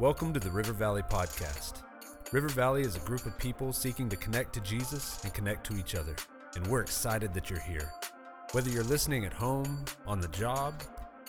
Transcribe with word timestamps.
Welcome 0.00 0.32
to 0.34 0.38
the 0.38 0.50
River 0.50 0.72
Valley 0.72 1.02
Podcast. 1.02 1.82
River 2.30 2.46
Valley 2.50 2.82
is 2.82 2.94
a 2.94 3.00
group 3.00 3.26
of 3.26 3.36
people 3.36 3.72
seeking 3.72 4.08
to 4.10 4.14
connect 4.14 4.52
to 4.52 4.60
Jesus 4.60 5.18
and 5.24 5.34
connect 5.34 5.66
to 5.66 5.76
each 5.76 5.96
other, 5.96 6.14
and 6.54 6.64
we're 6.68 6.82
excited 6.82 7.34
that 7.34 7.50
you're 7.50 7.58
here. 7.58 7.92
Whether 8.52 8.70
you're 8.70 8.84
listening 8.84 9.24
at 9.24 9.32
home, 9.32 9.84
on 10.06 10.20
the 10.20 10.28
job, 10.28 10.84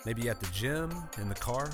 maybe 0.06 0.28
at 0.28 0.38
the 0.38 0.46
gym, 0.52 0.94
in 1.18 1.28
the 1.28 1.34
car, 1.34 1.68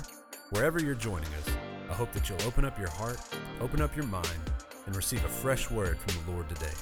wherever 0.49 0.81
you're 0.81 0.95
joining 0.95 1.31
us, 1.35 1.55
I 1.87 1.93
hope 1.93 2.11
that 2.13 2.29
you'll 2.29 2.41
open 2.47 2.65
up 2.65 2.79
your 2.79 2.89
heart, 2.89 3.19
open 3.61 3.79
up 3.79 3.95
your 3.95 4.07
mind, 4.07 4.51
and 4.87 4.95
receive 4.95 5.23
a 5.23 5.29
fresh 5.29 5.69
word 5.69 5.99
from 5.99 6.25
the 6.25 6.31
Lord 6.31 6.49
today. 6.49 6.73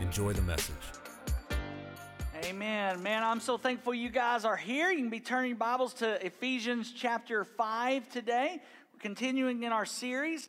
Enjoy 0.00 0.32
the 0.32 0.42
message. 0.42 0.74
Amen. 2.44 3.00
Man, 3.00 3.22
I'm 3.22 3.38
so 3.38 3.56
thankful 3.56 3.94
you 3.94 4.08
guys 4.08 4.44
are 4.44 4.56
here. 4.56 4.90
You 4.90 4.98
can 4.98 5.10
be 5.10 5.20
turning 5.20 5.54
Bibles 5.54 5.94
to 5.94 6.26
Ephesians 6.26 6.92
chapter 6.92 7.44
5 7.44 8.08
today 8.10 8.60
continuing 9.02 9.64
in 9.64 9.72
our 9.72 9.84
series, 9.84 10.48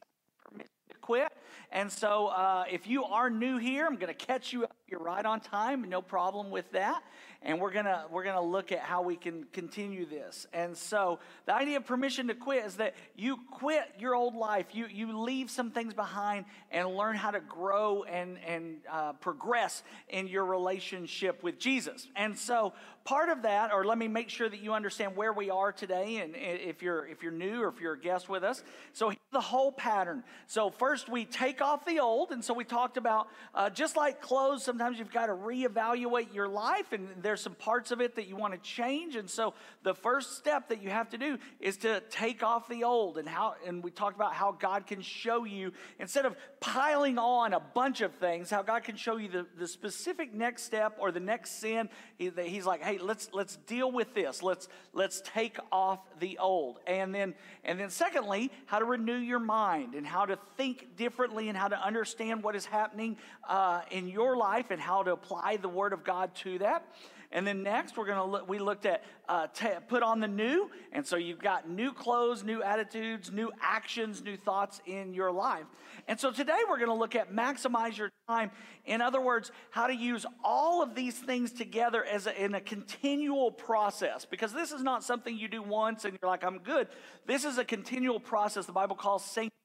Quit. 1.02 1.34
And 1.72 1.92
so, 1.92 2.28
uh, 2.28 2.66
if 2.72 2.88
you 2.88 3.04
are 3.04 3.30
new 3.30 3.58
here, 3.58 3.86
I'm 3.86 3.96
going 3.96 4.14
to 4.14 4.26
catch 4.26 4.54
you 4.54 4.64
up. 4.64 4.76
You're 4.88 5.02
right 5.02 5.26
on 5.26 5.42
time, 5.42 5.90
no 5.90 6.02
problem 6.04 6.52
with 6.52 6.72
that 6.72 7.02
and 7.44 7.60
we're 7.60 7.72
gonna 7.72 8.06
we're 8.10 8.24
gonna 8.24 8.42
look 8.42 8.72
at 8.72 8.80
how 8.80 9.02
we 9.02 9.16
can 9.16 9.44
continue 9.52 10.06
this. 10.06 10.48
And 10.54 10.76
so 10.76 11.20
the 11.46 11.54
idea 11.54 11.78
of 11.78 11.86
permission 11.86 12.28
to 12.28 12.34
quit 12.34 12.66
is 12.66 12.76
that 12.78 12.96
you 13.16 13.38
quit 13.52 13.84
your 14.00 14.16
old 14.16 14.36
life, 14.36 14.68
you 14.74 14.88
you 14.88 15.18
leave 15.18 15.52
some 15.52 15.72
things 15.72 15.94
behind 15.94 16.46
and 16.72 16.88
learn 16.96 17.16
how 17.16 17.32
to 17.32 17.42
grow 17.42 18.04
and 18.04 18.38
and 18.48 18.78
uh, 18.90 19.14
progress 19.14 19.84
in 20.10 20.28
your 20.28 20.46
relationship 20.46 21.44
with 21.44 21.60
Jesus. 21.60 22.08
And 22.16 22.38
so 22.38 22.74
part 23.04 23.30
of 23.30 23.42
that, 23.42 23.74
or 23.74 23.84
let 23.84 23.98
me 23.98 24.08
make 24.08 24.30
sure 24.30 24.48
that 24.48 24.62
you 24.62 24.74
understand 24.74 25.16
where 25.16 25.34
we 25.34 25.50
are 25.50 25.72
today, 25.72 26.18
and 26.18 26.36
if 26.36 26.82
you're 26.82 27.06
if 27.08 27.22
you're 27.22 27.32
new 27.32 27.62
or 27.62 27.68
if 27.68 27.82
you're 27.82 27.94
a 27.94 28.00
guest 28.00 28.30
with 28.30 28.44
us. 28.44 28.64
So 28.94 29.12
the 29.32 29.42
whole 29.42 29.72
pattern. 29.72 30.24
So 30.48 30.70
first 30.70 31.10
we 31.10 31.26
take 31.26 31.62
off 31.62 31.86
the 31.86 32.00
old, 32.00 32.32
and 32.32 32.44
so 32.44 32.54
we 32.54 32.64
talked 32.64 32.98
about 32.98 33.28
uh, 33.54 33.70
just 33.70 33.98
like 33.98 34.22
clothes. 34.22 34.64
Sometimes 34.64 34.98
you've 34.98 35.12
got 35.12 35.26
to 35.26 35.34
reevaluate 35.34 36.34
your 36.34 36.48
life, 36.48 36.94
and 36.94 37.10
there 37.22 37.33
there's 37.34 37.42
some 37.42 37.56
parts 37.56 37.90
of 37.90 38.00
it 38.00 38.14
that 38.18 38.28
you 38.28 38.36
want 38.36 38.54
to 38.54 38.60
change. 38.60 39.16
And 39.16 39.28
so 39.28 39.56
the 39.82 39.96
first 39.96 40.38
step 40.38 40.70
that 40.70 40.84
you 40.84 40.92
have 40.92 41.10
to 41.10 41.18
do 41.18 41.40
is 41.60 41.78
to 41.78 42.00
take 42.12 42.44
off 42.44 42.70
the 42.70 42.84
old 42.84 43.18
and 43.18 43.28
how, 43.28 43.56
and 43.66 43.84
we 43.84 43.90
talked 43.90 44.16
about 44.16 44.36
how 44.36 44.52
God 44.52 44.86
can 44.86 45.02
show 45.02 45.44
you, 45.44 45.72
instead 45.98 46.28
of 46.28 46.36
piling 46.60 47.18
on 47.18 47.54
a 47.54 47.60
bunch 47.60 48.02
of 48.02 48.14
things, 48.14 48.52
how 48.52 48.62
God 48.62 48.84
can 48.84 48.98
show 48.98 49.18
you 49.18 49.30
the, 49.30 49.48
the 49.58 49.68
specific 49.68 50.32
next 50.32 50.62
step 50.62 50.98
or 51.00 51.12
the 51.12 51.20
next 51.20 51.60
sin. 51.60 51.90
He, 52.20 52.30
he's 52.46 52.68
like, 52.68 52.84
hey, 52.84 53.00
let's, 53.00 53.30
let's 53.34 53.56
deal 53.66 53.92
with 53.92 54.14
this. 54.14 54.44
Let's, 54.44 54.68
let's 54.94 55.24
take 55.26 55.58
off 55.72 56.02
the 56.20 56.38
old. 56.38 56.82
And 56.86 57.16
then, 57.16 57.34
and 57.64 57.80
then 57.80 57.90
secondly, 57.90 58.52
how 58.68 58.78
to 58.78 58.86
renew 58.86 59.18
your 59.18 59.40
mind 59.40 59.96
and 59.96 60.06
how 60.06 60.28
to 60.28 60.38
think 60.56 60.98
differently 60.98 61.50
and 61.50 61.58
how 61.58 61.70
to 61.70 61.84
understand 61.84 62.44
what 62.44 62.56
is 62.56 62.68
happening 62.68 63.18
uh, 63.50 63.82
in 63.90 64.08
your 64.08 64.38
life 64.38 64.70
and 64.70 64.80
how 64.80 65.02
to 65.02 65.14
apply 65.14 65.58
the 65.58 65.68
word 65.68 65.94
of 65.94 66.04
God 66.04 66.36
to 66.36 66.60
that. 66.60 66.86
And 67.34 67.46
then 67.48 67.64
next, 67.64 67.98
we're 67.98 68.06
gonna 68.06 68.26
look, 68.26 68.48
we 68.48 68.60
looked 68.60 68.86
at 68.86 69.04
uh, 69.28 69.48
t- 69.48 69.68
put 69.88 70.04
on 70.04 70.20
the 70.20 70.28
new, 70.28 70.70
and 70.92 71.06
so 71.06 71.16
you've 71.16 71.42
got 71.42 71.68
new 71.68 71.92
clothes, 71.92 72.44
new 72.44 72.62
attitudes, 72.62 73.32
new 73.32 73.52
actions, 73.60 74.22
new 74.24 74.38
thoughts 74.38 74.82
in 74.86 75.16
your 75.16 75.32
life. 75.32 75.66
And 76.08 76.20
so 76.20 76.32
today 76.32 76.60
we're 76.70 76.78
gonna 76.80 76.94
look 76.94 77.16
at 77.16 77.34
maximize 77.34 77.98
your 77.98 78.12
time. 78.30 78.52
In 78.86 79.02
other 79.02 79.20
words, 79.20 79.52
how 79.72 79.88
to 79.88 79.96
use 79.96 80.28
all 80.44 80.84
of 80.84 80.94
these 80.94 81.18
things 81.18 81.52
together 81.52 82.06
as 82.06 82.28
a, 82.28 82.44
in 82.44 82.54
a 82.54 82.62
continual 82.62 83.52
process. 83.52 84.26
Because 84.26 84.54
this 84.54 84.72
is 84.72 84.84
not 84.84 85.04
something 85.04 85.36
you 85.36 85.48
do 85.48 85.64
once 85.64 86.06
and 86.06 86.16
you're 86.22 86.30
like, 86.30 86.44
I'm 86.44 86.60
good. 86.60 86.88
This 87.26 87.46
is 87.46 87.58
a 87.58 87.66
continual 87.66 88.20
process. 88.20 88.68
The 88.68 88.74
Bible 88.74 88.96
calls 88.96 89.26
sanctification 89.26 89.63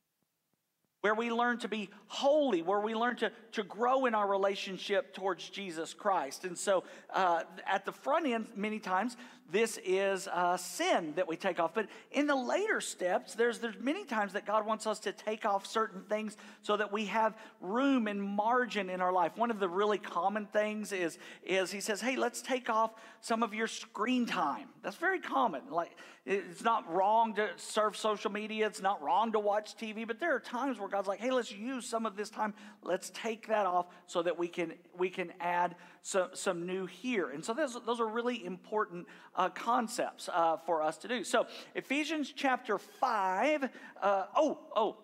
where 1.00 1.14
we 1.14 1.30
learn 1.30 1.58
to 1.58 1.68
be 1.68 1.90
holy, 2.06 2.62
where 2.62 2.80
we 2.80 2.94
learn 2.94 3.16
to, 3.16 3.30
to 3.52 3.62
grow 3.62 4.06
in 4.06 4.14
our 4.14 4.28
relationship 4.28 5.14
towards 5.14 5.48
Jesus 5.48 5.94
Christ. 5.94 6.44
And 6.44 6.58
so 6.58 6.84
uh, 7.14 7.42
at 7.66 7.84
the 7.84 7.92
front 7.92 8.26
end, 8.26 8.48
many 8.56 8.80
times, 8.80 9.16
this 9.50 9.78
is 9.84 10.28
a 10.32 10.58
sin 10.58 11.14
that 11.16 11.26
we 11.26 11.36
take 11.36 11.58
off. 11.58 11.72
But 11.74 11.86
in 12.10 12.26
the 12.26 12.34
later 12.34 12.80
steps, 12.80 13.34
there's, 13.34 13.58
there's 13.58 13.78
many 13.80 14.04
times 14.04 14.34
that 14.34 14.46
God 14.46 14.66
wants 14.66 14.86
us 14.86 14.98
to 15.00 15.12
take 15.12 15.46
off 15.46 15.66
certain 15.66 16.02
things 16.02 16.36
so 16.62 16.76
that 16.76 16.92
we 16.92 17.06
have 17.06 17.34
room 17.60 18.08
and 18.08 18.22
margin 18.22 18.90
in 18.90 19.00
our 19.00 19.12
life. 19.12 19.32
One 19.36 19.50
of 19.50 19.58
the 19.58 19.68
really 19.68 19.98
common 19.98 20.46
things 20.46 20.92
is, 20.92 21.18
is 21.42 21.70
He 21.70 21.80
says, 21.80 22.00
hey, 22.00 22.16
let's 22.16 22.42
take 22.42 22.68
off 22.68 22.92
some 23.20 23.42
of 23.42 23.54
your 23.54 23.66
screen 23.66 24.26
time. 24.26 24.68
That's 24.82 24.96
very 24.96 25.20
common. 25.20 25.62
Like, 25.70 25.96
it's 26.26 26.62
not 26.62 26.92
wrong 26.92 27.34
to 27.36 27.48
surf 27.56 27.96
social 27.96 28.30
media, 28.30 28.66
it's 28.66 28.82
not 28.82 29.02
wrong 29.02 29.32
to 29.32 29.38
watch 29.38 29.76
TV, 29.76 30.06
but 30.06 30.20
there 30.20 30.34
are 30.34 30.40
times 30.40 30.78
where 30.78 30.88
God's 30.88 31.08
like, 31.08 31.20
hey, 31.20 31.30
let's 31.30 31.50
use 31.50 31.86
some 31.86 32.04
of 32.04 32.16
this 32.16 32.28
time. 32.28 32.52
Let's 32.82 33.10
take 33.14 33.48
that 33.48 33.64
off 33.64 33.86
so 34.06 34.22
that 34.22 34.38
we 34.38 34.46
can, 34.46 34.74
we 34.98 35.08
can 35.08 35.32
add 35.40 35.74
some, 36.08 36.30
some 36.32 36.64
new 36.64 36.86
here. 36.86 37.28
And 37.28 37.44
so 37.44 37.52
those, 37.52 37.76
those 37.84 38.00
are 38.00 38.06
really 38.06 38.42
important 38.42 39.06
uh, 39.34 39.50
concepts 39.50 40.30
uh, 40.32 40.56
for 40.56 40.82
us 40.82 40.96
to 40.98 41.08
do. 41.08 41.22
So, 41.22 41.46
Ephesians 41.74 42.32
chapter 42.34 42.78
5, 42.78 43.68
uh, 44.00 44.24
oh, 44.34 44.58
oh, 44.74 44.96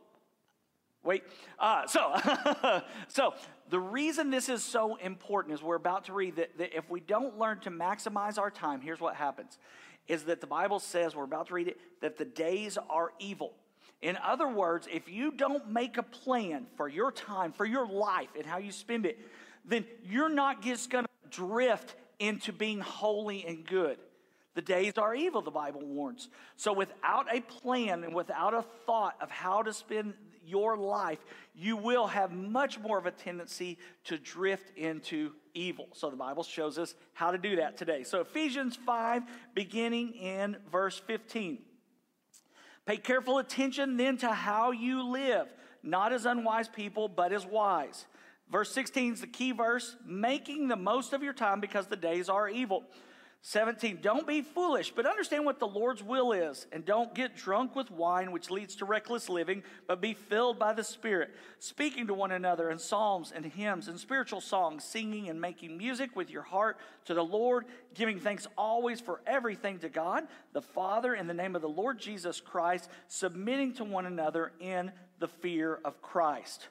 wait. 1.03 1.25
Uh, 1.59 1.87
so, 1.87 2.15
so 3.09 3.35
the 3.69 3.79
reason 3.79 4.31
this 4.31 4.49
is 4.49 4.65
so 4.65 4.97
important 4.97 5.53
is 5.53 5.63
we're 5.63 5.77
about 5.77 6.05
to 6.05 6.15
read 6.15 6.37
that, 6.37 6.57
that 6.57 6.75
if 6.75 6.89
we 6.89 7.01
don't 7.01 7.39
learn 7.39 7.61
to 7.61 7.71
maximize 7.71 8.39
our 8.39 8.51
time, 8.51 8.81
here's 8.81 9.01
what 9.01 9.15
happens 9.15 9.59
is 10.07 10.25
that 10.25 10.41
the 10.43 10.47
Bible 10.47 10.79
says, 10.79 11.17
we're 11.17 11.25
about 11.25 11.49
to 11.49 11.55
read 11.55 11.69
it, 11.69 11.79
that 12.03 12.19
the 12.19 12.27
days 12.27 12.77
are 12.91 13.13
evil. 13.19 13.55
In 14.03 14.19
other 14.23 14.47
words, 14.47 14.87
if 14.93 15.09
you 15.09 15.33
don't 15.33 15.71
make 15.71 15.97
a 15.97 16.03
plan 16.03 16.67
for 16.77 16.89
your 16.89 17.11
time, 17.11 17.53
for 17.53 17.65
your 17.65 17.87
life, 17.87 18.29
and 18.37 18.45
how 18.45 18.59
you 18.59 18.71
spend 18.71 19.07
it, 19.07 19.19
then 19.65 19.85
you're 20.05 20.29
not 20.29 20.63
just 20.63 20.91
going 20.91 21.05
to 21.05 21.31
drift 21.31 21.95
into 22.19 22.53
being 22.53 22.81
holy 22.81 23.45
and 23.47 23.67
good. 23.67 23.99
The 24.55 24.63
days 24.63 24.93
are 24.99 25.15
evil, 25.15 25.43
the 25.43 25.51
Bible 25.51 25.85
warns. 25.85 26.29
So, 26.57 26.73
without 26.73 27.27
a 27.35 27.41
plan 27.41 28.05
and 28.05 28.15
without 28.15 28.55
a 28.55 28.63
thought 28.87 29.17
of 29.21 29.31
how 29.31 29.63
to 29.63 29.73
spend 29.73 30.15
your 30.47 30.77
life, 30.77 31.19
you 31.55 31.77
will 31.77 32.07
have 32.07 32.33
much 32.33 32.79
more 32.79 32.99
of 32.99 33.07
a 33.07 33.11
tendency 33.11 33.79
to 34.05 34.19
drift 34.19 34.77
into 34.77 35.33
evil. 35.55 35.89
So 35.93 36.11
the 36.11 36.17
Bible 36.17 36.43
shows 36.43 36.79
us 36.79 36.95
how 37.13 37.31
to 37.31 37.39
do 37.39 37.57
that 37.57 37.77
today. 37.77 38.03
So 38.03 38.21
Ephesians 38.21 38.77
5, 38.77 39.23
beginning 39.55 40.15
in 40.15 40.57
verse 40.71 40.99
15. 40.99 41.59
Pay 42.87 42.97
careful 42.99 43.39
attention 43.39 43.97
then 43.97 44.19
to 44.19 44.29
how 44.33 44.73
you 44.73 45.03
live, 45.03 45.47
not 45.83 46.13
as 46.13 46.27
unwise 46.27 46.69
people, 46.69 47.09
but 47.09 47.33
as 47.33 47.47
wise. 47.47 48.05
Verse 48.51 48.71
16 48.73 49.15
is 49.15 49.21
the 49.21 49.27
key 49.27 49.53
verse, 49.53 49.97
making 50.07 50.69
the 50.69 50.77
most 50.77 51.13
of 51.13 51.23
your 51.23 51.33
time 51.33 51.61
because 51.61 51.87
the 51.87 51.97
days 51.97 52.29
are 52.29 52.49
evil. 52.49 52.85
17, 53.47 53.99
don't 54.01 54.27
be 54.27 54.41
foolish, 54.41 54.91
but 54.97 55.05
understand 55.05 55.45
what 55.45 55.59
the 55.59 55.67
Lord's 55.67 56.03
will 56.03 56.33
is, 56.33 56.67
and 56.73 56.83
don't 56.83 57.15
get 57.15 57.37
drunk 57.37 57.77
with 57.77 57.91
wine, 57.91 58.33
which 58.33 58.51
leads 58.51 58.75
to 58.77 58.87
reckless 58.87 59.29
living, 59.29 59.63
but 59.87 60.01
be 60.01 60.15
filled 60.15 60.59
by 60.59 60.73
the 60.73 60.83
Spirit, 60.83 61.29
speaking 61.59 62.07
to 62.07 62.15
one 62.15 62.33
another 62.33 62.71
in 62.71 62.79
psalms 62.79 63.35
and 63.37 63.45
hymns 63.45 63.87
and 63.87 64.01
spiritual 64.01 64.41
songs, 64.41 64.83
singing 64.83 65.29
and 65.29 65.39
making 65.39 65.77
music 65.77 66.17
with 66.17 66.31
your 66.31 66.41
heart 66.41 66.79
to 67.05 67.13
the 67.13 67.23
Lord, 67.23 67.67
giving 67.93 68.19
thanks 68.19 68.47
always 68.57 68.99
for 68.99 69.21
everything 69.27 69.79
to 69.81 69.91
God, 69.91 70.27
the 70.55 70.63
Father, 70.63 71.15
in 71.15 71.27
the 71.27 71.35
name 71.35 71.55
of 71.55 71.61
the 71.61 71.69
Lord 71.69 71.99
Jesus 71.99 72.41
Christ, 72.41 72.89
submitting 73.09 73.75
to 73.75 73.85
one 73.85 74.07
another 74.07 74.53
in 74.59 74.91
the 75.19 75.29
fear 75.29 75.81
of 75.85 76.01
Christ. 76.01 76.69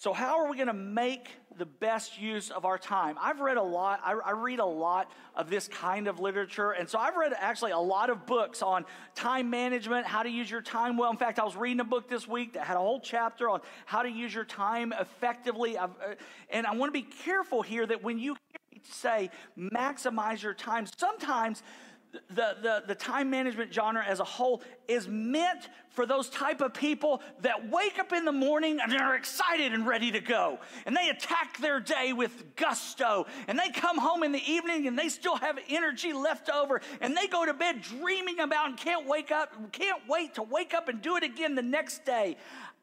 So, 0.00 0.12
how 0.12 0.38
are 0.38 0.48
we 0.48 0.54
going 0.56 0.68
to 0.68 0.72
make 0.72 1.28
the 1.56 1.66
best 1.66 2.20
use 2.20 2.50
of 2.50 2.64
our 2.64 2.78
time? 2.78 3.16
I've 3.20 3.40
read 3.40 3.56
a 3.56 3.62
lot, 3.62 4.00
I, 4.04 4.12
I, 4.12 4.30
read 4.30 4.60
a 4.60 4.64
lot 4.64 5.10
of 5.34 5.50
this 5.50 5.66
kind 5.66 6.06
of 6.06 6.20
literature. 6.20 6.70
And 6.70 6.88
so, 6.88 7.00
I've 7.00 7.16
read 7.16 7.32
actually 7.36 7.72
a 7.72 7.80
lot 7.80 8.08
of 8.08 8.24
books 8.24 8.62
on 8.62 8.84
time 9.16 9.50
management, 9.50 10.06
how 10.06 10.22
to 10.22 10.30
use 10.30 10.48
your 10.48 10.62
time 10.62 10.96
well. 10.96 11.10
In 11.10 11.16
fact, 11.16 11.40
I 11.40 11.44
was 11.44 11.56
reading 11.56 11.80
a 11.80 11.84
book 11.84 12.08
this 12.08 12.28
week 12.28 12.52
that 12.52 12.64
had 12.64 12.76
a 12.76 12.80
whole 12.80 13.00
chapter 13.00 13.50
on 13.50 13.60
how 13.86 14.02
to 14.02 14.08
use 14.08 14.32
your 14.32 14.44
time 14.44 14.92
effectively. 14.92 15.76
I've, 15.76 15.90
uh, 15.90 16.14
and 16.48 16.64
I 16.64 16.76
want 16.76 16.94
to 16.94 17.00
be 17.00 17.08
careful 17.24 17.62
here 17.62 17.84
that 17.84 18.00
when 18.00 18.20
you 18.20 18.36
say 18.84 19.30
maximize 19.58 20.44
your 20.44 20.54
time, 20.54 20.86
sometimes 20.96 21.64
the, 22.12 22.56
the, 22.62 22.82
the 22.86 22.94
time 22.94 23.30
management 23.30 23.72
genre 23.72 24.04
as 24.04 24.20
a 24.20 24.24
whole 24.24 24.62
is 24.86 25.06
meant 25.08 25.68
for 25.90 26.06
those 26.06 26.28
type 26.30 26.60
of 26.60 26.72
people 26.72 27.20
that 27.42 27.70
wake 27.70 27.98
up 27.98 28.12
in 28.12 28.24
the 28.24 28.32
morning 28.32 28.78
and 28.82 28.94
are 28.94 29.14
excited 29.14 29.72
and 29.72 29.86
ready 29.86 30.10
to 30.12 30.20
go. 30.20 30.58
And 30.86 30.96
they 30.96 31.08
attack 31.08 31.58
their 31.58 31.80
day 31.80 32.12
with 32.12 32.56
gusto. 32.56 33.26
And 33.46 33.58
they 33.58 33.70
come 33.70 33.98
home 33.98 34.22
in 34.22 34.32
the 34.32 34.42
evening 34.50 34.86
and 34.86 34.98
they 34.98 35.08
still 35.08 35.36
have 35.36 35.58
energy 35.68 36.12
left 36.12 36.48
over. 36.50 36.80
And 37.00 37.16
they 37.16 37.26
go 37.26 37.44
to 37.44 37.54
bed 37.54 37.82
dreaming 37.82 38.40
about 38.40 38.68
and 38.68 38.76
can't 38.76 39.06
wake 39.06 39.30
up, 39.30 39.72
can't 39.72 40.00
wait 40.08 40.34
to 40.34 40.42
wake 40.42 40.74
up 40.74 40.88
and 40.88 41.02
do 41.02 41.16
it 41.16 41.24
again 41.24 41.54
the 41.54 41.62
next 41.62 42.04
day. 42.04 42.36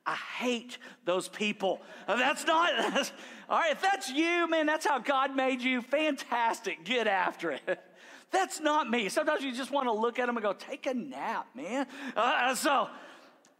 I 0.05 0.15
hate 0.15 0.77
those 1.03 1.27
people. 1.27 1.81
That's 2.07 2.45
not, 2.45 2.71
that's, 2.93 3.11
all 3.49 3.59
right, 3.59 3.71
if 3.71 3.81
that's 3.81 4.11
you, 4.11 4.47
man, 4.47 4.67
that's 4.67 4.85
how 4.85 4.99
God 4.99 5.35
made 5.35 5.61
you. 5.61 5.81
Fantastic. 5.81 6.83
Get 6.83 7.07
after 7.07 7.51
it. 7.51 7.79
That's 8.35 8.59
not 8.59 8.89
me. 8.89 9.07
Sometimes 9.07 9.45
you 9.45 9.53
just 9.53 9.71
want 9.71 9.87
to 9.87 9.93
look 9.93 10.19
at 10.19 10.25
them 10.25 10.35
and 10.35 10.43
go, 10.43 10.51
take 10.51 10.87
a 10.87 10.93
nap, 10.93 11.47
man. 11.55 11.87
Uh, 12.17 12.53
so 12.53 12.89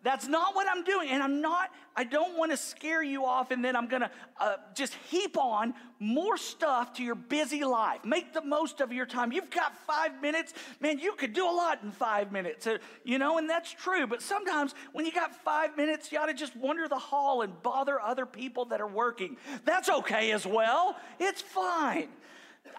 That's 0.06 0.28
not 0.28 0.54
what 0.54 0.68
I'm 0.70 0.84
doing. 0.84 1.10
And 1.10 1.24
I'm 1.24 1.42
not, 1.42 1.72
I 1.96 2.04
don't 2.04 2.38
want 2.38 2.52
to 2.52 2.58
scare 2.58 3.02
you 3.02 3.26
off 3.26 3.50
and 3.50 3.66
then 3.66 3.76
I'm 3.76 3.88
going 3.88 4.04
to 4.04 4.12
uh, 4.40 4.58
just 4.76 4.94
heap 5.10 5.36
on 5.36 5.74
more 5.98 6.38
stuff 6.38 6.94
to 6.98 7.04
your 7.04 7.16
busy 7.16 7.64
life. 7.64 8.06
Make 8.06 8.32
the 8.32 8.44
most 8.44 8.82
of 8.82 8.94
your 8.94 9.08
time. 9.08 9.32
You've 9.32 9.50
got 9.50 9.76
five 9.88 10.22
minutes. 10.22 10.54
Man, 10.80 11.00
you 11.00 11.14
could 11.14 11.34
do 11.34 11.50
a 11.50 11.50
lot 11.50 11.80
in 11.82 11.92
five 11.92 12.32
minutes, 12.32 12.68
uh, 12.68 12.78
you 13.04 13.18
know, 13.18 13.40
and 13.40 13.50
that's 13.50 13.72
true. 13.72 14.06
But 14.06 14.22
sometimes 14.22 14.76
when 14.94 15.08
you 15.08 15.12
got 15.12 15.34
five 15.44 15.76
minutes, 15.76 16.12
you 16.12 16.20
ought 16.20 16.28
to 16.28 16.36
just 16.36 16.56
wander 16.56 16.88
the 16.88 17.00
hall 17.00 17.42
and 17.42 17.64
bother 17.64 18.00
other 18.00 18.28
people 18.28 18.66
that 18.66 18.82
are 18.82 18.88
working. 18.88 19.38
That's 19.66 19.90
okay 19.90 20.34
as 20.34 20.46
well. 20.46 20.98
It's 21.20 21.42
fine. 21.42 22.10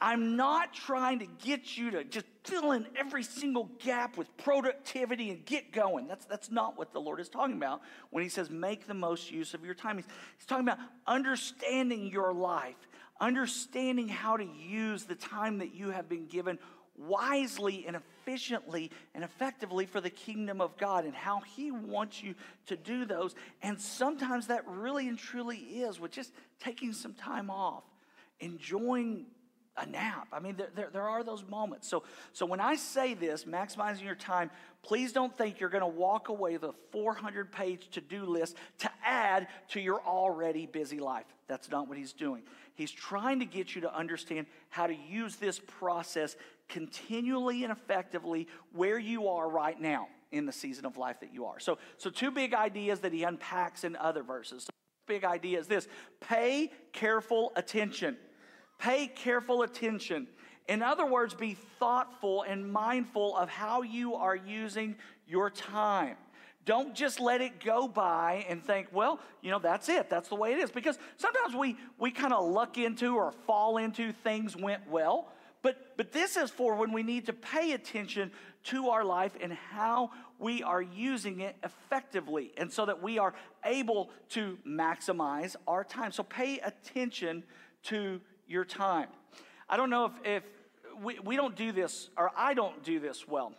I'm 0.00 0.36
not 0.36 0.74
trying 0.74 1.20
to 1.20 1.26
get 1.26 1.76
you 1.76 1.90
to 1.92 2.04
just 2.04 2.26
fill 2.44 2.72
in 2.72 2.86
every 2.96 3.22
single 3.22 3.70
gap 3.78 4.16
with 4.16 4.34
productivity 4.36 5.30
and 5.30 5.44
get 5.44 5.72
going. 5.72 6.06
That's, 6.06 6.24
that's 6.26 6.50
not 6.50 6.78
what 6.78 6.92
the 6.92 7.00
Lord 7.00 7.20
is 7.20 7.28
talking 7.28 7.56
about 7.56 7.82
when 8.10 8.22
He 8.22 8.28
says 8.28 8.50
make 8.50 8.86
the 8.86 8.94
most 8.94 9.30
use 9.30 9.54
of 9.54 9.64
your 9.64 9.74
time. 9.74 9.96
He's, 9.96 10.06
he's 10.36 10.46
talking 10.46 10.66
about 10.66 10.78
understanding 11.06 12.10
your 12.10 12.32
life, 12.32 12.76
understanding 13.20 14.08
how 14.08 14.36
to 14.36 14.44
use 14.44 15.04
the 15.04 15.14
time 15.14 15.58
that 15.58 15.74
you 15.74 15.90
have 15.90 16.08
been 16.08 16.26
given 16.26 16.58
wisely 16.98 17.84
and 17.86 17.96
efficiently 17.96 18.90
and 19.14 19.22
effectively 19.22 19.86
for 19.86 20.00
the 20.00 20.10
kingdom 20.10 20.60
of 20.60 20.76
God 20.76 21.04
and 21.04 21.14
how 21.14 21.40
He 21.40 21.70
wants 21.70 22.22
you 22.22 22.34
to 22.66 22.76
do 22.76 23.04
those. 23.04 23.34
And 23.62 23.80
sometimes 23.80 24.48
that 24.48 24.66
really 24.66 25.08
and 25.08 25.18
truly 25.18 25.58
is 25.58 26.00
with 26.00 26.10
just 26.10 26.32
taking 26.60 26.92
some 26.92 27.14
time 27.14 27.50
off, 27.50 27.84
enjoying 28.40 29.26
a 29.76 29.86
nap. 29.86 30.28
I 30.32 30.40
mean, 30.40 30.56
there, 30.56 30.70
there, 30.74 30.88
there, 30.92 31.08
are 31.08 31.22
those 31.22 31.44
moments. 31.48 31.88
So, 31.88 32.02
so 32.32 32.46
when 32.46 32.60
I 32.60 32.76
say 32.76 33.14
this, 33.14 33.44
maximizing 33.44 34.04
your 34.04 34.14
time, 34.14 34.50
please 34.82 35.12
don't 35.12 35.36
think 35.36 35.60
you're 35.60 35.70
going 35.70 35.82
to 35.82 35.86
walk 35.86 36.28
away 36.28 36.52
with 36.52 36.64
a 36.64 36.74
400 36.92 37.52
page 37.52 37.88
to 37.90 38.00
do 38.00 38.24
list 38.24 38.56
to 38.78 38.90
add 39.04 39.48
to 39.68 39.80
your 39.80 40.00
already 40.00 40.66
busy 40.66 40.98
life. 40.98 41.26
That's 41.48 41.70
not 41.70 41.88
what 41.88 41.98
he's 41.98 42.12
doing. 42.12 42.42
He's 42.74 42.90
trying 42.90 43.40
to 43.40 43.44
get 43.44 43.74
you 43.74 43.82
to 43.82 43.94
understand 43.94 44.46
how 44.70 44.86
to 44.86 44.94
use 44.94 45.36
this 45.36 45.58
process 45.58 46.36
continually 46.68 47.62
and 47.62 47.72
effectively 47.72 48.48
where 48.72 48.98
you 48.98 49.28
are 49.28 49.48
right 49.48 49.80
now 49.80 50.08
in 50.32 50.46
the 50.46 50.52
season 50.52 50.84
of 50.84 50.96
life 50.96 51.20
that 51.20 51.32
you 51.32 51.46
are. 51.46 51.60
So, 51.60 51.78
so 51.98 52.10
two 52.10 52.30
big 52.30 52.54
ideas 52.54 53.00
that 53.00 53.12
he 53.12 53.22
unpacks 53.22 53.84
in 53.84 53.96
other 53.96 54.22
verses. 54.22 54.68
Big 55.06 55.24
idea 55.24 55.58
is 55.58 55.68
this 55.68 55.86
pay 56.20 56.72
careful 56.92 57.52
attention. 57.54 58.16
Pay 58.78 59.08
careful 59.08 59.62
attention. 59.62 60.26
In 60.68 60.82
other 60.82 61.06
words, 61.06 61.34
be 61.34 61.56
thoughtful 61.78 62.42
and 62.42 62.70
mindful 62.70 63.36
of 63.36 63.48
how 63.48 63.82
you 63.82 64.14
are 64.14 64.36
using 64.36 64.96
your 65.26 65.50
time. 65.50 66.16
Don't 66.64 66.96
just 66.96 67.20
let 67.20 67.40
it 67.40 67.64
go 67.64 67.86
by 67.86 68.44
and 68.48 68.62
think, 68.62 68.88
well, 68.92 69.20
you 69.40 69.52
know, 69.52 69.60
that's 69.60 69.88
it. 69.88 70.10
That's 70.10 70.28
the 70.28 70.34
way 70.34 70.52
it 70.52 70.58
is. 70.58 70.72
Because 70.72 70.98
sometimes 71.16 71.54
we, 71.54 71.76
we 71.98 72.10
kind 72.10 72.32
of 72.32 72.44
luck 72.44 72.76
into 72.76 73.14
or 73.14 73.32
fall 73.46 73.76
into 73.76 74.12
things 74.12 74.56
went 74.56 74.88
well. 74.90 75.28
But, 75.62 75.96
but 75.96 76.12
this 76.12 76.36
is 76.36 76.50
for 76.50 76.74
when 76.74 76.92
we 76.92 77.04
need 77.04 77.26
to 77.26 77.32
pay 77.32 77.72
attention 77.72 78.32
to 78.64 78.88
our 78.88 79.04
life 79.04 79.32
and 79.40 79.52
how 79.52 80.10
we 80.40 80.64
are 80.64 80.82
using 80.82 81.40
it 81.40 81.54
effectively. 81.62 82.52
And 82.56 82.72
so 82.72 82.86
that 82.86 83.00
we 83.00 83.18
are 83.18 83.32
able 83.64 84.10
to 84.30 84.58
maximize 84.66 85.54
our 85.68 85.84
time. 85.84 86.10
So 86.10 86.24
pay 86.24 86.58
attention 86.58 87.44
to 87.84 88.20
your 88.46 88.64
time. 88.64 89.08
I 89.68 89.76
don't 89.76 89.90
know 89.90 90.06
if, 90.06 90.12
if 90.24 90.42
we, 91.02 91.18
we 91.18 91.36
don't 91.36 91.56
do 91.56 91.72
this, 91.72 92.10
or 92.16 92.30
I 92.36 92.54
don't 92.54 92.82
do 92.82 93.00
this 93.00 93.26
well. 93.26 93.52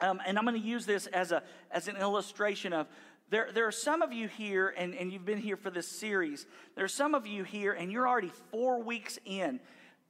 Um, 0.00 0.20
and 0.26 0.38
I'm 0.38 0.44
going 0.44 0.60
to 0.60 0.66
use 0.66 0.86
this 0.86 1.06
as, 1.08 1.32
a, 1.32 1.42
as 1.70 1.88
an 1.88 1.96
illustration 1.96 2.72
of 2.72 2.86
there, 3.30 3.50
there 3.52 3.66
are 3.66 3.72
some 3.72 4.00
of 4.00 4.12
you 4.12 4.26
here, 4.26 4.72
and, 4.76 4.94
and 4.94 5.12
you've 5.12 5.26
been 5.26 5.38
here 5.38 5.56
for 5.56 5.70
this 5.70 5.86
series. 5.86 6.46
There 6.76 6.84
are 6.84 6.88
some 6.88 7.14
of 7.14 7.26
you 7.26 7.44
here, 7.44 7.72
and 7.72 7.92
you're 7.92 8.08
already 8.08 8.32
four 8.50 8.82
weeks 8.82 9.18
in 9.26 9.60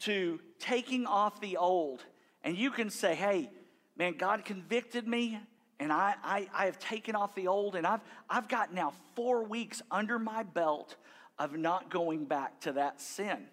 to 0.01 0.39
taking 0.61 1.05
off 1.05 1.41
the 1.41 1.57
old. 1.57 2.05
And 2.45 2.57
you 2.57 2.71
can 2.71 2.91
say, 2.91 3.17
hey, 3.17 3.51
man, 3.97 4.15
God 4.17 4.45
convicted 4.45 5.09
me, 5.09 5.41
and 5.81 5.93
I, 5.93 6.15
I, 6.23 6.49
I 6.55 6.65
have 6.67 6.79
taken 6.79 7.17
off 7.17 7.35
the 7.35 7.49
old, 7.49 7.75
and 7.75 7.85
I've, 7.85 8.03
I've 8.31 8.49
got 8.49 8.73
now 8.73 8.93
four 9.17 9.43
weeks 9.43 9.83
under 9.91 10.21
my 10.21 10.45
belt 10.45 10.95
of 11.41 11.57
not 11.57 11.91
going 11.91 12.25
back 12.25 12.61
to 12.61 12.73
that 12.75 13.01
sin. 13.01 13.49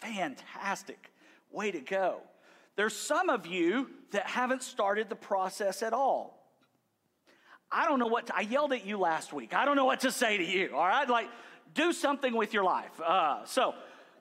Fantastic. 0.00 1.10
Way 1.50 1.70
to 1.70 1.80
go. 1.80 2.20
There's 2.76 2.94
some 2.94 3.30
of 3.30 3.46
you 3.46 3.90
that 4.10 4.26
haven't 4.26 4.62
started 4.62 5.08
the 5.08 5.16
process 5.16 5.82
at 5.82 5.92
all. 5.92 6.36
I 7.72 7.86
don't 7.86 7.98
know 7.98 8.06
what 8.06 8.26
to, 8.26 8.36
I 8.36 8.42
yelled 8.42 8.72
at 8.72 8.86
you 8.86 8.98
last 8.98 9.32
week. 9.32 9.54
I 9.54 9.64
don't 9.64 9.76
know 9.76 9.86
what 9.86 10.00
to 10.00 10.12
say 10.12 10.36
to 10.36 10.44
you. 10.44 10.70
All 10.74 10.86
right, 10.86 11.08
like 11.08 11.28
do 11.74 11.92
something 11.92 12.34
with 12.34 12.54
your 12.54 12.64
life. 12.64 13.00
Uh, 13.00 13.44
so, 13.44 13.74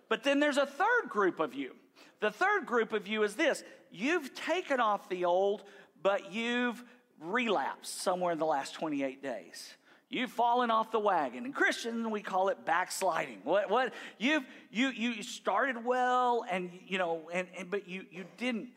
but 0.09 0.23
then 0.23 0.39
there's 0.39 0.57
a 0.57 0.65
third 0.65 1.09
group 1.09 1.39
of 1.39 1.53
you. 1.53 1.75
The 2.21 2.31
third 2.31 2.65
group 2.65 2.93
of 2.93 3.07
you 3.07 3.23
is 3.23 3.35
this: 3.35 3.63
you've 3.91 4.33
taken 4.33 4.79
off 4.79 5.09
the 5.09 5.25
old, 5.25 5.63
but 6.01 6.31
you've 6.31 6.83
relapsed 7.19 8.01
somewhere 8.01 8.31
in 8.31 8.39
the 8.39 8.45
last 8.45 8.73
28 8.73 9.21
days. 9.21 9.73
You've 10.09 10.31
fallen 10.31 10.69
off 10.69 10.91
the 10.91 10.99
wagon. 10.99 11.45
In 11.45 11.53
Christian, 11.53 12.11
we 12.11 12.21
call 12.21 12.49
it 12.49 12.63
backsliding. 12.63 13.39
What, 13.43 13.69
what, 13.69 13.93
you've, 14.19 14.43
you, 14.71 14.89
you 14.89 15.23
started 15.23 15.83
well 15.83 16.45
and, 16.49 16.69
you 16.85 16.97
know, 16.97 17.29
and, 17.33 17.47
and, 17.57 17.71
but 17.71 17.87
you, 17.87 18.05
you 18.11 18.25
didn't. 18.37 18.69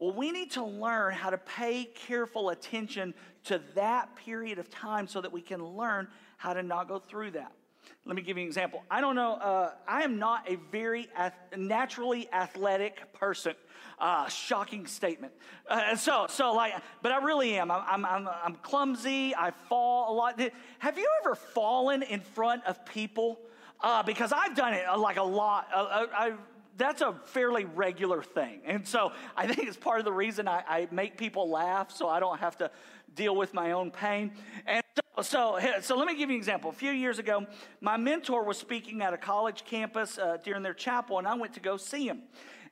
Well, 0.00 0.12
we 0.12 0.32
need 0.32 0.50
to 0.52 0.64
learn 0.64 1.14
how 1.14 1.30
to 1.30 1.38
pay 1.38 1.84
careful 1.84 2.50
attention 2.50 3.14
to 3.44 3.60
that 3.76 4.16
period 4.16 4.58
of 4.58 4.68
time 4.70 5.06
so 5.06 5.20
that 5.20 5.32
we 5.32 5.40
can 5.40 5.64
learn 5.64 6.08
how 6.36 6.52
to 6.52 6.62
not 6.62 6.88
go 6.88 6.98
through 6.98 7.32
that. 7.32 7.52
Let 8.04 8.16
me 8.16 8.22
give 8.22 8.36
you 8.36 8.42
an 8.42 8.48
example. 8.48 8.82
I 8.90 9.00
don't 9.00 9.14
know, 9.14 9.34
uh, 9.34 9.72
I 9.86 10.02
am 10.02 10.18
not 10.18 10.50
a 10.50 10.56
very 10.70 11.08
ath- 11.16 11.34
naturally 11.56 12.28
athletic 12.32 13.12
person. 13.12 13.54
Uh, 13.98 14.28
shocking 14.28 14.86
statement. 14.86 15.32
Uh, 15.68 15.94
so, 15.94 16.26
so 16.28 16.52
like, 16.54 16.74
but 17.02 17.12
I 17.12 17.18
really 17.24 17.54
am. 17.56 17.70
I'm, 17.70 18.04
I'm, 18.04 18.28
I'm 18.28 18.54
clumsy. 18.56 19.32
I 19.36 19.52
fall 19.68 20.12
a 20.12 20.14
lot. 20.14 20.40
Have 20.80 20.98
you 20.98 21.08
ever 21.20 21.36
fallen 21.36 22.02
in 22.02 22.20
front 22.20 22.64
of 22.66 22.84
people? 22.84 23.38
Uh, 23.80 24.02
because 24.02 24.32
I've 24.32 24.56
done 24.56 24.74
it 24.74 24.84
uh, 24.88 24.98
like 24.98 25.18
a 25.18 25.22
lot. 25.22 25.68
Uh, 25.72 26.06
I, 26.12 26.32
that's 26.76 27.02
a 27.02 27.14
fairly 27.26 27.64
regular 27.64 28.22
thing. 28.22 28.60
And 28.64 28.86
so 28.86 29.12
I 29.36 29.46
think 29.46 29.68
it's 29.68 29.76
part 29.76 29.98
of 29.98 30.04
the 30.04 30.12
reason 30.12 30.48
I, 30.48 30.64
I, 30.66 30.88
make 30.90 31.16
people 31.16 31.50
laugh 31.50 31.90
so 31.92 32.08
I 32.08 32.18
don't 32.18 32.38
have 32.38 32.56
to 32.58 32.70
deal 33.14 33.36
with 33.36 33.54
my 33.54 33.72
own 33.72 33.90
pain. 33.90 34.32
And 34.66 34.82
so, 35.16 35.22
so, 35.22 35.58
so 35.80 35.96
let 35.96 36.06
me 36.06 36.16
give 36.16 36.30
you 36.30 36.36
an 36.36 36.40
example. 36.40 36.70
A 36.70 36.74
few 36.74 36.92
years 36.92 37.18
ago, 37.18 37.46
my 37.80 37.96
mentor 37.96 38.44
was 38.44 38.56
speaking 38.56 39.02
at 39.02 39.12
a 39.12 39.18
college 39.18 39.64
campus 39.64 40.18
uh, 40.18 40.38
during 40.44 40.62
their 40.62 40.74
chapel, 40.74 41.18
and 41.18 41.26
I 41.26 41.34
went 41.34 41.54
to 41.54 41.60
go 41.60 41.76
see 41.76 42.06
him. 42.06 42.22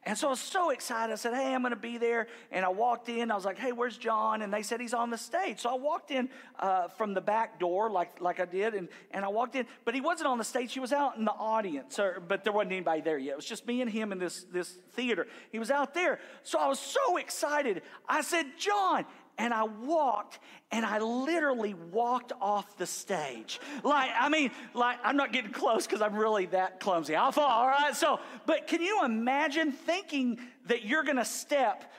And 0.05 0.17
so 0.17 0.29
I 0.29 0.31
was 0.31 0.41
so 0.41 0.71
excited. 0.71 1.13
I 1.13 1.17
said, 1.17 1.35
Hey, 1.35 1.55
I'm 1.55 1.61
going 1.61 1.75
to 1.75 1.77
be 1.77 1.99
there. 1.99 2.27
And 2.51 2.65
I 2.65 2.71
walked 2.71 3.11
in. 3.11 3.31
I 3.31 3.35
was 3.35 3.45
like, 3.45 3.59
Hey, 3.59 3.73
where's 3.73 3.99
John? 3.99 4.41
And 4.41 4.53
they 4.53 4.63
said, 4.63 4.81
He's 4.81 4.95
on 4.95 5.11
the 5.11 5.19
stage. 5.19 5.61
So 5.61 5.69
I 5.69 5.75
walked 5.75 6.11
in 6.11 6.31
uh, 6.59 6.89
from 6.89 7.13
the 7.13 7.21
back 7.21 7.61
door, 7.61 7.91
like, 7.91 8.19
like 8.19 8.41
I 8.41 8.47
did. 8.47 8.73
And, 8.73 8.89
and 9.11 9.27
I 9.27 9.29
walked 9.29 9.57
in, 9.57 9.67
but 9.85 9.95
he 9.95 10.01
wasn't 10.01 10.29
on 10.29 10.39
the 10.39 10.45
stage. 10.45 10.73
He 10.73 10.81
was 10.81 10.95
out 10.95 11.19
in 11.19 11.27
the 11.27 11.33
audience, 11.33 11.99
or, 11.99 12.23
but 12.27 12.45
there 12.45 12.53
wasn't 12.53 12.73
anybody 12.73 13.03
there 13.03 13.19
yet. 13.19 13.33
It 13.33 13.37
was 13.37 13.45
just 13.45 13.67
me 13.67 13.83
and 13.83 13.91
him 13.91 14.11
in 14.11 14.19
this, 14.19 14.45
this 14.45 14.71
theater. 14.93 15.27
He 15.53 15.59
was 15.59 15.71
out 15.71 15.93
there. 15.93 16.19
So 16.45 16.59
I 16.59 16.67
was 16.67 16.79
so 16.79 17.19
excited. 17.19 17.83
I 18.09 18.23
said, 18.23 18.47
John, 18.59 19.05
and 19.41 19.55
I 19.55 19.65
walked 19.65 20.39
and 20.71 20.85
I 20.85 20.99
literally 20.99 21.73
walked 21.73 22.33
off 22.43 22.77
the 22.77 22.87
stage. 22.87 23.59
Like, 23.83 24.11
I 24.19 24.29
mean, 24.29 24.51
like, 24.75 24.99
I'm 25.03 25.17
not 25.17 25.33
getting 25.33 25.51
close 25.51 25.87
because 25.87 26.03
I'm 26.03 26.15
really 26.15 26.45
that 26.47 26.79
clumsy. 26.79 27.17
I'll 27.17 27.33
fall, 27.33 27.49
all 27.49 27.67
right? 27.67 27.97
So, 27.97 28.21
but 28.45 28.67
can 28.67 28.83
you 28.83 29.03
imagine 29.03 29.73
thinking 29.73 30.39
that 30.67 30.85
you're 30.85 31.05
gonna 31.05 31.25
step 31.25 31.91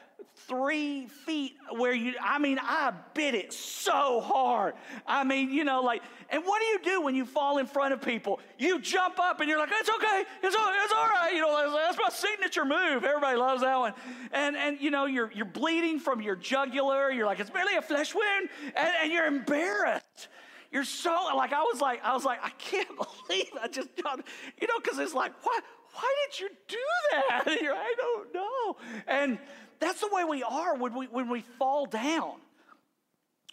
three 0.48 1.08
feet 1.08 1.56
where 1.72 1.94
you, 1.94 2.14
I 2.22 2.40
mean, 2.40 2.60
I 2.62 2.94
bit 3.14 3.36
it 3.36 3.54
so 3.54 4.22
hard. 4.22 4.74
I 5.06 5.24
mean, 5.24 5.52
you 5.52 5.64
know, 5.64 5.82
like, 5.82 6.02
and 6.30 6.44
what 6.44 6.60
do 6.60 6.66
you 6.66 6.80
do 6.84 7.02
when 7.02 7.16
you 7.16 7.26
fall 7.26 7.58
in 7.58 7.66
front 7.66 7.94
of 7.94 8.02
people? 8.02 8.40
You 8.58 8.80
jump 8.80 9.20
up 9.20 9.40
and 9.40 9.50
you're 9.50 9.60
like, 9.60 9.70
it's 9.72 9.90
okay, 9.90 10.24
it's 10.44 10.56
all, 10.56 10.70
it's 10.84 10.94
all 10.94 11.08
right. 11.08 11.32
You 11.34 11.42
know, 11.42 11.72
that's 11.74 11.98
my 11.98 12.10
signature 12.10 12.66
move. 12.66 13.04
Everybody 13.04 13.38
loves 13.38 13.62
that 13.62 13.78
one. 13.78 13.94
And, 14.32 14.56
and 14.56 14.80
you 14.80 14.92
know, 14.92 15.06
you're, 15.06 15.32
you're 15.32 15.46
bleeding 15.46 16.00
from 16.00 16.22
your 16.22 16.36
jugular. 16.36 17.12
You're 17.12 17.26
like, 17.26 17.40
it's 17.40 17.50
barely 17.50 17.76
a 17.76 17.82
flesh 17.82 18.14
wound. 18.16 18.50
And, 18.76 18.94
and 19.04 19.12
you're 19.12 19.28
embarrassed. 19.28 20.28
You're 20.72 20.86
so, 20.86 21.28
like, 21.36 21.52
I 21.52 21.62
was 21.62 21.82
like, 21.82 22.04
I 22.04 22.14
was 22.14 22.24
like, 22.24 22.40
I 22.44 22.50
can't 22.52 22.88
believe 23.28 23.50
I 23.62 23.68
just, 23.68 23.90
you 23.98 24.68
know, 24.68 24.80
because 24.82 25.00
it's 25.00 25.14
like, 25.14 25.34
what? 25.44 25.64
Why 25.94 26.16
did 26.26 26.40
you 26.40 26.50
do 26.68 26.78
that? 27.12 27.44
I 27.48 27.94
don't 27.98 28.34
know. 28.34 28.78
And 29.08 29.40
that's 29.82 30.00
the 30.00 30.10
way 30.12 30.24
we 30.24 30.44
are 30.44 30.76
when 30.76 30.94
we, 30.94 31.08
when 31.08 31.28
we 31.28 31.42
fall 31.60 31.86
down. 31.86 32.36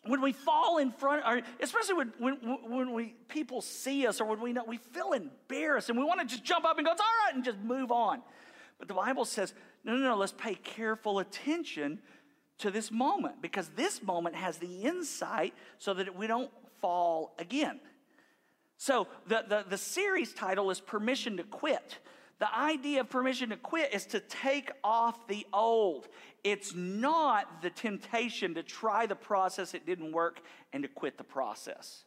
When 0.04 0.20
we 0.20 0.32
fall 0.32 0.78
in 0.78 0.92
front, 0.92 1.25
or 1.26 1.40
especially 1.61 1.94
when, 1.94 2.12
when, 2.18 2.35
when 2.70 2.92
we, 2.92 3.14
people 3.28 3.61
see 3.61 4.06
us 4.06 4.20
or 4.20 4.26
when 4.26 4.40
we 4.40 4.52
know, 4.52 4.62
we 4.64 4.76
feel 4.76 5.12
embarrassed 5.12 5.88
and 5.88 5.99
we 5.99 6.04
want 6.04 6.20
to 6.20 6.26
just 6.26 6.44
jump 6.44 6.64
up 6.64 6.76
and 6.76 6.87
go, 6.87 6.92
it's 6.92 7.00
all 7.00 7.06
right, 7.26 7.35
and 7.35 7.44
just 7.44 7.58
move 7.58 7.90
on. 7.90 8.23
But 8.78 8.87
the 8.87 8.94
Bible 8.94 9.25
says, 9.25 9.54
no, 9.85 9.97
no, 9.97 10.11
no, 10.11 10.16
let's 10.16 10.32
pay 10.32 10.54
careful 10.54 11.18
attention 11.18 11.99
to 12.58 12.70
this 12.70 12.90
moment 12.90 13.40
because 13.40 13.70
this 13.70 14.02
moment 14.02 14.37
has 14.37 14.58
the 14.58 14.82
insight 14.82 15.54
so 15.78 15.94
that 15.94 16.14
we 16.14 16.26
don't 16.26 16.50
fall 16.80 17.35
again. 17.38 17.80
So 18.76 19.08
the, 19.26 19.44
the, 19.49 19.64
the 19.68 19.78
series 19.78 20.32
title 20.32 20.70
is 20.70 20.80
Permission 20.80 21.38
to 21.38 21.42
Quit. 21.42 21.99
The 22.38 22.54
idea 22.57 23.00
of 23.00 23.11
permission 23.11 23.50
to 23.50 23.57
quit 23.57 23.92
is 23.92 24.07
to 24.07 24.21
take 24.21 24.71
off 24.85 25.26
the 25.26 25.47
old. 25.52 26.07
It's 26.45 26.75
not 26.75 27.62
the 27.62 27.71
temptation 27.71 28.54
to 28.54 28.62
try 28.62 29.07
the 29.07 29.16
process, 29.16 29.75
it 29.75 29.87
didn't 29.87 30.12
work, 30.12 30.40
and 30.73 30.85
to 30.85 30.88
quit 30.88 31.18
the 31.18 31.25
process. 31.25 32.04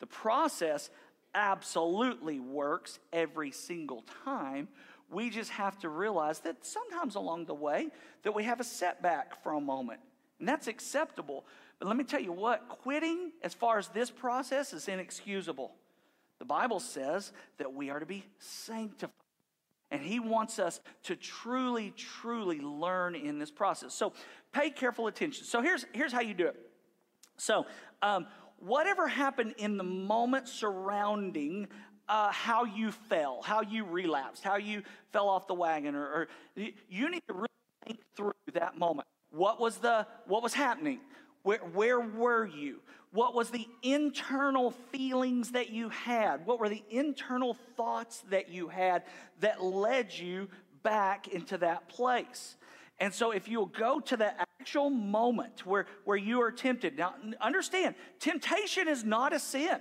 The 0.00 0.06
process 0.06 0.90
absolutely 1.34 2.40
works 2.40 2.98
every 3.12 3.52
single 3.52 4.04
time. 4.24 4.68
We 5.10 5.30
just 5.30 5.50
have 5.52 5.78
to 5.80 5.88
realize 5.88 6.40
that 6.40 6.66
sometimes 6.66 7.14
along 7.14 7.46
the 7.46 7.54
way 7.54 7.88
that 8.24 8.34
we 8.34 8.44
have 8.44 8.60
a 8.60 8.64
setback 8.64 9.42
for 9.42 9.52
a 9.52 9.60
moment. 9.60 10.00
And 10.40 10.48
that's 10.48 10.66
acceptable. 10.66 11.44
But 11.78 11.88
let 11.88 11.96
me 11.96 12.04
tell 12.04 12.20
you 12.20 12.32
what, 12.32 12.68
quitting 12.68 13.32
as 13.42 13.54
far 13.54 13.78
as 13.78 13.88
this 13.88 14.10
process 14.10 14.72
is 14.72 14.88
inexcusable. 14.88 15.72
The 16.38 16.44
Bible 16.44 16.80
says 16.80 17.32
that 17.58 17.72
we 17.72 17.90
are 17.90 18.00
to 18.00 18.06
be 18.06 18.24
sanctified. 18.38 19.12
And 19.90 20.02
he 20.02 20.20
wants 20.20 20.58
us 20.58 20.80
to 21.04 21.16
truly, 21.16 21.92
truly 21.96 22.60
learn 22.60 23.14
in 23.14 23.38
this 23.38 23.50
process. 23.50 23.94
So 23.94 24.12
pay 24.52 24.70
careful 24.70 25.06
attention. 25.06 25.44
So 25.44 25.62
here's, 25.62 25.86
here's 25.92 26.12
how 26.12 26.20
you 26.20 26.34
do 26.34 26.46
it. 26.46 26.56
So, 27.38 27.66
um, 28.02 28.26
whatever 28.58 29.06
happened 29.08 29.54
in 29.58 29.76
the 29.76 29.84
moment 29.84 30.48
surrounding 30.48 31.68
uh, 32.08 32.32
how 32.32 32.64
you 32.64 32.90
fell, 32.90 33.42
how 33.42 33.60
you 33.62 33.84
relapsed, 33.84 34.42
how 34.42 34.56
you 34.56 34.82
fell 35.12 35.28
off 35.28 35.46
the 35.46 35.54
wagon, 35.54 35.94
or, 35.94 36.06
or 36.06 36.28
you 36.56 37.10
need 37.10 37.22
to 37.28 37.34
really 37.34 37.48
think 37.86 38.00
through 38.16 38.32
that 38.54 38.78
moment. 38.78 39.06
What 39.30 39.60
was 39.60 39.76
the 39.76 40.06
what 40.26 40.42
was 40.42 40.54
happening? 40.54 41.00
Where, 41.42 41.58
where 41.58 42.00
were 42.00 42.46
you? 42.46 42.80
What 43.10 43.34
was 43.34 43.50
the 43.50 43.66
internal 43.82 44.72
feelings 44.92 45.52
that 45.52 45.70
you 45.70 45.88
had? 45.88 46.44
What 46.46 46.60
were 46.60 46.68
the 46.68 46.82
internal 46.90 47.54
thoughts 47.76 48.22
that 48.30 48.50
you 48.50 48.68
had 48.68 49.04
that 49.40 49.62
led 49.62 50.12
you 50.12 50.48
back 50.82 51.28
into 51.28 51.58
that 51.58 51.88
place? 51.88 52.56
And 53.00 53.14
so, 53.14 53.30
if 53.30 53.48
you'll 53.48 53.66
go 53.66 54.00
to 54.00 54.16
the 54.16 54.32
actual 54.60 54.90
moment 54.90 55.64
where, 55.64 55.86
where 56.04 56.16
you 56.16 56.42
are 56.42 56.50
tempted, 56.50 56.98
now 56.98 57.14
understand, 57.40 57.94
temptation 58.18 58.88
is 58.88 59.04
not 59.04 59.32
a 59.32 59.38
sin. 59.38 59.78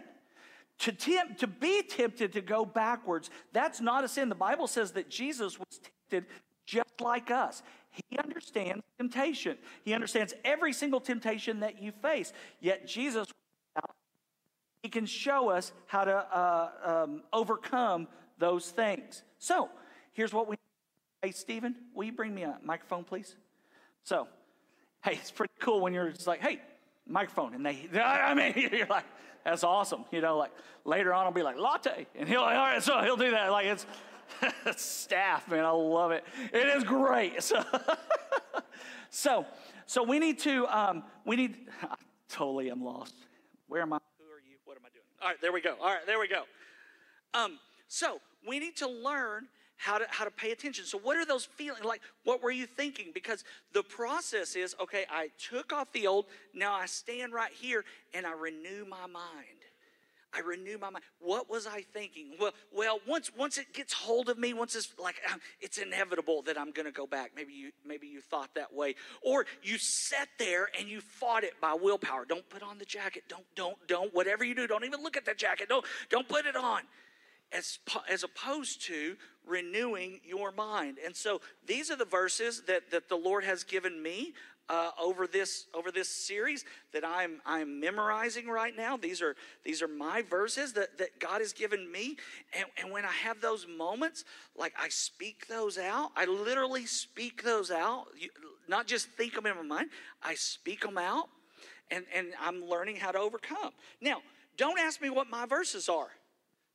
To, 0.79 0.91
tempt, 0.91 1.39
to 1.39 1.47
be 1.47 1.81
tempted 1.81 2.33
to 2.33 2.41
go 2.41 2.63
backwards, 2.63 3.31
that's 3.51 3.81
not 3.81 4.03
a 4.03 4.07
sin. 4.07 4.29
The 4.29 4.35
Bible 4.35 4.67
says 4.67 4.91
that 4.91 5.09
Jesus 5.09 5.57
was 5.57 5.79
tempted 6.09 6.29
just 6.67 7.01
like 7.01 7.31
us. 7.31 7.63
He 8.10 8.18
understands 8.18 8.84
temptation. 8.98 9.58
He 9.84 9.94
understands 9.94 10.34
every 10.46 10.74
single 10.74 11.00
temptation 11.00 11.62
that 11.62 11.82
you 11.82 11.92
face. 11.92 12.34
Yet 12.60 12.88
Jesus, 12.88 13.27
he 14.84 14.89
can 14.89 15.06
show 15.06 15.50
us 15.50 15.72
how 15.88 16.04
to 16.04 16.16
uh, 16.16 16.70
um, 16.84 17.24
overcome 17.34 18.08
those 18.38 18.70
things. 18.70 19.24
So 19.39 19.70
here's 20.13 20.34
what 20.34 20.48
we. 20.48 20.56
Hey, 21.22 21.32
Stephen, 21.32 21.75
will 21.94 22.04
you 22.04 22.12
bring 22.12 22.34
me 22.34 22.44
a 22.44 22.58
microphone, 22.63 23.04
please? 23.04 23.36
So, 24.04 24.27
hey, 25.04 25.13
it's 25.13 25.32
pretty 25.32 25.54
cool 25.60 25.82
when 25.82 25.94
you're 25.94 26.12
just 26.12 26.27
like, 26.27 26.42
hey, 26.42 26.62
microphone, 27.08 27.54
and 27.56 27.66
they, 27.66 27.89
I 28.00 28.34
mean, 28.34 28.54
you're 28.72 28.88
like, 28.88 29.06
that's 29.44 29.63
awesome. 29.63 30.06
You 30.12 30.22
know, 30.22 30.38
like 30.38 30.51
later 30.86 31.13
on, 31.13 31.25
I'll 31.25 31.32
be 31.32 31.44
like 31.44 31.58
latte, 31.58 32.08
and 32.16 32.30
he'll, 32.30 32.42
like, 32.42 32.58
all 32.58 32.66
right, 32.66 32.84
so 32.84 33.01
he'll 33.01 33.18
do 33.18 33.32
that. 33.32 33.51
Like 33.51 33.66
it's 33.66 33.86
staff, 34.75 35.50
man. 35.50 35.65
I 35.65 35.72
love 35.72 36.12
it. 36.12 36.24
It 36.53 36.67
is 36.67 36.84
great. 36.84 37.43
So, 37.43 37.63
so, 39.10 39.46
so 39.86 40.03
we 40.03 40.19
need 40.19 40.38
to, 40.39 40.67
um, 40.67 41.03
we 41.25 41.36
need, 41.36 41.55
I 41.84 41.96
totally 42.29 42.69
am 42.69 42.84
lost. 42.84 43.15
Where 43.67 43.81
am 43.81 43.93
I? 43.93 44.00
Who 44.19 44.25
are 44.25 44.39
you? 44.39 44.57
What 44.65 44.77
am 44.77 44.84
I 44.86 44.89
doing? 44.89 45.05
All 45.22 45.29
right, 45.29 45.41
there 45.41 45.51
we 45.51 45.62
go. 45.62 45.75
All 45.81 45.88
right, 45.88 46.05
there 46.05 46.19
we 46.19 46.27
go. 46.27 46.43
Um, 47.34 47.60
so 47.88 48.19
we 48.48 48.60
need 48.60 48.75
to 48.77 48.88
learn 48.88 49.48
how 49.77 49.98
to 49.98 50.05
how 50.10 50.25
to 50.25 50.31
pay 50.31 50.51
attention. 50.51 50.86
So 50.86 50.98
what 50.98 51.17
are 51.17 51.25
those 51.25 51.46
feelings 51.46 51.86
like? 51.86 52.01
What 52.24 52.43
were 52.43 52.51
you 52.51 52.65
thinking? 52.65 53.12
Because 53.13 53.43
the 53.74 53.84
process 53.84 54.55
is 54.55 54.75
okay. 54.81 55.05
I 55.10 55.29
took 55.38 55.72
off 55.72 55.91
the 55.93 56.07
old. 56.07 56.25
Now 56.53 56.74
I 56.74 56.88
stand 56.88 57.34
right 57.34 57.51
here 57.51 57.86
and 58.13 58.25
I 58.25 58.34
renew 58.34 58.86
my 58.89 59.05
mind. 59.05 59.56
I 60.38 60.41
renew 60.41 60.77
my 60.77 60.89
mind. 60.89 61.03
What 61.20 61.50
was 61.50 61.65
I 61.65 61.82
thinking? 61.82 62.32
Well, 62.39 62.53
well, 62.72 63.00
once 63.08 63.32
once 63.36 63.58
it 63.58 63.74
gets 63.74 63.94
hold 63.94 64.29
of 64.29 64.38
me, 64.38 64.53
once 64.53 64.75
it's 64.75 64.94
like 65.00 65.15
um, 65.32 65.39
it's 65.62 65.77
inevitable 65.77 66.44
that 66.44 66.60
I'm 66.60 66.72
going 66.72 66.86
to 66.86 66.91
go 66.91 67.08
back. 67.08 67.32
Maybe 67.36 67.53
you 67.53 67.72
maybe 67.86 68.08
you 68.08 68.22
thought 68.22 68.50
that 68.56 68.74
way, 68.74 68.96
or 69.22 69.46
you 69.63 69.77
sat 69.77 70.27
there 70.38 70.70
and 70.77 70.88
you 70.88 71.01
fought 71.01 71.44
it 71.44 71.60
by 71.60 71.74
willpower. 71.74 72.25
Don't 72.25 72.48
put 72.50 72.62
on 72.62 72.77
the 72.77 72.86
jacket. 72.86 73.24
Don't 73.27 73.46
don't 73.56 73.77
don't. 73.88 74.13
Whatever 74.13 74.44
you 74.44 74.53
do, 74.53 74.67
don't 74.67 74.86
even 74.86 75.01
look 75.01 75.17
at 75.17 75.25
the 75.25 75.34
jacket. 75.34 75.70
Don't 75.70 75.86
don't 76.10 76.27
put 76.27 76.46
it 76.46 76.56
on. 76.56 76.82
As, 77.51 77.80
as 78.10 78.24
opposed 78.24 78.82
to 78.88 79.16
renewing 79.46 80.20
your 80.25 80.51
mind. 80.51 80.98
And 81.04 81.16
so 81.16 81.39
these 81.66 81.89
are 81.89 81.96
the 81.96 82.04
verses 82.06 82.63
that, 82.68 82.92
that 82.92 83.08
the 83.08 83.16
Lord 83.16 83.46
has 83.46 83.63
given 83.63 84.04
me 84.04 84.34
uh, 84.70 84.92
over 85.01 85.27
this 85.27 85.68
over 85.74 85.92
this 85.92 86.10
series 86.10 86.66
that 86.92 87.06
I'm 87.06 87.39
I'm 87.46 87.80
memorizing 87.80 88.48
right 88.48 88.75
now. 88.75 88.98
These 88.98 89.22
are 89.22 89.36
these 89.63 89.82
are 89.82 89.88
my 89.88 90.22
verses 90.24 90.74
that, 90.74 90.98
that 90.98 91.20
God 91.20 91.39
has 91.39 91.54
given 91.54 91.89
me. 91.89 92.18
And, 92.54 92.66
and 92.82 92.92
when 92.92 93.06
I 93.06 93.12
have 93.12 93.39
those 93.39 93.66
moments, 93.66 94.25
like 94.58 94.74
I 94.77 94.89
speak 94.89 95.48
those 95.48 95.77
out, 95.77 96.12
I 96.16 96.25
literally 96.25 96.86
speak 96.86 97.44
those 97.44 97.72
out, 97.72 98.08
you, 98.18 98.30
not 98.68 98.88
just 98.88 99.08
think 99.12 99.36
them 99.36 99.46
in 99.46 99.56
my 99.56 99.63
mind, 99.63 99.89
I 100.22 100.36
speak 100.36 100.82
them 100.82 100.98
out, 100.98 101.30
and, 101.89 102.04
and 102.13 102.27
I'm 102.42 102.63
learning 102.66 102.98
how 102.98 103.12
to 103.12 103.20
overcome. 103.20 103.72
Now, 104.01 104.22
don't 104.58 104.80
ask 104.80 105.01
me 105.01 105.10
what 105.10 105.30
my 105.30 105.46
verses 105.46 105.88
are. 105.88 106.10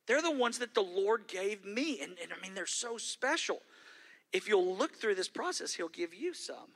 They're 0.05 0.21
the 0.21 0.31
ones 0.31 0.59
that 0.59 0.73
the 0.73 0.81
Lord 0.81 1.27
gave 1.27 1.65
me. 1.65 2.01
And, 2.01 2.17
and 2.21 2.31
I 2.31 2.41
mean, 2.41 2.55
they're 2.55 2.65
so 2.65 2.97
special. 2.97 3.61
If 4.31 4.47
you'll 4.47 4.75
look 4.75 4.95
through 4.95 5.15
this 5.15 5.29
process, 5.29 5.73
He'll 5.73 5.87
give 5.89 6.13
you 6.13 6.33
some 6.33 6.69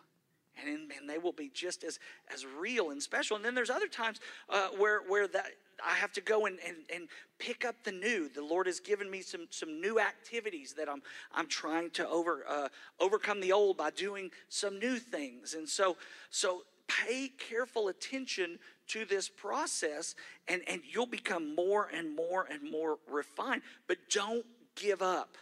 and, 0.65 0.91
and 0.97 1.09
they 1.09 1.17
will 1.17 1.33
be 1.33 1.49
just 1.53 1.83
as 1.83 1.99
as 2.33 2.45
real 2.45 2.91
and 2.91 3.01
special. 3.01 3.35
And 3.35 3.45
then 3.45 3.55
there's 3.55 3.69
other 3.69 3.87
times 3.87 4.19
uh, 4.49 4.69
where 4.77 5.01
where 5.01 5.27
that 5.27 5.51
I 5.85 5.93
have 5.93 6.11
to 6.13 6.21
go 6.21 6.47
and, 6.47 6.57
and, 6.65 6.77
and 6.93 7.07
pick 7.37 7.63
up 7.63 7.75
the 7.83 7.91
new. 7.91 8.29
The 8.29 8.43
Lord 8.43 8.65
has 8.67 8.79
given 8.79 9.09
me 9.09 9.21
some 9.21 9.47
some 9.49 9.79
new 9.79 9.99
activities 9.99 10.73
that 10.73 10.89
I'm 10.89 11.01
I'm 11.33 11.47
trying 11.47 11.91
to 11.91 12.07
over 12.07 12.43
uh, 12.47 12.69
overcome 12.99 13.41
the 13.41 13.51
old 13.51 13.77
by 13.77 13.91
doing 13.91 14.31
some 14.49 14.79
new 14.79 14.97
things. 14.97 15.53
And 15.53 15.67
so 15.67 15.97
so 16.29 16.63
pay 16.87 17.29
careful 17.29 17.89
attention 17.89 18.59
to 18.87 19.05
this 19.05 19.29
process, 19.29 20.15
and 20.47 20.61
and 20.67 20.81
you'll 20.89 21.05
become 21.05 21.55
more 21.55 21.89
and 21.93 22.15
more 22.15 22.47
and 22.49 22.69
more 22.69 22.99
refined. 23.09 23.61
But 23.87 23.97
don't 24.09 24.45
give 24.75 25.01
up 25.01 25.37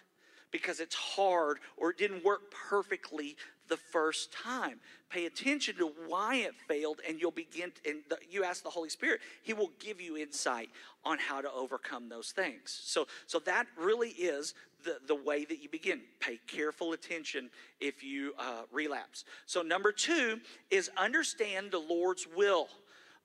because 0.51 0.79
it's 0.79 0.95
hard 0.95 1.59
or 1.77 1.91
it 1.91 1.97
didn't 1.97 2.23
work 2.23 2.53
perfectly 2.69 3.35
the 3.67 3.77
first 3.77 4.31
time. 4.31 4.79
Pay 5.09 5.25
attention 5.25 5.75
to 5.77 5.91
why 6.07 6.35
it 6.35 6.53
failed, 6.67 6.99
and 7.07 7.19
you'll 7.19 7.31
begin. 7.31 7.71
And 7.87 7.99
the, 8.09 8.17
you 8.29 8.43
ask 8.43 8.63
the 8.63 8.69
Holy 8.69 8.89
Spirit; 8.89 9.21
He 9.43 9.53
will 9.53 9.71
give 9.79 10.01
you 10.01 10.17
insight 10.17 10.69
on 11.03 11.17
how 11.19 11.41
to 11.41 11.51
overcome 11.51 12.09
those 12.09 12.31
things. 12.31 12.79
So, 12.83 13.07
so 13.27 13.39
that 13.39 13.67
really 13.77 14.09
is 14.09 14.53
the 14.83 14.97
the 15.07 15.15
way 15.15 15.45
that 15.45 15.61
you 15.61 15.69
begin. 15.69 16.01
Pay 16.19 16.39
careful 16.47 16.93
attention 16.93 17.49
if 17.79 18.03
you 18.03 18.33
uh, 18.37 18.63
relapse. 18.71 19.25
So, 19.45 19.61
number 19.61 19.91
two 19.91 20.39
is 20.71 20.89
understand 20.97 21.71
the 21.71 21.79
Lord's 21.79 22.27
will. 22.35 22.67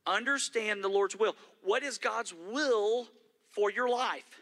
Understand 0.07 0.83
the 0.83 0.89
Lord's 0.89 1.17
will. 1.17 1.37
What 1.63 1.83
is 1.83 1.99
God's 1.99 2.35
will 2.51 3.09
for 3.51 3.71
your 3.71 3.89
life? 3.89 4.41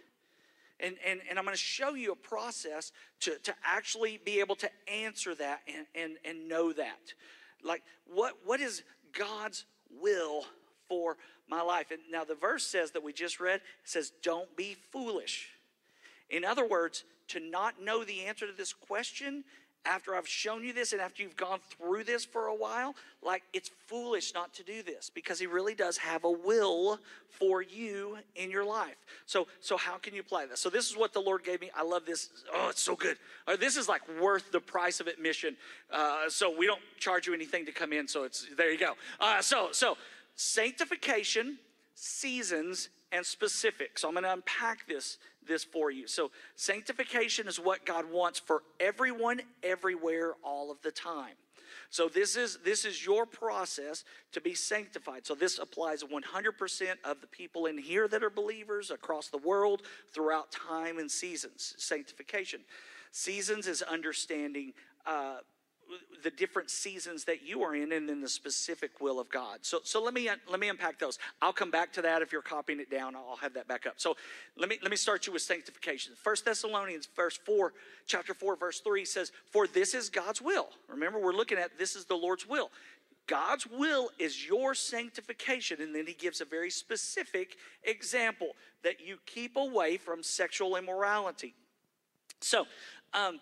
And, 0.81 0.97
and, 1.05 1.21
and 1.29 1.39
I'm 1.39 1.45
going 1.45 1.57
to 1.57 1.61
show 1.61 1.95
you 1.95 2.13
a 2.13 2.17
process 2.17 2.93
to, 3.21 3.37
to 3.39 3.55
actually 3.65 4.21
be 4.25 4.41
able 4.41 4.55
to 4.57 4.71
answer 4.87 5.35
that 5.35 5.63
and, 5.67 5.87
and, 5.95 6.17
and 6.25 6.49
know 6.49 6.73
that. 6.73 7.15
Like, 7.63 7.83
what, 8.07 8.35
what 8.45 8.61
is 8.61 8.85
God's 9.13 9.65
will 10.01 10.45
for 10.89 11.17
my 11.49 11.63
life? 11.63 11.91
And 11.91 12.01
now 12.11 12.25
the 12.25 12.37
verse 12.37 12.65
says 12.65 12.93
that 12.93 13.03
we 13.03 13.13
just 13.13 13.41
read 13.41 13.61
says, 13.85 14.13
Don't 14.23 14.55
be 14.57 14.77
foolish. 14.93 15.51
In 16.31 16.45
other 16.45 16.67
words, 16.67 17.05
to 17.29 17.41
not 17.41 17.83
know 17.83 18.05
the 18.05 18.25
answer 18.25 18.47
to 18.47 18.53
this 18.53 18.73
question 18.73 19.45
after 19.85 20.15
I've 20.15 20.29
shown 20.29 20.65
you 20.65 20.73
this 20.73 20.93
and 20.93 21.01
after 21.01 21.23
you've 21.23 21.37
gone 21.37 21.61
through 21.71 22.05
this 22.05 22.25
for 22.25 22.47
a 22.47 22.55
while, 22.55 22.95
like 23.23 23.43
it's 23.53 23.71
foolish 23.87 24.35
not 24.35 24.53
to 24.55 24.63
do 24.63 24.83
this 24.83 25.11
because 25.11 25.39
he 25.39 25.47
really 25.47 25.75
does 25.75 25.97
have 25.97 26.25
a 26.25 26.31
will 26.31 27.01
for 27.31 27.63
you 27.63 28.19
in 28.37 28.51
your 28.51 28.65
life. 28.65 28.97
So, 29.27 29.47
so 29.61 29.77
how 29.77 29.97
can 29.97 30.15
you 30.15 30.21
apply 30.21 30.47
this? 30.47 30.61
So 30.61 30.71
this 30.71 30.91
is 30.91 30.97
what 30.97 31.13
the 31.13 31.21
Lord 31.21 31.45
gave 31.45 31.61
me. 31.61 31.71
I 31.75 31.83
love 31.83 32.05
this. 32.05 32.31
Oh, 32.53 32.69
it's 32.69 32.83
so 32.83 32.97
good. 32.97 33.17
Uh, 33.47 33.57
this 33.57 33.77
is 33.77 33.89
like 33.89 34.03
worth 34.21 34.53
the 34.53 34.61
price 34.61 35.01
of 35.01 35.07
admission. 35.07 35.57
Uh, 35.91 36.29
so 36.29 36.57
we 36.57 36.67
don't 36.67 36.83
charge 36.99 37.27
you 37.27 37.35
anything 37.35 37.65
to 37.67 37.73
come 37.73 37.93
in. 37.93 38.09
So 38.09 38.25
it's 38.25 38.47
there 38.57 38.71
you 38.71 38.79
go. 38.79 38.95
Uh, 39.21 39.41
so 39.41 39.69
so 39.73 39.97
sanctification, 40.35 41.59
seasons, 41.95 42.89
and 43.13 43.25
specific. 43.25 43.99
So 43.99 44.09
I'm 44.09 44.15
going 44.15 44.25
to 44.25 44.33
unpack 44.33 44.87
this 44.87 45.19
this 45.49 45.65
for 45.65 45.91
you. 45.91 46.07
So 46.07 46.31
sanctification 46.55 47.49
is 47.49 47.59
what 47.59 47.85
God 47.85 48.11
wants 48.11 48.39
for 48.39 48.63
everyone 48.79 49.41
everywhere 49.63 50.35
all 50.45 50.71
of 50.71 50.81
the 50.83 50.93
time. 50.93 51.35
So 51.91 52.09
this 52.09 52.37
is 52.37 52.59
this 52.65 52.85
is 52.85 53.05
your 53.05 53.25
process 53.25 54.05
to 54.33 54.41
be 54.41 54.55
sanctified. 54.55 55.27
So 55.27 55.35
this 55.35 55.59
applies 55.59 56.03
100% 56.03 56.89
of 57.05 57.21
the 57.21 57.27
people 57.27 57.67
in 57.67 57.79
here 57.79 58.07
that 58.09 58.23
are 58.23 58.31
believers 58.31 58.91
across 58.91 59.29
the 59.29 59.39
world 59.39 59.83
throughout 60.13 60.53
time 60.53 60.99
and 60.99 61.11
seasons. 61.11 61.75
Sanctification. 61.79 62.61
Seasons 63.11 63.67
is 63.67 63.81
understanding 63.83 64.75
uh, 65.07 65.39
the 66.23 66.31
different 66.31 66.71
seasons 66.71 67.25
that 67.25 67.47
you 67.47 67.63
are 67.63 67.75
in 67.75 67.93
and 67.93 68.09
then 68.09 68.21
the 68.21 68.29
specific 68.29 69.01
will 69.01 69.21
of 69.21 69.31
God. 69.31 69.59
So, 69.63 69.81
so 69.85 70.03
let 70.03 70.15
me 70.15 70.29
let 70.51 70.61
me 70.61 70.69
unpack 70.69 70.99
those. 70.99 71.19
I'll 71.41 71.53
come 71.53 71.71
back 71.71 71.93
to 71.95 72.03
that 72.03 72.23
if 72.23 72.33
you're 72.33 72.43
copying 72.43 72.81
it 72.81 72.91
down. 72.91 73.15
I'll 73.15 73.39
have 73.41 73.55
that 73.55 73.69
back 73.69 73.87
up. 73.87 73.95
So 73.97 74.17
let 74.57 74.69
me 74.69 74.79
let 74.83 74.91
me 74.91 74.97
start 74.97 75.27
you 75.27 75.33
with 75.33 75.43
sanctification. 75.43 76.15
First 76.17 76.45
Thessalonians 76.45 77.09
verse 77.15 77.37
4, 77.37 77.73
chapter 78.07 78.35
4, 78.35 78.57
verse 78.57 78.81
3 78.81 79.05
says, 79.05 79.33
For 79.51 79.67
this 79.67 79.95
is 79.95 80.11
God's 80.11 80.41
will. 80.43 80.69
Remember, 80.89 81.19
we're 81.19 81.33
looking 81.33 81.59
at 81.59 81.79
this 81.79 81.97
is 81.97 82.05
the 82.05 82.17
Lord's 82.17 82.49
will. 82.49 82.71
God's 83.27 83.67
will 83.67 84.11
is 84.19 84.47
your 84.47 84.75
sanctification. 84.75 85.81
And 85.83 85.95
then 85.95 86.07
he 86.07 86.15
gives 86.15 86.41
a 86.41 86.45
very 86.45 86.71
specific 86.71 87.57
example 87.85 88.49
that 88.83 89.01
you 89.05 89.19
keep 89.27 89.57
away 89.57 89.99
from 89.99 90.23
sexual 90.23 90.77
immorality. 90.77 91.55
So, 92.41 92.67
um, 93.13 93.41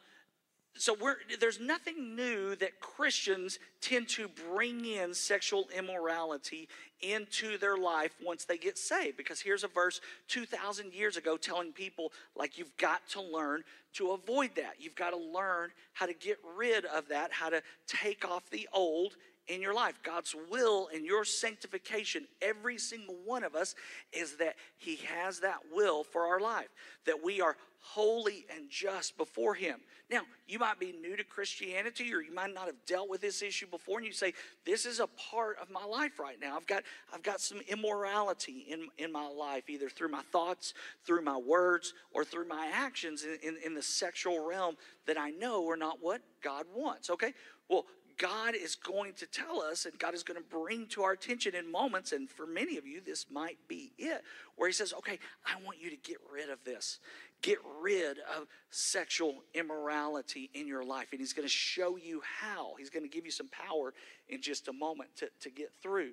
so 0.78 0.96
there's 1.40 1.60
nothing 1.60 2.14
new 2.14 2.54
that 2.56 2.80
Christians 2.80 3.58
tend 3.80 4.08
to 4.10 4.28
bring 4.28 4.84
in 4.84 5.14
sexual 5.14 5.68
immorality 5.76 6.68
into 7.00 7.58
their 7.58 7.76
life 7.76 8.12
once 8.24 8.44
they 8.44 8.58
get 8.58 8.78
saved. 8.78 9.16
Because 9.16 9.40
here's 9.40 9.64
a 9.64 9.68
verse 9.68 10.00
2,000 10.28 10.92
years 10.92 11.16
ago 11.16 11.36
telling 11.36 11.72
people, 11.72 12.12
like, 12.34 12.58
you've 12.58 12.76
got 12.76 13.06
to 13.10 13.20
learn 13.20 13.62
to 13.94 14.12
avoid 14.12 14.54
that. 14.56 14.74
You've 14.78 14.94
got 14.94 15.10
to 15.10 15.16
learn 15.16 15.70
how 15.92 16.06
to 16.06 16.14
get 16.14 16.38
rid 16.56 16.84
of 16.84 17.08
that, 17.08 17.32
how 17.32 17.48
to 17.48 17.62
take 17.86 18.28
off 18.28 18.48
the 18.50 18.68
old 18.72 19.16
in 19.48 19.62
your 19.62 19.74
life. 19.74 20.00
God's 20.02 20.34
will 20.50 20.88
and 20.94 21.04
your 21.04 21.24
sanctification, 21.24 22.26
every 22.42 22.78
single 22.78 23.16
one 23.24 23.44
of 23.44 23.54
us, 23.54 23.74
is 24.12 24.36
that 24.36 24.56
He 24.76 24.96
has 25.06 25.40
that 25.40 25.58
will 25.72 26.04
for 26.04 26.26
our 26.26 26.40
life, 26.40 26.68
that 27.04 27.22
we 27.22 27.40
are 27.40 27.56
holy 27.80 28.44
and 28.54 28.68
just 28.68 29.16
before 29.16 29.54
Him. 29.54 29.80
Now, 30.10 30.22
you 30.46 30.58
might 30.58 30.78
be 30.78 30.92
new 30.92 31.16
to 31.16 31.24
Christianity 31.24 32.12
or 32.12 32.20
you 32.20 32.34
might 32.34 32.52
not 32.52 32.66
have 32.66 32.84
dealt 32.86 33.08
with 33.08 33.20
this 33.20 33.42
issue 33.42 33.66
before, 33.66 33.98
and 33.98 34.06
you 34.06 34.12
say, 34.12 34.34
This 34.64 34.86
is 34.86 35.00
a 35.00 35.06
part 35.06 35.58
of 35.60 35.70
my 35.70 35.84
life 35.84 36.18
right 36.18 36.40
now. 36.40 36.56
I've 36.56 36.66
got, 36.66 36.82
I've 37.12 37.22
got 37.22 37.40
some 37.40 37.58
immorality 37.68 38.66
in, 38.68 38.88
in 38.98 39.12
my 39.12 39.26
life, 39.28 39.68
either 39.68 39.88
through 39.88 40.10
my 40.10 40.22
thoughts, 40.32 40.74
through 41.04 41.22
my 41.22 41.36
words, 41.36 41.94
or 42.12 42.24
through 42.24 42.48
my 42.48 42.70
actions 42.72 43.24
in, 43.24 43.38
in, 43.42 43.56
in 43.64 43.74
the 43.74 43.82
sexual 43.82 44.46
realm 44.46 44.76
that 45.06 45.18
I 45.18 45.30
know 45.30 45.68
are 45.68 45.76
not 45.76 45.98
what 46.00 46.22
God 46.42 46.66
wants. 46.74 47.10
Okay? 47.10 47.34
Well, 47.68 47.86
God 48.18 48.54
is 48.54 48.74
going 48.74 49.12
to 49.14 49.26
tell 49.26 49.60
us 49.60 49.84
and 49.84 49.98
God 49.98 50.14
is 50.14 50.22
going 50.22 50.40
to 50.40 50.48
bring 50.48 50.86
to 50.88 51.02
our 51.02 51.12
attention 51.12 51.54
in 51.54 51.70
moments, 51.70 52.12
and 52.12 52.28
for 52.28 52.46
many 52.46 52.78
of 52.78 52.86
you, 52.86 53.00
this 53.00 53.26
might 53.30 53.58
be 53.68 53.92
it, 53.98 54.22
where 54.56 54.68
He 54.68 54.72
says, 54.72 54.94
Okay, 54.98 55.18
I 55.44 55.62
want 55.64 55.78
you 55.80 55.90
to 55.90 55.96
get 55.96 56.18
rid 56.32 56.50
of 56.50 56.62
this. 56.64 56.98
Get 57.42 57.58
rid 57.82 58.18
of 58.36 58.46
sexual 58.70 59.42
immorality 59.52 60.50
in 60.54 60.66
your 60.66 60.84
life. 60.84 61.08
And 61.12 61.20
He's 61.20 61.32
going 61.32 61.46
to 61.46 61.52
show 61.52 61.96
you 61.96 62.22
how. 62.40 62.74
He's 62.78 62.90
going 62.90 63.04
to 63.04 63.08
give 63.08 63.24
you 63.24 63.30
some 63.30 63.48
power 63.48 63.92
in 64.28 64.40
just 64.40 64.68
a 64.68 64.72
moment 64.72 65.10
to, 65.16 65.28
to 65.40 65.50
get 65.50 65.72
through. 65.82 66.12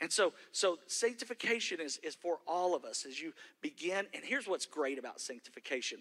And 0.00 0.10
so, 0.10 0.32
so 0.50 0.78
sanctification 0.86 1.80
is, 1.80 1.98
is 2.02 2.14
for 2.14 2.38
all 2.46 2.74
of 2.74 2.84
us 2.84 3.04
as 3.06 3.20
you 3.20 3.32
begin. 3.60 4.06
And 4.14 4.24
here's 4.24 4.48
what's 4.48 4.66
great 4.66 4.98
about 4.98 5.20
sanctification. 5.20 5.98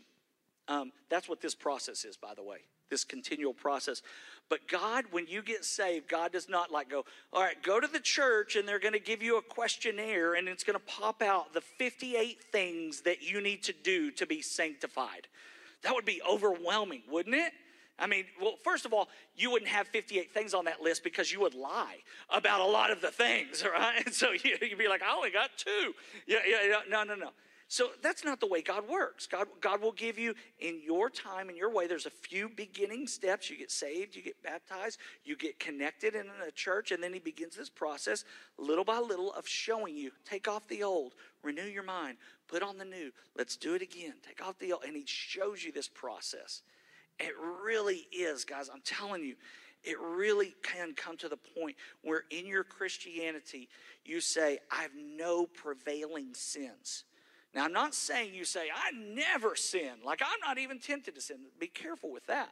Um, 0.68 0.92
that's 1.10 1.28
what 1.28 1.42
this 1.42 1.56
process 1.56 2.06
is, 2.06 2.18
by 2.18 2.34
the 2.36 2.44
way 2.44 2.60
this 2.92 3.04
continual 3.04 3.54
process. 3.54 4.04
But 4.50 4.68
God, 4.68 5.06
when 5.10 5.26
you 5.26 5.42
get 5.42 5.66
saved, 5.66 6.08
God 6.08 6.34
does 6.34 6.48
not 6.48 6.72
like 6.72 6.90
go, 6.90 7.06
all 7.34 7.42
right, 7.42 7.56
go 7.64 7.80
to 7.80 7.88
the 7.88 8.00
church 8.00 8.56
and 8.56 8.68
they're 8.68 8.80
going 8.80 8.94
to 8.94 9.00
give 9.00 9.24
you 9.24 9.38
a 9.38 9.42
questionnaire 9.42 10.36
and 10.36 10.48
it's 10.48 10.64
going 10.64 10.78
to 10.78 10.86
pop 10.86 11.24
out 11.24 11.54
the 11.54 11.62
58 11.62 12.44
things 12.52 13.02
that 13.02 13.24
you 13.24 13.42
need 13.42 13.64
to 13.64 13.74
do 13.74 14.12
to 14.12 14.28
be 14.28 14.44
sanctified. 14.44 15.28
That 15.82 15.96
would 15.96 16.06
be 16.06 16.22
overwhelming, 16.30 17.02
wouldn't 17.10 17.36
it? 17.36 17.54
I 17.98 18.08
mean, 18.08 18.26
well, 18.42 18.56
first 18.64 18.86
of 18.86 18.94
all, 18.94 19.10
you 19.36 19.52
wouldn't 19.52 19.70
have 19.70 19.88
58 19.88 20.34
things 20.34 20.54
on 20.54 20.66
that 20.66 20.82
list 20.82 21.04
because 21.04 21.32
you 21.32 21.40
would 21.40 21.54
lie 21.54 21.98
about 22.30 22.60
a 22.60 22.66
lot 22.66 22.92
of 22.92 23.00
the 23.00 23.12
things, 23.12 23.64
right? 23.74 24.04
And 24.06 24.14
so 24.14 24.32
you'd 24.32 24.78
be 24.78 24.88
like, 24.88 25.02
I 25.02 25.16
only 25.16 25.32
got 25.32 25.52
two. 25.56 25.94
Yeah, 26.28 26.40
yeah, 26.48 26.68
yeah. 26.68 26.80
No, 26.90 27.04
no, 27.04 27.16
no. 27.16 27.30
So 27.72 27.92
that's 28.04 28.26
not 28.26 28.42
the 28.42 28.48
way 28.48 28.62
God 28.62 28.90
works. 28.90 29.28
God, 29.28 29.48
God 29.62 29.82
will 29.82 29.94
give 29.94 30.20
you 30.20 30.36
in 30.60 30.82
your 30.84 31.10
time, 31.10 31.50
in 31.50 31.56
your 31.56 31.72
way. 31.72 31.88
There's 31.88 32.06
a 32.06 32.10
few 32.10 32.50
beginning 32.50 33.08
steps. 33.08 33.50
You 33.50 33.58
get 33.58 33.72
saved, 33.72 34.14
you 34.14 34.22
get 34.22 34.44
baptized, 34.44 35.00
you 35.24 35.38
get 35.38 35.58
connected 35.58 36.14
in 36.14 36.26
a 36.46 36.52
church, 36.52 36.92
and 36.92 37.02
then 37.02 37.14
He 37.14 37.20
begins 37.20 37.56
this 37.56 37.70
process 37.70 38.26
little 38.58 38.84
by 38.84 39.00
little 39.00 39.32
of 39.32 39.48
showing 39.48 39.96
you 39.96 40.12
take 40.26 40.50
off 40.50 40.68
the 40.68 40.84
old, 40.84 41.14
renew 41.44 41.64
your 41.64 41.84
mind, 41.84 42.18
put 42.50 42.62
on 42.62 42.78
the 42.78 42.84
new. 42.84 43.10
Let's 43.38 43.56
do 43.56 43.74
it 43.74 43.82
again. 43.82 44.16
Take 44.28 44.46
off 44.46 44.60
the 44.60 44.74
old. 44.74 44.84
And 44.84 44.98
He 44.98 45.06
shows 45.06 45.64
you 45.64 45.72
this 45.72 45.88
process. 45.88 46.64
It 47.20 47.32
really 47.64 48.06
is, 48.12 48.44
guys. 48.44 48.70
I'm 48.70 48.82
telling 48.84 49.24
you, 49.24 49.36
it 49.86 49.98
really 49.98 50.56
can 50.62 50.94
come 50.94 51.16
to 51.20 51.30
the 51.30 51.38
point 51.38 51.78
where 52.04 52.26
in 52.32 52.46
your 52.48 52.66
Christianity, 52.66 53.70
you 54.04 54.20
say, 54.20 54.60
I 54.70 54.82
have 54.82 54.92
no 54.94 55.46
prevailing 55.46 56.34
sins. 56.34 57.06
Now, 57.54 57.66
I'm 57.66 57.74
not 57.74 57.94
saying 57.94 58.34
you 58.34 58.46
say, 58.46 58.68
I 58.74 58.92
never 58.92 59.56
sin. 59.56 59.92
Like, 60.06 60.22
I'm 60.22 60.40
not 60.46 60.58
even 60.58 60.80
tempted 60.80 61.16
to 61.16 61.22
sin. 61.22 61.38
Be 61.60 61.68
careful 61.68 62.12
with 62.12 62.26
that. 62.28 62.50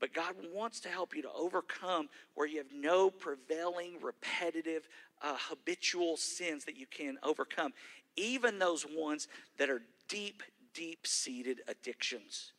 But 0.00 0.12
God 0.12 0.34
wants 0.52 0.80
to 0.80 0.88
help 0.88 1.14
you 1.14 1.22
to 1.22 1.32
overcome 1.32 2.08
where 2.34 2.46
you 2.46 2.58
have 2.58 2.72
no 2.74 3.10
prevailing, 3.10 3.98
repetitive, 4.02 4.88
uh, 5.22 5.36
habitual 5.38 6.16
sins 6.16 6.64
that 6.64 6.76
you 6.76 6.86
can 6.86 7.18
overcome, 7.22 7.72
even 8.16 8.58
those 8.58 8.84
ones 8.84 9.28
that 9.58 9.70
are 9.70 9.82
deep, 10.08 10.42
deep 10.72 11.06
seated 11.06 11.60
addictions 11.68 12.52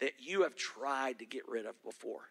that 0.00 0.12
you 0.18 0.42
have 0.42 0.56
tried 0.56 1.18
to 1.20 1.24
get 1.24 1.48
rid 1.48 1.66
of 1.66 1.82
before. 1.82 2.30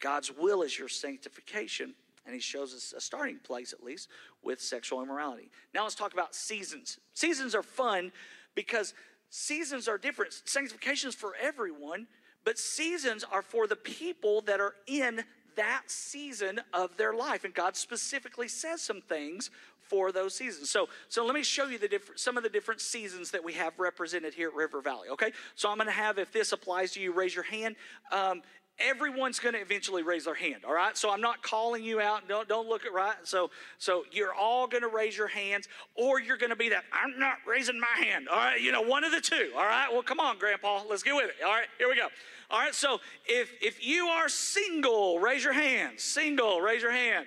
God's 0.00 0.32
will 0.32 0.62
is 0.62 0.78
your 0.78 0.88
sanctification, 0.88 1.94
and 2.26 2.34
he 2.34 2.40
shows 2.40 2.74
us 2.74 2.94
a 2.96 3.00
starting 3.00 3.38
place, 3.38 3.72
at 3.72 3.82
least, 3.82 4.08
with 4.42 4.60
sexual 4.60 5.02
immorality. 5.02 5.50
Now 5.74 5.82
let's 5.82 5.94
talk 5.94 6.12
about 6.12 6.34
seasons. 6.34 6.98
Seasons 7.12 7.54
are 7.54 7.62
fun 7.62 8.12
because 8.54 8.94
seasons 9.30 9.88
are 9.88 9.98
different. 9.98 10.32
Sanctification 10.44 11.08
is 11.08 11.14
for 11.14 11.34
everyone, 11.40 12.06
but 12.44 12.58
seasons 12.58 13.24
are 13.24 13.42
for 13.42 13.66
the 13.66 13.76
people 13.76 14.40
that 14.42 14.60
are 14.60 14.74
in 14.86 15.24
that 15.56 15.82
season 15.86 16.60
of 16.72 16.96
their 16.96 17.14
life. 17.14 17.44
And 17.44 17.54
God 17.54 17.76
specifically 17.76 18.48
says 18.48 18.80
some 18.80 19.00
things 19.00 19.50
for 19.88 20.12
those 20.12 20.34
seasons. 20.34 20.70
So, 20.70 20.88
so 21.08 21.24
let 21.24 21.34
me 21.34 21.42
show 21.42 21.66
you 21.66 21.78
the 21.78 21.88
different, 21.88 22.18
some 22.18 22.36
of 22.36 22.42
the 22.42 22.48
different 22.48 22.80
seasons 22.80 23.30
that 23.30 23.44
we 23.44 23.52
have 23.52 23.78
represented 23.78 24.34
here 24.34 24.48
at 24.48 24.54
River 24.54 24.80
Valley. 24.80 25.08
Okay, 25.10 25.32
so 25.54 25.70
I'm 25.70 25.76
going 25.76 25.86
to 25.86 25.92
have, 25.92 26.18
if 26.18 26.32
this 26.32 26.52
applies 26.52 26.92
to 26.92 27.00
you, 27.00 27.12
raise 27.12 27.34
your 27.34 27.44
hand. 27.44 27.76
Um, 28.10 28.42
everyone's 28.78 29.38
going 29.38 29.54
to 29.54 29.60
eventually 29.60 30.02
raise 30.02 30.24
their 30.24 30.34
hand 30.34 30.64
all 30.66 30.74
right? 30.74 30.96
So 30.96 31.10
i'm 31.10 31.20
not 31.20 31.42
calling 31.42 31.84
you 31.84 32.00
out. 32.00 32.28
Don't, 32.28 32.48
don't 32.48 32.68
look 32.68 32.84
at 32.84 32.92
right? 32.92 33.14
So 33.22 33.50
so 33.78 34.04
you're 34.10 34.34
all 34.34 34.66
going 34.66 34.82
to 34.82 34.88
raise 34.88 35.16
your 35.16 35.28
hands 35.28 35.68
or 35.94 36.20
you're 36.20 36.36
going 36.36 36.50
to 36.50 36.56
be 36.56 36.68
that 36.70 36.84
i'm 36.92 37.18
not 37.18 37.36
raising 37.46 37.78
my 37.78 38.04
hand 38.04 38.28
all 38.28 38.36
right? 38.36 38.60
You 38.60 38.72
know 38.72 38.82
one 38.82 39.04
of 39.04 39.12
the 39.12 39.20
two 39.20 39.50
all 39.56 39.64
right? 39.64 39.88
Well 39.92 40.02
come 40.02 40.20
on 40.20 40.38
grandpa 40.38 40.82
let's 40.88 41.02
get 41.02 41.14
with 41.14 41.26
it 41.26 41.44
all 41.44 41.52
right? 41.52 41.66
Here 41.78 41.88
we 41.88 41.96
go. 41.96 42.08
All 42.50 42.58
right 42.58 42.74
so 42.74 43.00
if 43.26 43.52
if 43.62 43.84
you 43.84 44.06
are 44.06 44.28
single 44.28 45.18
raise 45.18 45.44
your 45.44 45.52
hand 45.52 46.00
single 46.00 46.60
raise 46.60 46.82
your 46.82 46.92
hand. 46.92 47.26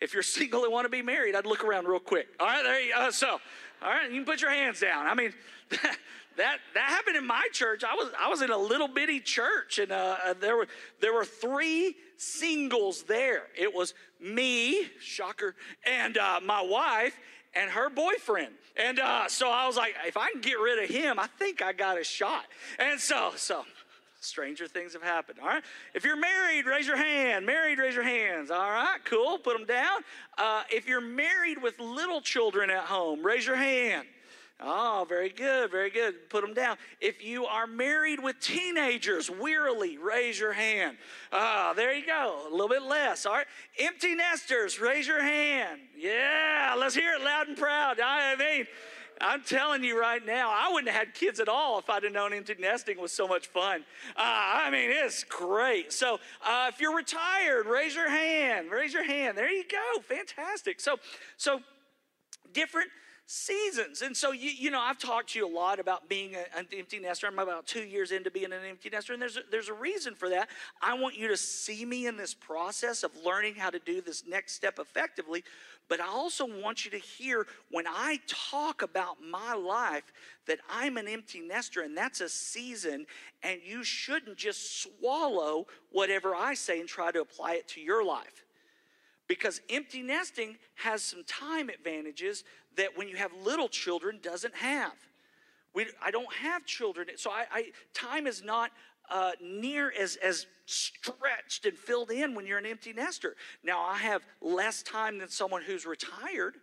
If 0.00 0.12
you're 0.12 0.22
single 0.22 0.64
and 0.64 0.72
want 0.72 0.84
to 0.84 0.90
be 0.90 1.02
married 1.02 1.34
i'd 1.34 1.46
look 1.46 1.64
around 1.64 1.86
real 1.86 1.98
quick 1.98 2.28
all 2.38 2.46
right? 2.46 2.62
There 2.62 2.80
you 2.80 2.94
go 2.94 3.10
so 3.10 3.38
all 3.82 3.90
right 3.90 4.10
you 4.10 4.16
can 4.16 4.24
put 4.24 4.40
your 4.40 4.50
hands 4.50 4.80
down. 4.80 5.06
I 5.06 5.14
mean 5.14 5.32
that 6.36 6.58
that 6.74 6.88
happened 6.88 7.16
in 7.16 7.26
my 7.26 7.46
church. 7.52 7.84
I 7.84 7.94
was 7.94 8.10
I 8.18 8.28
was 8.28 8.42
in 8.42 8.50
a 8.50 8.58
little 8.58 8.88
bitty 8.88 9.20
church, 9.20 9.78
and 9.78 9.92
uh, 9.92 10.16
uh, 10.24 10.34
there 10.40 10.56
were 10.56 10.66
there 11.00 11.12
were 11.12 11.24
three 11.24 11.96
singles 12.16 13.02
there. 13.04 13.44
It 13.56 13.74
was 13.74 13.94
me, 14.20 14.88
shocker, 15.00 15.54
and 15.84 16.16
uh, 16.16 16.40
my 16.42 16.62
wife 16.62 17.16
and 17.54 17.70
her 17.70 17.88
boyfriend. 17.90 18.54
And 18.76 18.98
uh, 18.98 19.28
so 19.28 19.50
I 19.50 19.66
was 19.66 19.76
like, 19.76 19.94
if 20.06 20.16
I 20.16 20.30
can 20.32 20.40
get 20.40 20.58
rid 20.58 20.82
of 20.82 20.90
him, 20.90 21.18
I 21.18 21.28
think 21.38 21.62
I 21.62 21.72
got 21.72 21.98
a 22.00 22.04
shot. 22.04 22.44
And 22.78 23.00
so 23.00 23.32
so. 23.36 23.64
Stranger 24.20 24.66
things 24.66 24.94
have 24.94 25.02
happened. 25.02 25.38
All 25.38 25.46
right. 25.48 25.62
If 25.92 26.02
you're 26.02 26.16
married, 26.16 26.64
raise 26.64 26.86
your 26.86 26.96
hand. 26.96 27.44
Married, 27.44 27.78
raise 27.78 27.94
your 27.94 28.04
hands. 28.04 28.50
All 28.50 28.70
right. 28.70 28.96
Cool. 29.04 29.36
Put 29.36 29.54
them 29.54 29.66
down. 29.66 30.00
Uh, 30.38 30.62
if 30.70 30.88
you're 30.88 31.02
married 31.02 31.62
with 31.62 31.78
little 31.78 32.22
children 32.22 32.70
at 32.70 32.84
home, 32.84 33.22
raise 33.22 33.46
your 33.46 33.56
hand. 33.56 34.06
Oh, 34.60 35.04
very 35.08 35.30
good, 35.30 35.70
very 35.70 35.90
good. 35.90 36.30
Put 36.30 36.42
them 36.42 36.54
down. 36.54 36.76
If 37.00 37.24
you 37.24 37.44
are 37.44 37.66
married 37.66 38.22
with 38.22 38.38
teenagers, 38.38 39.28
wearily, 39.28 39.98
raise 39.98 40.38
your 40.38 40.52
hand. 40.52 40.96
Ah, 41.32 41.70
oh, 41.70 41.74
there 41.74 41.92
you 41.92 42.06
go. 42.06 42.46
A 42.48 42.50
little 42.50 42.68
bit 42.68 42.82
less. 42.82 43.26
All 43.26 43.32
right. 43.32 43.46
Empty 43.78 44.14
nesters, 44.14 44.80
raise 44.80 45.08
your 45.08 45.22
hand. 45.22 45.80
Yeah, 45.96 46.76
let's 46.78 46.94
hear 46.94 47.14
it 47.14 47.22
loud 47.22 47.48
and 47.48 47.56
proud. 47.56 47.98
I 48.00 48.36
mean, 48.36 48.66
I'm 49.20 49.42
telling 49.42 49.82
you 49.82 49.98
right 50.00 50.24
now, 50.24 50.50
I 50.50 50.70
wouldn't 50.72 50.90
have 50.90 51.06
had 51.06 51.14
kids 51.14 51.40
at 51.40 51.48
all 51.48 51.78
if 51.80 51.90
I'd 51.90 52.04
have 52.04 52.12
known 52.12 52.32
empty 52.32 52.54
nesting 52.58 53.00
was 53.00 53.12
so 53.12 53.26
much 53.26 53.48
fun. 53.48 53.84
Uh, 54.16 54.20
I 54.22 54.70
mean, 54.70 54.90
it's 54.90 55.24
great. 55.24 55.92
So 55.92 56.20
uh, 56.44 56.70
if 56.72 56.80
you're 56.80 56.96
retired, 56.96 57.66
raise 57.66 57.94
your 57.94 58.08
hand. 58.08 58.70
Raise 58.70 58.92
your 58.92 59.04
hand. 59.04 59.36
There 59.36 59.50
you 59.50 59.64
go. 59.70 60.00
Fantastic. 60.02 60.80
So, 60.80 60.98
so 61.36 61.60
different 62.52 62.88
seasons. 63.26 64.02
And 64.02 64.16
so, 64.16 64.32
you, 64.32 64.50
you 64.50 64.70
know, 64.70 64.80
I've 64.80 64.98
talked 64.98 65.30
to 65.30 65.38
you 65.38 65.46
a 65.46 65.54
lot 65.54 65.78
about 65.80 66.08
being 66.08 66.34
a, 66.34 66.58
an 66.58 66.66
empty 66.76 66.98
nester. 66.98 67.26
I'm 67.26 67.38
about 67.38 67.66
two 67.66 67.82
years 67.82 68.12
into 68.12 68.30
being 68.30 68.52
an 68.52 68.60
empty 68.68 68.90
nester, 68.90 69.14
and 69.14 69.22
there's 69.22 69.36
a, 69.36 69.40
there's 69.50 69.68
a 69.68 69.74
reason 69.74 70.14
for 70.14 70.28
that. 70.28 70.50
I 70.82 70.94
want 70.94 71.16
you 71.16 71.28
to 71.28 71.36
see 71.36 71.84
me 71.84 72.06
in 72.06 72.16
this 72.16 72.34
process 72.34 73.02
of 73.02 73.12
learning 73.24 73.54
how 73.54 73.70
to 73.70 73.78
do 73.78 74.02
this 74.02 74.24
next 74.26 74.52
step 74.52 74.78
effectively. 74.78 75.42
But 75.88 76.00
I 76.00 76.08
also 76.08 76.46
want 76.46 76.84
you 76.84 76.90
to 76.90 76.98
hear 76.98 77.46
when 77.70 77.86
I 77.86 78.18
talk 78.26 78.82
about 78.82 79.16
my 79.22 79.54
life 79.54 80.12
that 80.46 80.58
I'm 80.70 80.96
an 80.98 81.08
empty 81.08 81.40
nester 81.40 81.82
and 81.82 81.96
that's 81.96 82.20
a 82.20 82.28
season, 82.28 83.06
and 83.42 83.60
you 83.64 83.84
shouldn't 83.84 84.36
just 84.36 84.82
swallow 84.82 85.66
whatever 85.92 86.34
I 86.34 86.54
say 86.54 86.80
and 86.80 86.88
try 86.88 87.10
to 87.10 87.20
apply 87.20 87.54
it 87.54 87.68
to 87.68 87.80
your 87.80 88.04
life 88.04 88.44
because 89.28 89.60
empty 89.70 90.02
nesting 90.02 90.56
has 90.76 91.02
some 91.02 91.24
time 91.24 91.68
advantages 91.68 92.44
that 92.76 92.96
when 92.96 93.08
you 93.08 93.16
have 93.16 93.32
little 93.44 93.68
children 93.68 94.18
doesn't 94.22 94.54
have. 94.54 94.92
We, 95.74 95.86
i 96.00 96.12
don't 96.12 96.32
have 96.34 96.64
children 96.64 97.08
so 97.16 97.30
I, 97.30 97.46
I 97.52 97.64
time 97.94 98.28
is 98.28 98.44
not 98.44 98.70
uh, 99.10 99.32
near 99.42 99.92
as, 99.98 100.16
as 100.16 100.46
stretched 100.66 101.66
and 101.66 101.76
filled 101.76 102.10
in 102.10 102.34
when 102.34 102.46
you're 102.46 102.58
an 102.58 102.66
empty 102.66 102.92
nester. 102.92 103.36
Now 103.62 103.80
i 103.82 103.96
have 103.96 104.22
less 104.40 104.82
time 104.82 105.18
than 105.18 105.28
someone 105.28 105.62
who's 105.62 105.84
retired 105.84 106.56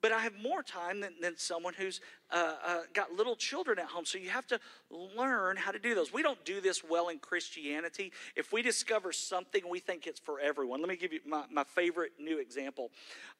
but 0.00 0.12
I 0.12 0.20
have 0.20 0.34
more 0.40 0.62
time 0.62 1.00
than, 1.00 1.14
than 1.20 1.36
someone 1.36 1.74
who's 1.74 2.00
uh, 2.30 2.54
uh, 2.64 2.80
got 2.94 3.12
little 3.12 3.36
children 3.36 3.78
at 3.78 3.86
home. 3.86 4.04
So 4.04 4.18
you 4.18 4.30
have 4.30 4.46
to 4.48 4.60
learn 4.90 5.56
how 5.56 5.70
to 5.70 5.78
do 5.78 5.94
those. 5.94 6.12
We 6.12 6.22
don't 6.22 6.42
do 6.44 6.60
this 6.60 6.82
well 6.84 7.08
in 7.08 7.18
Christianity. 7.18 8.12
If 8.36 8.52
we 8.52 8.62
discover 8.62 9.12
something, 9.12 9.62
we 9.68 9.80
think 9.80 10.06
it's 10.06 10.20
for 10.20 10.40
everyone. 10.40 10.80
Let 10.80 10.88
me 10.88 10.96
give 10.96 11.12
you 11.12 11.20
my, 11.26 11.44
my 11.50 11.64
favorite 11.64 12.12
new 12.18 12.38
example. 12.38 12.90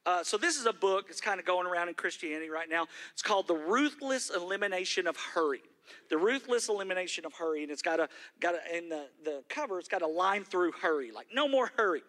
Uh, 0.07 0.25
so 0.25 0.37
this 0.37 0.57
is 0.59 0.67
a 0.67 0.73
book. 0.73 1.07
It's 1.11 1.21
kind 1.21 1.39
of 1.39 1.47
going 1.47 1.67
around 1.67 1.89
in 1.89 1.95
Christianity 1.95 2.51
right 2.51 2.69
now. 2.69 2.87
It's 3.13 3.23
called 3.23 3.47
The 3.47 3.57
Ruthless 3.57 4.31
Elimination 4.31 5.07
of 5.07 5.17
Hurry. 5.17 5.63
The 6.11 6.19
ruthless 6.19 6.69
elimination 6.69 7.25
of 7.25 7.33
hurry, 7.33 7.63
and 7.63 7.73
it's 7.73 7.81
got 7.81 7.99
a 7.99 8.11
got 8.41 8.55
a 8.55 8.77
in 8.77 8.91
the, 8.91 9.07
the 9.25 9.43
cover. 9.49 9.79
It's 9.79 9.89
got 9.89 10.03
a 10.03 10.07
line 10.07 10.45
through 10.45 10.73
hurry, 10.73 11.13
like 11.13 11.29
no 11.33 11.49
more 11.49 11.71
hurry. 11.77 12.03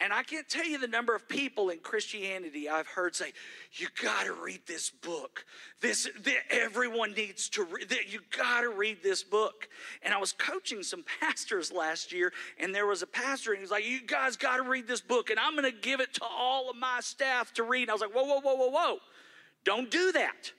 And 0.00 0.12
I 0.12 0.22
can't 0.24 0.48
tell 0.48 0.66
you 0.66 0.78
the 0.78 0.88
number 0.88 1.14
of 1.14 1.28
people 1.28 1.70
in 1.70 1.78
Christianity 1.78 2.68
I've 2.68 2.88
heard 2.88 3.14
say, 3.14 3.32
"You 3.72 3.86
got 4.02 4.24
to 4.24 4.32
read 4.32 4.66
this 4.66 4.90
book. 4.90 5.46
This, 5.80 6.08
everyone 6.50 7.12
needs 7.12 7.48
to. 7.50 7.62
read. 7.62 7.90
you 8.08 8.20
got 8.36 8.62
to 8.62 8.70
read 8.70 9.02
this 9.02 9.22
book." 9.22 9.68
And 10.02 10.12
I 10.12 10.18
was 10.18 10.32
coaching 10.32 10.82
some 10.82 11.04
pastors 11.20 11.70
last 11.70 12.12
year, 12.12 12.32
and 12.58 12.74
there 12.74 12.86
was 12.86 13.02
a 13.02 13.06
pastor, 13.06 13.52
and 13.52 13.60
he's 13.60 13.70
like, 13.70 13.86
"You 13.86 14.00
guys 14.00 14.36
got 14.36 14.56
to 14.56 14.64
read 14.64 14.88
this 14.88 15.00
book, 15.00 15.30
and 15.30 15.38
I'm 15.38 15.52
going 15.52 15.70
to 15.70 15.78
give 15.78 16.00
it 16.00 16.12
to 16.14 16.24
all 16.24 16.70
of 16.70 16.76
my 16.76 16.98
staff 17.00 17.54
to 17.54 17.62
read." 17.62 17.82
And 17.82 17.90
I 17.90 17.94
was 17.94 18.02
like, 18.02 18.14
"Whoa, 18.14 18.24
whoa, 18.24 18.40
whoa, 18.40 18.56
whoa, 18.56 18.70
whoa! 18.70 18.98
Don't 19.62 19.90
do 19.90 20.10
that. 20.12 20.52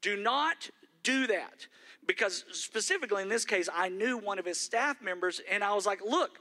Do 0.00 0.16
not 0.16 0.70
do 1.02 1.26
that." 1.26 1.66
Because 2.06 2.44
specifically 2.52 3.22
in 3.22 3.28
this 3.28 3.44
case, 3.44 3.68
I 3.74 3.88
knew 3.88 4.16
one 4.16 4.38
of 4.38 4.44
his 4.46 4.60
staff 4.60 5.02
members, 5.02 5.40
and 5.50 5.64
I 5.64 5.74
was 5.74 5.86
like, 5.86 6.00
"Look." 6.02 6.38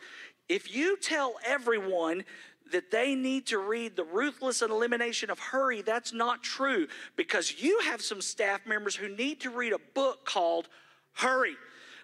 If 0.48 0.74
you 0.74 0.98
tell 0.98 1.36
everyone 1.46 2.24
that 2.72 2.92
they 2.92 3.16
need 3.16 3.48
to 3.48 3.60
read 3.60 3.96
the 3.96 4.04
ruthless 4.04 4.62
elimination 4.62 5.30
of 5.30 5.40
hurry, 5.40 5.82
that's 5.82 6.14
not 6.14 6.44
true 6.44 6.88
because 7.16 7.62
you 7.62 7.80
have 7.80 8.02
some 8.02 8.22
staff 8.22 8.66
members 8.66 8.96
who 8.96 9.10
need 9.10 9.40
to 9.42 9.50
read 9.50 9.74
a 9.74 9.80
book 9.94 10.26
called 10.26 10.68
Hurry. 11.14 11.56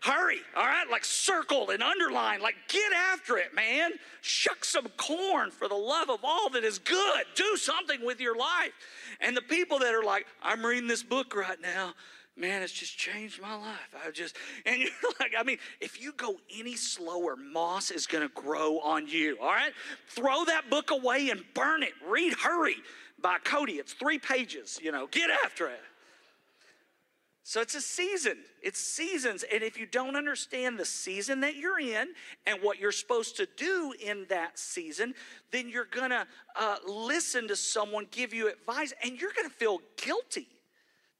Hurry, 0.01 0.39
all 0.55 0.65
right? 0.65 0.89
Like 0.89 1.05
circled 1.05 1.69
and 1.69 1.83
underlined, 1.83 2.41
like 2.41 2.55
get 2.67 2.91
after 2.91 3.37
it, 3.37 3.53
man. 3.53 3.91
Shuck 4.21 4.65
some 4.65 4.87
corn 4.97 5.51
for 5.51 5.67
the 5.67 5.75
love 5.75 6.09
of 6.09 6.21
all 6.23 6.49
that 6.51 6.63
is 6.63 6.79
good. 6.79 7.23
Do 7.35 7.55
something 7.55 8.03
with 8.03 8.19
your 8.19 8.35
life. 8.35 8.71
And 9.19 9.37
the 9.37 9.43
people 9.43 9.77
that 9.79 9.93
are 9.93 10.03
like, 10.03 10.25
I'm 10.41 10.65
reading 10.65 10.87
this 10.87 11.03
book 11.03 11.35
right 11.35 11.61
now, 11.61 11.93
man, 12.35 12.61
it's 12.61 12.73
just 12.73 12.97
changed 12.97 13.41
my 13.41 13.55
life. 13.55 13.95
I 14.05 14.11
just, 14.11 14.35
and 14.65 14.77
you're 14.81 14.89
like, 15.19 15.33
I 15.37 15.43
mean, 15.43 15.57
if 15.79 16.01
you 16.01 16.13
go 16.13 16.35
any 16.57 16.75
slower, 16.75 17.35
moss 17.35 17.91
is 17.91 18.07
going 18.07 18.27
to 18.27 18.33
grow 18.33 18.79
on 18.79 19.07
you, 19.07 19.37
all 19.41 19.49
right? 19.49 19.73
Throw 20.09 20.45
that 20.45 20.69
book 20.69 20.91
away 20.91 21.29
and 21.29 21.43
burn 21.53 21.83
it. 21.83 21.93
Read 22.07 22.33
Hurry 22.33 22.77
by 23.21 23.37
Cody. 23.43 23.73
It's 23.73 23.93
three 23.93 24.19
pages, 24.19 24.79
you 24.81 24.91
know, 24.91 25.07
get 25.07 25.29
after 25.29 25.67
it. 25.67 25.81
So 27.43 27.59
it's 27.59 27.75
a 27.75 27.81
season. 27.81 28.37
It's 28.63 28.79
seasons. 28.79 29.43
And 29.51 29.63
if 29.63 29.77
you 29.77 29.85
don't 29.85 30.15
understand 30.15 30.79
the 30.79 30.85
season 30.85 31.41
that 31.41 31.55
you're 31.55 31.79
in 31.79 32.13
and 32.45 32.61
what 32.61 32.79
you're 32.79 32.91
supposed 32.91 33.35
to 33.37 33.47
do 33.57 33.93
in 34.01 34.25
that 34.29 34.57
season, 34.57 35.15
then 35.51 35.67
you're 35.67 35.85
going 35.85 36.11
to 36.11 36.25
uh, 36.55 36.75
listen 36.87 37.47
to 37.47 37.55
someone 37.55 38.07
give 38.11 38.33
you 38.33 38.47
advice 38.47 38.93
and 39.03 39.19
you're 39.19 39.33
going 39.35 39.49
to 39.49 39.53
feel 39.53 39.79
guilty 39.97 40.47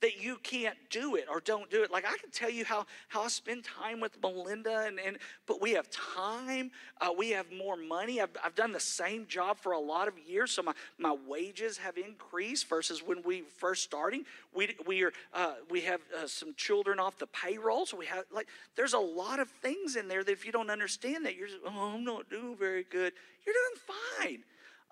that 0.02 0.22
you 0.22 0.38
can't 0.44 0.78
do 0.90 1.16
it 1.16 1.26
or 1.30 1.40
don't 1.40 1.70
do 1.70 1.84
it. 1.84 1.92
Like 1.92 2.06
I 2.06 2.18
can 2.18 2.32
tell 2.32 2.50
you 2.50 2.66
how, 2.66 2.86
how 3.08 3.22
I 3.22 3.28
spend 3.28 3.64
time 3.64 4.00
with 4.00 4.22
Melinda, 4.22 4.86
and, 4.88 5.00
and 5.00 5.18
but 5.46 5.62
we 5.62 5.72
have 5.72 5.90
time, 5.90 6.72
uh, 7.00 7.10
we 7.16 7.30
have 7.32 7.52
more 7.52 7.78
money. 7.78 8.20
I've, 8.20 8.36
I've 8.44 8.56
done 8.56 8.72
the 8.72 8.80
same 8.80 9.28
job 9.28 9.58
for 9.58 9.74
a 9.74 9.80
lot 9.80 10.08
of 10.08 10.16
years, 10.28 10.52
so 10.52 10.64
my, 10.64 10.74
my 10.98 11.16
wages 11.28 11.78
have 11.78 11.98
increased 11.98 12.68
versus 12.68 13.02
when 13.06 13.22
we 13.24 13.44
first 13.58 13.84
starting. 13.84 14.26
We 14.54 14.76
we 14.86 15.04
are 15.04 15.14
uh, 15.34 15.54
we 15.70 15.82
have 15.82 16.02
uh, 16.18 16.28
some 16.28 16.54
children 16.56 17.00
off 17.00 17.18
the 17.18 17.28
payroll, 17.28 17.86
so 17.86 17.98
we 17.98 18.08
have 18.08 18.26
like 18.32 18.48
there's 18.76 18.94
a 18.94 19.00
lot 19.00 19.40
of 19.40 19.50
things 19.50 19.96
in 19.96 20.08
there 20.08 20.24
that 20.24 20.32
if 20.32 20.46
you 20.46 20.52
don't 20.52 20.70
understand 20.70 21.26
that 21.26 21.36
you're 21.36 21.48
oh 21.66 21.94
I'm 21.96 22.04
not 22.04 22.30
doing 22.30 22.56
very 22.58 22.86
good. 22.90 23.14
You're 23.46 23.56
doing 23.56 23.98
fine. 24.20 24.44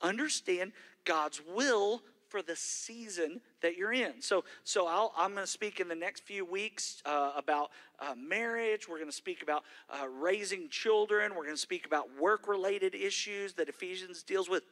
Understand 0.02 0.72
God's 1.06 1.41
will 1.54 2.02
for 2.30 2.42
the 2.42 2.56
season 2.56 3.42
that 3.62 3.76
you're 3.76 3.92
in. 3.92 4.22
So, 4.22 4.46
so 4.63 4.88
i 4.88 5.26
am 5.26 5.34
going 5.34 5.44
to 5.44 5.52
speak 5.52 5.80
in 5.80 5.88
the 5.88 5.96
next 5.96 6.24
few 6.24 6.46
weeks 6.46 7.02
uh, 7.06 7.34
about 7.36 7.72
uh, 8.00 8.13
marriage. 8.15 8.88
We're 8.88 8.98
going 8.98 9.10
to 9.10 9.15
speak 9.15 9.42
about 9.42 9.63
uh, 9.89 10.08
raising 10.08 10.70
children. 10.70 11.32
We're 11.32 11.44
going 11.44 11.56
to 11.56 11.62
speak 11.62 11.86
about 11.86 12.08
work-related 12.20 12.96
issues 12.96 13.54
that 13.54 13.68
Ephesians 13.68 14.24
deals 14.24 14.50
with. 14.50 14.63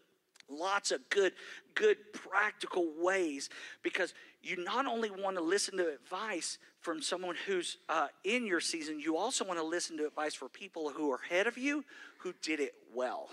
Lots 0.49 0.91
of 0.91 1.01
good, 1.09 1.33
good 1.75 1.97
practical 2.13 2.87
ways 2.97 3.49
because 3.83 4.13
you 4.41 4.63
not 4.63 4.85
only 4.85 5.09
want 5.09 5.35
to 5.35 5.43
listen 5.43 5.77
to 5.77 5.93
advice 5.93 6.57
from 6.79 7.01
someone 7.01 7.35
who's 7.45 7.79
uh, 7.89 8.07
in 8.23 8.45
your 8.45 8.61
season, 8.61 8.97
you 8.97 9.17
also 9.17 9.43
want 9.43 9.59
to 9.59 9.65
listen 9.65 9.97
to 9.97 10.07
advice 10.07 10.33
for 10.33 10.47
people 10.47 10.89
who 10.89 11.11
are 11.11 11.19
ahead 11.29 11.47
of 11.47 11.57
you 11.57 11.83
who 12.19 12.33
did 12.41 12.61
it 12.61 12.75
well 12.95 13.29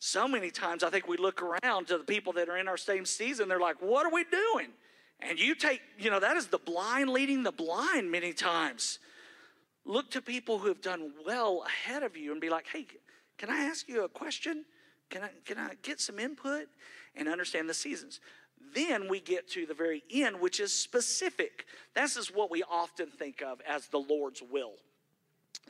so 0.00 0.26
many 0.26 0.50
times 0.50 0.82
I 0.82 0.88
think 0.88 1.06
we 1.06 1.18
look 1.18 1.42
around 1.42 1.88
to 1.88 1.98
the 1.98 2.04
people 2.04 2.32
that 2.32 2.48
are 2.48 2.56
in 2.56 2.68
our 2.68 2.78
same 2.78 3.04
season, 3.04 3.48
they're 3.48 3.60
like, 3.60 3.80
what 3.80 4.06
are 4.06 4.12
we 4.12 4.24
doing? 4.24 4.68
And 5.20 5.38
you 5.38 5.54
take, 5.54 5.82
you 5.98 6.10
know, 6.10 6.18
that 6.18 6.38
is 6.38 6.46
the 6.46 6.58
blind 6.58 7.10
leading 7.10 7.42
the 7.42 7.52
blind 7.52 8.10
many 8.10 8.32
times. 8.32 8.98
Look 9.84 10.10
to 10.12 10.22
people 10.22 10.58
who 10.58 10.68
have 10.68 10.80
done 10.80 11.12
well 11.26 11.64
ahead 11.66 12.02
of 12.02 12.16
you 12.16 12.32
and 12.32 12.40
be 12.40 12.48
like, 12.48 12.66
hey, 12.72 12.86
can 13.36 13.50
I 13.50 13.64
ask 13.64 13.88
you 13.88 14.04
a 14.04 14.08
question? 14.08 14.64
Can 15.10 15.22
I, 15.22 15.30
can 15.44 15.58
I 15.58 15.74
get 15.82 16.00
some 16.00 16.18
input 16.18 16.68
and 17.14 17.28
understand 17.28 17.68
the 17.68 17.74
seasons? 17.74 18.20
Then 18.74 19.06
we 19.06 19.20
get 19.20 19.50
to 19.50 19.66
the 19.66 19.74
very 19.74 20.02
end, 20.10 20.40
which 20.40 20.60
is 20.60 20.72
specific. 20.72 21.66
This 21.94 22.16
is 22.16 22.28
what 22.28 22.50
we 22.50 22.62
often 22.62 23.08
think 23.08 23.42
of 23.42 23.60
as 23.68 23.88
the 23.88 23.98
Lord's 23.98 24.42
will 24.42 24.76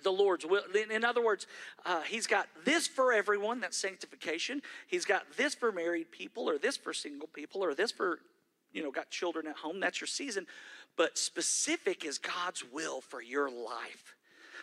the 0.03 0.11
Lord's 0.11 0.47
will. 0.47 0.63
In 0.91 1.05
other 1.05 1.25
words, 1.25 1.47
uh, 1.85 2.03
He's 2.03 2.27
got 2.27 2.49
this 2.65 2.87
for 2.87 3.13
everyone, 3.13 3.61
that's 3.61 3.77
sanctification. 3.77 4.63
He's 4.87 5.05
got 5.05 5.25
this 5.37 5.55
for 5.55 5.73
married 5.73 6.11
people, 6.11 6.49
or 6.49 6.59
this 6.59 6.77
for 6.77 6.93
single 6.93 7.29
people, 7.29 7.63
or 7.63 7.75
this 7.75 7.91
for, 7.93 8.19
you 8.73 8.83
know, 8.83 8.91
got 8.91 9.11
children 9.11 9.47
at 9.47 9.57
home. 9.57 9.81
That's 9.81 10.01
your 10.01 10.09
season. 10.09 10.47
But 10.97 11.19
specific 11.19 12.05
is 12.05 12.19
God's 12.19 12.65
will 12.73 13.01
for 13.01 13.23
your 13.23 13.51
life. 13.51 14.15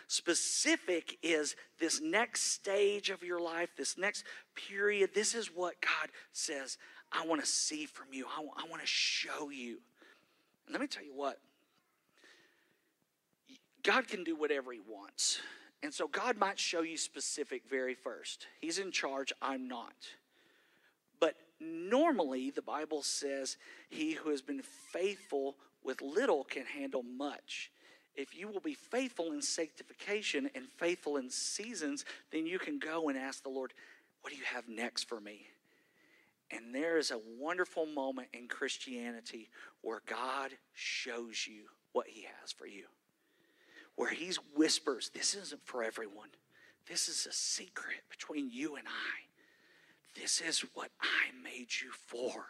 Specific 0.08 1.18
is 1.22 1.54
this 1.78 2.00
next 2.00 2.52
stage 2.52 3.10
of 3.10 3.22
your 3.22 3.40
life, 3.40 3.68
this 3.76 3.98
next 3.98 4.24
period. 4.54 5.10
This 5.14 5.34
is 5.34 5.48
what 5.54 5.74
God 5.82 6.10
says, 6.32 6.78
I 7.12 7.26
want 7.26 7.42
to 7.42 7.46
see 7.46 7.84
from 7.84 8.06
you, 8.12 8.26
I, 8.26 8.40
want 8.68 8.80
to 8.80 8.86
show 8.86 9.50
you. 9.50 9.78
And 10.66 10.72
let 10.72 10.80
me 10.80 10.86
tell 10.86 11.04
you 11.04 11.14
what, 11.14 11.38
God 13.82 14.08
can 14.08 14.24
do 14.24 14.36
whatever 14.36 14.72
He 14.72 14.80
wants. 14.80 15.40
And 15.82 15.94
so 15.94 16.08
God 16.08 16.36
might 16.36 16.58
show 16.58 16.82
you 16.82 16.96
specific 16.96 17.62
very 17.68 17.94
first. 17.94 18.46
He's 18.60 18.78
in 18.78 18.90
charge, 18.90 19.32
I'm 19.40 19.68
not. 19.68 19.94
But 21.20 21.36
normally, 21.60 22.50
the 22.50 22.62
Bible 22.62 23.02
says, 23.02 23.56
He 23.88 24.12
who 24.12 24.30
has 24.30 24.42
been 24.42 24.62
faithful 24.62 25.56
with 25.84 26.02
little 26.02 26.44
can 26.44 26.64
handle 26.64 27.02
much. 27.02 27.70
If 28.16 28.36
you 28.36 28.48
will 28.48 28.60
be 28.60 28.74
faithful 28.74 29.30
in 29.30 29.40
sanctification 29.40 30.50
and 30.56 30.66
faithful 30.66 31.18
in 31.18 31.30
seasons, 31.30 32.04
then 32.32 32.46
you 32.46 32.58
can 32.58 32.80
go 32.80 33.08
and 33.08 33.16
ask 33.16 33.44
the 33.44 33.48
Lord, 33.48 33.72
What 34.22 34.32
do 34.32 34.36
you 34.36 34.44
have 34.44 34.68
next 34.68 35.08
for 35.08 35.20
me? 35.20 35.46
And 36.50 36.74
there 36.74 36.98
is 36.98 37.10
a 37.10 37.20
wonderful 37.38 37.86
moment 37.86 38.28
in 38.32 38.48
Christianity 38.48 39.50
where 39.82 40.02
God 40.06 40.50
shows 40.74 41.46
you 41.46 41.64
what 41.92 42.08
He 42.08 42.26
has 42.40 42.50
for 42.50 42.66
you. 42.66 42.86
Where 43.98 44.10
He 44.10 44.30
whispers, 44.54 45.10
This 45.12 45.34
isn't 45.34 45.66
for 45.66 45.82
everyone. 45.82 46.28
This 46.88 47.08
is 47.08 47.26
a 47.26 47.32
secret 47.32 47.98
between 48.08 48.48
you 48.48 48.76
and 48.76 48.86
I. 48.86 50.20
This 50.20 50.40
is 50.40 50.64
what 50.74 50.90
I 51.02 51.42
made 51.42 51.66
you 51.82 51.90
for. 52.06 52.46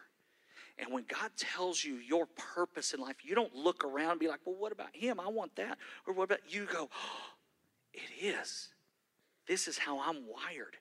And 0.79 0.93
when 0.93 1.05
God 1.09 1.31
tells 1.39 1.83
you 1.83 1.95
your 1.95 2.27
purpose 2.27 2.93
in 2.93 3.01
life, 3.01 3.17
you 3.23 3.35
don't 3.35 3.55
look 3.55 3.83
around 3.83 4.11
and 4.11 4.21
be 4.21 4.29
like, 4.29 4.41
well, 4.45 4.57
what 4.57 4.73
about 4.73 4.95
him? 4.95 5.19
I 5.19 5.29
want 5.29 5.57
that. 5.57 5.79
Or 6.07 6.13
what 6.13 6.25
about 6.25 6.41
you? 6.47 6.67
Go, 6.71 6.91
oh, 6.95 7.27
it 7.95 8.23
is. 8.23 8.69
This 9.47 9.69
is 9.69 9.79
how 9.79 10.01
I'm 10.01 10.27
wired. 10.27 10.77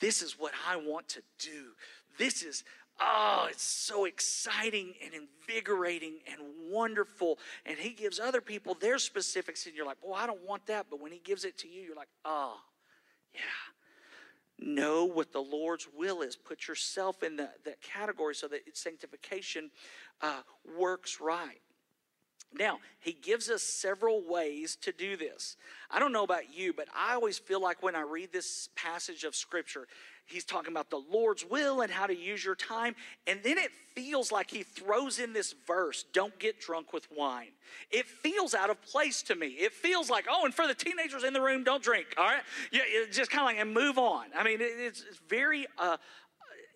This 0.00 0.20
is 0.20 0.36
what 0.36 0.52
I 0.68 0.78
want 0.78 1.08
to 1.10 1.22
do. 1.38 1.74
This 2.18 2.42
is, 2.42 2.64
oh, 3.02 3.46
it's 3.50 3.62
so 3.62 4.04
exciting 4.04 4.94
and 5.04 5.12
invigorating 5.14 6.14
and 6.30 6.40
wonderful. 6.70 7.38
And 7.66 7.78
He 7.78 7.90
gives 7.90 8.20
other 8.20 8.40
people 8.40 8.74
their 8.74 8.98
specifics, 8.98 9.66
and 9.66 9.74
you're 9.74 9.86
like, 9.86 9.98
well, 10.02 10.14
I 10.14 10.26
don't 10.26 10.46
want 10.46 10.66
that. 10.66 10.86
But 10.88 11.00
when 11.00 11.12
He 11.12 11.18
gives 11.18 11.44
it 11.44 11.58
to 11.58 11.68
you, 11.68 11.82
you're 11.82 11.96
like, 11.96 12.08
oh, 12.24 12.56
yeah. 13.34 13.40
Know 14.64 15.06
what 15.06 15.32
the 15.32 15.40
Lord's 15.40 15.88
will 15.96 16.22
is. 16.22 16.36
Put 16.36 16.68
yourself 16.68 17.22
in 17.22 17.36
that 17.36 17.82
category 17.82 18.34
so 18.34 18.46
that 18.48 18.60
sanctification 18.74 19.70
uh, 20.20 20.42
works 20.78 21.20
right. 21.20 21.60
Now, 22.54 22.80
he 23.00 23.12
gives 23.12 23.48
us 23.48 23.62
several 23.62 24.22
ways 24.22 24.76
to 24.82 24.92
do 24.92 25.16
this. 25.16 25.56
I 25.90 25.98
don't 25.98 26.12
know 26.12 26.24
about 26.24 26.54
you, 26.54 26.72
but 26.72 26.86
I 26.94 27.14
always 27.14 27.38
feel 27.38 27.62
like 27.62 27.82
when 27.82 27.96
I 27.96 28.02
read 28.02 28.32
this 28.32 28.68
passage 28.76 29.24
of 29.24 29.34
Scripture, 29.34 29.88
he's 30.26 30.44
talking 30.44 30.72
about 30.72 30.90
the 30.90 31.00
Lord's 31.10 31.44
will 31.44 31.80
and 31.80 31.90
how 31.90 32.06
to 32.06 32.16
use 32.16 32.44
your 32.44 32.54
time. 32.54 32.94
And 33.26 33.40
then 33.42 33.58
it 33.58 33.70
feels 33.94 34.32
like 34.32 34.50
he 34.50 34.62
throws 34.62 35.18
in 35.18 35.32
this 35.32 35.54
verse 35.66 36.04
don't 36.12 36.38
get 36.38 36.60
drunk 36.60 36.92
with 36.92 37.06
wine. 37.12 37.52
It 37.90 38.06
feels 38.06 38.54
out 38.54 38.70
of 38.70 38.80
place 38.82 39.22
to 39.24 39.34
me. 39.34 39.48
It 39.48 39.72
feels 39.72 40.10
like, 40.10 40.26
oh, 40.30 40.44
and 40.44 40.54
for 40.54 40.66
the 40.66 40.74
teenagers 40.74 41.24
in 41.24 41.32
the 41.32 41.40
room, 41.40 41.64
don't 41.64 41.82
drink, 41.82 42.06
all 42.16 42.24
right? 42.24 42.42
Yeah, 42.70 42.82
just 43.10 43.30
kind 43.30 43.42
of 43.42 43.46
like, 43.46 43.58
and 43.58 43.72
move 43.72 43.98
on. 43.98 44.26
I 44.36 44.44
mean, 44.44 44.58
it's, 44.60 45.04
very, 45.28 45.66
uh, 45.78 45.96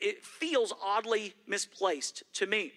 it 0.01 0.25
feels 0.25 0.73
oddly 0.83 1.35
misplaced 1.47 2.23
to 2.35 2.47
me 2.47 2.73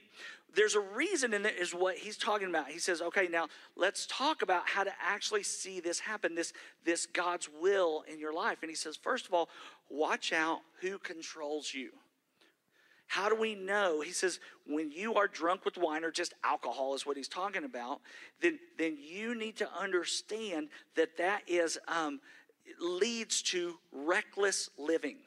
there's 0.55 0.75
a 0.75 0.79
reason 0.79 1.33
in 1.33 1.45
it 1.45 1.55
is 1.59 1.73
what 1.73 1.95
he's 1.95 2.17
talking 2.17 2.49
about 2.49 2.67
he 2.67 2.79
says 2.79 3.01
okay 3.01 3.27
now 3.29 3.47
let's 3.75 4.05
talk 4.07 4.41
about 4.41 4.67
how 4.67 4.83
to 4.83 4.91
actually 5.01 5.43
see 5.43 5.79
this 5.79 5.99
happen 5.99 6.35
this 6.35 6.53
this 6.85 7.05
god's 7.05 7.49
will 7.61 8.03
in 8.11 8.19
your 8.19 8.33
life 8.33 8.59
and 8.61 8.69
he 8.69 8.75
says 8.75 8.95
first 8.95 9.27
of 9.27 9.33
all 9.33 9.49
watch 9.89 10.33
out 10.33 10.59
who 10.81 10.97
controls 10.97 11.73
you 11.73 11.91
how 13.07 13.27
do 13.27 13.35
we 13.35 13.55
know 13.55 14.01
he 14.01 14.11
says 14.11 14.39
when 14.67 14.91
you 14.91 15.15
are 15.15 15.27
drunk 15.27 15.65
with 15.65 15.77
wine 15.77 16.03
or 16.03 16.11
just 16.11 16.33
alcohol 16.43 16.93
is 16.93 17.05
what 17.05 17.17
he's 17.17 17.27
talking 17.27 17.63
about 17.63 17.99
then 18.41 18.59
then 18.77 18.97
you 18.99 19.35
need 19.35 19.55
to 19.55 19.67
understand 19.79 20.69
that 20.95 21.17
that 21.17 21.41
is 21.47 21.77
um, 21.87 22.19
leads 22.79 23.41
to 23.41 23.75
reckless 23.91 24.69
living 24.77 25.17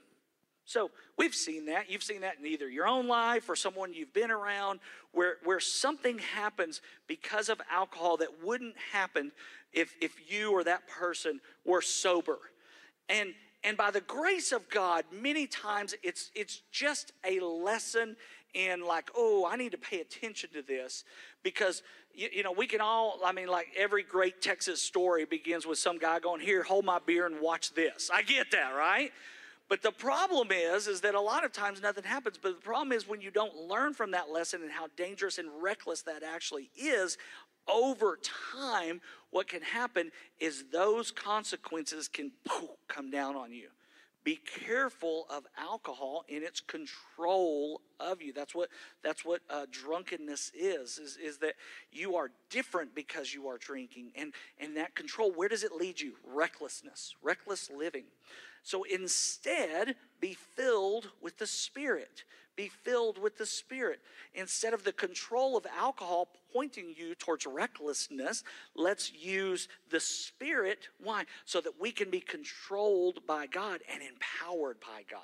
so 0.64 0.90
we've 1.18 1.35
seen 1.35 1.66
that. 1.66 1.90
You've 1.90 2.03
seen 2.03 2.20
that 2.20 2.38
in 2.38 2.46
either 2.46 2.68
your 2.68 2.87
own 2.87 3.09
life 3.09 3.48
or 3.48 3.57
someone 3.57 3.92
you've 3.92 4.14
been 4.14 4.31
around 4.31 4.81
where, 5.12 5.37
where 5.44 5.61
something 5.61 6.18
happens 6.18 6.81
because 7.07 7.48
of 7.48 7.61
alcohol 7.70 8.16
that 8.18 8.42
wouldn't 8.42 8.77
happen 8.92 9.33
if, 9.72 9.94
if 10.01 10.31
you 10.31 10.53
or 10.53 10.64
that 10.64 10.88
person 10.88 11.40
were 11.64 11.83
sober. 11.83 12.38
And, 13.09 13.35
and 13.64 13.77
by 13.77 13.90
the 13.90 14.01
grace 14.01 14.53
of 14.53 14.68
God, 14.68 15.05
many 15.12 15.46
times 15.46 15.94
it's, 16.03 16.31
it's 16.35 16.62
just 16.72 17.12
a 17.25 17.40
lesson 17.40 18.16
in 18.55 18.85
like, 18.85 19.11
oh, 19.16 19.48
I 19.48 19.57
need 19.57 19.72
to 19.72 19.79
pay 19.79 20.01
attention 20.01 20.51
to 20.55 20.62
this 20.62 21.05
because, 21.42 21.83
you, 22.14 22.29
you 22.33 22.42
know, 22.42 22.53
we 22.53 22.66
can 22.66 22.81
all, 22.81 23.20
I 23.25 23.33
mean, 23.33 23.48
like 23.48 23.68
every 23.77 24.03
great 24.03 24.42
Texas 24.42 24.83
story 24.83 25.25
begins 25.25 25.66
with 25.66 25.79
some 25.79 25.98
guy 25.98 26.18
going, 26.18 26.40
here, 26.40 26.62
hold 26.62 26.85
my 26.85 26.98
beer 27.05 27.27
and 27.27 27.40
watch 27.40 27.72
this. 27.75 28.11
I 28.12 28.22
get 28.22 28.51
that, 28.51 28.70
right? 28.70 29.12
But 29.68 29.81
the 29.81 29.92
problem 29.92 30.48
is, 30.51 30.87
is 30.87 31.01
that 31.01 31.14
a 31.14 31.20
lot 31.20 31.44
of 31.44 31.53
times 31.53 31.81
nothing 31.81 32.05
happens. 32.05 32.38
But 32.40 32.57
the 32.57 32.62
problem 32.62 32.92
is 32.92 33.09
when 33.09 33.22
you 33.22 33.31
don't 33.31 33.55
learn 33.57 33.94
from 33.94 34.11
that 34.11 34.31
lesson 34.31 34.61
and 34.62 34.70
how 34.70 34.88
dangerous 34.96 35.38
and 35.38 35.48
reckless 35.62 36.03
that 36.03 36.22
actually 36.22 36.68
is, 36.77 37.16
over 37.68 38.18
time, 38.53 39.01
what 39.33 39.49
can 39.49 39.62
happen 39.62 40.12
is 40.38 40.66
those 40.71 41.11
consequences 41.11 42.07
can 42.07 42.31
come 42.87 43.11
down 43.11 43.35
on 43.35 43.53
you. 43.53 43.68
Be 44.25 44.38
careful 44.66 45.27
of 45.31 45.45
alcohol 45.59 46.25
in 46.29 46.45
its 46.45 46.61
control 46.61 47.81
of 47.99 48.23
you. 48.23 48.33
That's 48.33 48.55
what 48.55 48.68
that's 49.03 49.25
what 49.25 49.40
uh, 49.51 49.66
drunkenness 49.73 50.53
is, 50.55 50.99
is. 50.99 51.16
Is 51.16 51.38
that 51.38 51.55
you 51.90 52.14
are 52.14 52.31
different 52.49 52.95
because 52.95 53.35
you 53.35 53.49
are 53.49 53.59
drinking, 53.59 54.12
and 54.14 54.33
and 54.61 54.77
that 54.77 54.95
control. 54.95 55.33
Where 55.33 55.49
does 55.49 55.64
it 55.64 55.73
lead 55.73 56.01
you? 56.01 56.12
Recklessness, 56.25 57.16
reckless 57.21 57.68
living. 57.68 58.05
So 58.62 58.85
instead, 58.85 59.96
be 60.20 60.35
filled 60.35 61.09
with 61.20 61.38
the 61.38 61.46
Spirit. 61.46 62.25
Be 62.55 62.68
filled 62.68 63.18
with 63.18 63.38
the 63.38 63.46
Spirit. 63.46 64.01
Instead 64.35 64.75
of 64.75 64.85
the 64.85 64.92
control 64.92 65.57
of 65.57 65.66
alcohol 65.79 66.29
pointing 66.53 66.94
you 66.96 67.14
towards 67.14 67.46
recklessness, 67.46 68.44
let's 68.75 69.12
use 69.12 69.68
the 69.90 70.01
Spirit. 70.01 70.88
Why? 71.03 71.25
So 71.44 71.61
that 71.61 71.81
we 71.81 71.92
can 71.92 72.11
be 72.11 72.20
controlled 72.20 73.27
by 73.27 73.46
God 73.46 73.81
and 73.92 74.03
empowered 74.03 74.79
by 74.81 75.05
God. 75.11 75.20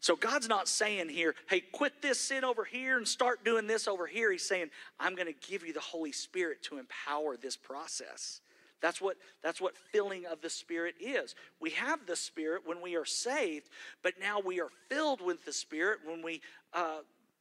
So 0.00 0.14
God's 0.14 0.48
not 0.48 0.68
saying 0.68 1.08
here, 1.08 1.34
hey, 1.50 1.60
quit 1.60 2.02
this 2.02 2.20
sin 2.20 2.44
over 2.44 2.64
here 2.64 2.96
and 2.96 3.06
start 3.06 3.44
doing 3.44 3.66
this 3.66 3.88
over 3.88 4.06
here. 4.06 4.30
He's 4.30 4.46
saying, 4.46 4.70
I'm 5.00 5.16
going 5.16 5.26
to 5.26 5.48
give 5.48 5.66
you 5.66 5.72
the 5.72 5.80
Holy 5.80 6.12
Spirit 6.12 6.62
to 6.64 6.78
empower 6.78 7.36
this 7.36 7.56
process. 7.56 8.40
That's 8.80 9.00
what, 9.00 9.16
that's 9.42 9.60
what 9.60 9.76
filling 9.76 10.26
of 10.26 10.40
the 10.40 10.50
Spirit 10.50 10.94
is. 11.00 11.34
We 11.60 11.70
have 11.70 12.06
the 12.06 12.16
Spirit 12.16 12.62
when 12.64 12.80
we 12.80 12.96
are 12.96 13.04
saved, 13.04 13.68
but 14.02 14.14
now 14.20 14.40
we 14.40 14.60
are 14.60 14.68
filled 14.88 15.20
with 15.20 15.44
the 15.44 15.52
Spirit 15.52 15.98
when 16.06 16.22
we, 16.22 16.40
uh, 16.72 16.98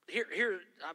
here, 0.07 0.25
here, 0.33 0.59
I 0.83 0.93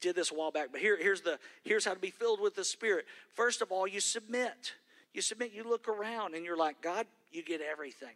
did 0.00 0.16
this 0.16 0.30
a 0.32 0.34
while 0.34 0.50
back, 0.50 0.68
but 0.72 0.80
here, 0.80 0.98
here's, 1.00 1.20
the, 1.20 1.38
here's 1.62 1.84
how 1.84 1.94
to 1.94 2.00
be 2.00 2.10
filled 2.10 2.40
with 2.40 2.54
the 2.54 2.64
Spirit. 2.64 3.06
First 3.34 3.62
of 3.62 3.70
all, 3.70 3.86
you 3.86 4.00
submit. 4.00 4.74
You 5.14 5.22
submit, 5.22 5.52
you 5.52 5.64
look 5.64 5.88
around, 5.88 6.34
and 6.34 6.44
you're 6.44 6.56
like, 6.56 6.80
God, 6.80 7.06
you 7.30 7.44
get 7.44 7.60
everything. 7.60 8.14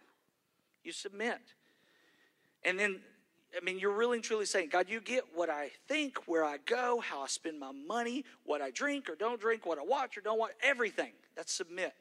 You 0.82 0.92
submit. 0.92 1.40
And 2.64 2.78
then 2.78 3.00
I 3.56 3.64
mean, 3.64 3.78
you're 3.78 3.92
really 3.92 4.18
and 4.18 4.24
truly 4.24 4.46
saying, 4.46 4.70
God, 4.70 4.86
you 4.88 5.00
get 5.00 5.24
what 5.34 5.48
I 5.48 5.70
think, 5.86 6.26
where 6.26 6.44
I 6.44 6.56
go, 6.66 7.00
how 7.00 7.22
I 7.22 7.26
spend 7.28 7.60
my 7.60 7.70
money, 7.70 8.24
what 8.44 8.60
I 8.60 8.70
drink 8.70 9.08
or 9.08 9.14
don't 9.14 9.40
drink, 9.40 9.64
what 9.64 9.78
I 9.78 9.82
watch 9.84 10.18
or 10.18 10.22
don't 10.22 10.38
watch, 10.38 10.52
everything. 10.62 11.12
That's 11.36 11.52
submit. 11.52 11.94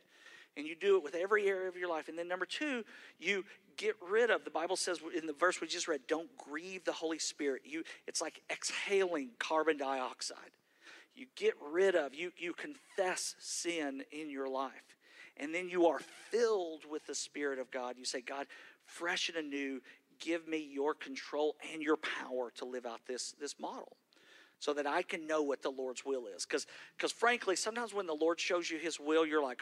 And 0.56 0.68
you 0.68 0.76
do 0.76 0.98
it 0.98 1.04
with 1.04 1.16
every 1.16 1.48
area 1.48 1.68
of 1.68 1.76
your 1.76 1.90
life. 1.90 2.10
And 2.10 2.18
then 2.18 2.28
number 2.28 2.46
two, 2.46 2.84
you 3.20 3.44
get 3.76 3.96
rid 4.08 4.30
of, 4.30 4.44
the 4.44 4.52
Bible 4.52 4.76
says 4.76 5.00
in 5.18 5.26
the 5.26 5.34
verse 5.34 5.60
we 5.60 5.68
just 5.68 5.88
read, 5.88 6.02
don't 6.08 6.30
grieve 6.38 6.86
the 6.86 6.92
Holy 6.92 7.18
Spirit. 7.18 7.64
You 7.66 7.84
it's 8.08 8.22
like 8.22 8.42
exhaling 8.52 9.32
carbon 9.40 9.78
dioxide. 9.78 10.38
You 11.16 11.26
get 11.36 11.54
rid 11.72 11.96
of, 11.96 12.14
you 12.14 12.32
you 12.38 12.54
confess 12.54 13.36
sin 13.40 14.04
in 14.12 14.30
your 14.30 14.48
life. 14.48 14.98
And 15.38 15.54
then 15.54 15.68
you 15.68 15.88
are 15.88 16.00
filled 16.30 16.84
with 16.90 17.08
the 17.08 17.16
Spirit 17.16 17.58
of 17.58 17.72
God. 17.72 17.96
You 17.98 18.06
say, 18.06 18.22
God, 18.22 18.46
fresh 18.86 19.30
and 19.30 19.38
anew, 19.38 19.82
give 20.20 20.48
me 20.48 20.70
your 20.72 20.94
control 20.94 21.56
and 21.74 21.82
your 21.82 21.98
power 21.98 22.52
to 22.58 22.66
live 22.66 22.86
out 22.86 23.00
this, 23.08 23.34
this 23.40 23.56
model 23.60 23.98
so 24.64 24.74
that 24.74 24.88
I 24.88 25.02
can 25.02 25.28
know 25.28 25.42
what 25.44 25.62
the 25.62 25.70
Lord's 25.70 26.06
will 26.06 26.26
is. 26.34 26.46
Because 26.46 26.66
because 26.96 27.12
frankly, 27.12 27.58
sometimes 27.58 27.94
when 27.94 28.08
the 28.08 28.16
Lord 28.16 28.40
shows 28.40 28.72
you 28.72 28.78
his 28.78 28.98
will, 28.98 29.26
you're 29.26 29.44
like, 29.44 29.62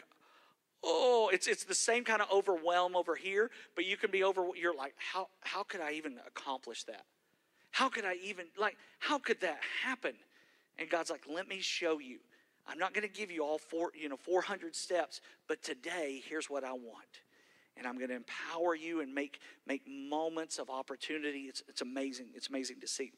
oh, 0.84 1.28
it's 1.32 1.48
it's 1.48 1.64
the 1.64 1.74
same 1.74 2.04
kind 2.04 2.22
of 2.22 2.30
overwhelm 2.30 2.94
over 2.94 3.16
here, 3.16 3.50
but 3.74 3.84
you 3.84 3.96
can 3.96 4.12
be 4.12 4.22
over 4.22 4.46
you're 4.54 4.76
like, 4.76 4.94
how 4.96 5.26
how 5.40 5.64
could 5.64 5.80
I 5.80 5.94
even 5.94 6.20
accomplish 6.24 6.84
that? 6.84 7.04
How 7.72 7.88
could 7.88 8.04
I 8.04 8.14
even 8.22 8.46
like 8.56 8.76
how 9.00 9.18
could 9.18 9.40
that 9.40 9.58
happen? 9.82 10.14
And 10.78 10.88
God's 10.88 11.10
like, 11.10 11.24
let 11.28 11.48
me 11.48 11.58
show 11.58 11.98
you. 11.98 12.20
I'm 12.68 12.78
not 12.78 12.94
going 12.94 13.06
to 13.06 13.12
give 13.12 13.32
you 13.32 13.44
all 13.44 13.58
four, 13.58 13.90
you 14.00 14.08
know, 14.08 14.16
400 14.16 14.76
steps, 14.76 15.20
but 15.48 15.64
today 15.64 16.22
here's 16.24 16.48
what 16.48 16.62
I 16.62 16.72
want 16.72 17.20
and 17.76 17.86
I'm 17.86 17.96
going 17.96 18.10
to 18.10 18.16
empower 18.16 18.76
you 18.76 19.00
and 19.00 19.12
make, 19.12 19.40
make 19.66 19.82
moments 19.88 20.58
of 20.58 20.70
opportunity. 20.70 21.40
It's, 21.48 21.62
it's 21.68 21.80
amazing. 21.80 22.26
It's 22.34 22.48
amazing 22.48 22.80
to 22.80 22.86
see. 22.86 23.12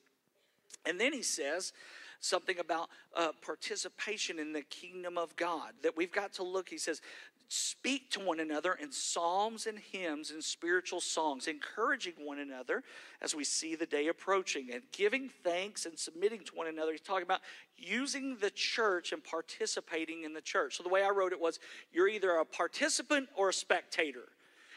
And 0.87 1.00
then 1.00 1.12
he 1.12 1.22
says 1.22 1.72
something 2.20 2.58
about 2.58 2.88
uh, 3.14 3.28
participation 3.42 4.38
in 4.38 4.52
the 4.52 4.62
kingdom 4.62 5.18
of 5.18 5.37
God 5.37 5.72
that 5.82 5.96
we've 5.96 6.12
got 6.12 6.32
to 6.34 6.42
look. 6.42 6.68
He 6.68 6.78
says, 6.78 7.00
speak 7.48 8.10
to 8.10 8.20
one 8.20 8.40
another 8.40 8.72
in 8.74 8.90
psalms 8.90 9.66
and 9.66 9.78
hymns 9.78 10.30
and 10.30 10.42
spiritual 10.42 11.00
songs, 11.00 11.46
encouraging 11.46 12.14
one 12.18 12.38
another 12.38 12.82
as 13.20 13.34
we 13.34 13.44
see 13.44 13.74
the 13.74 13.87
day 13.87 14.08
approaching, 14.08 14.70
and 14.72 14.82
giving 14.92 15.28
thanks 15.42 15.87
and 15.87 15.98
submitting 15.98 16.40
to 16.44 16.54
one 16.54 16.66
another. 16.66 16.92
He's 16.92 17.00
talking 17.00 17.22
about 17.22 17.42
using 17.76 18.37
the 18.40 18.50
church 18.50 19.12
and 19.12 19.22
participating 19.22 20.24
in 20.24 20.32
the 20.32 20.40
church. 20.40 20.76
So 20.76 20.82
the 20.82 20.88
way 20.88 21.04
I 21.04 21.10
wrote 21.10 21.32
it 21.32 21.40
was 21.40 21.60
you're 21.92 22.08
either 22.08 22.30
a 22.37 22.44
participant 22.44 23.28
or 23.37 23.50
a 23.50 23.52
spectator. 23.52 24.28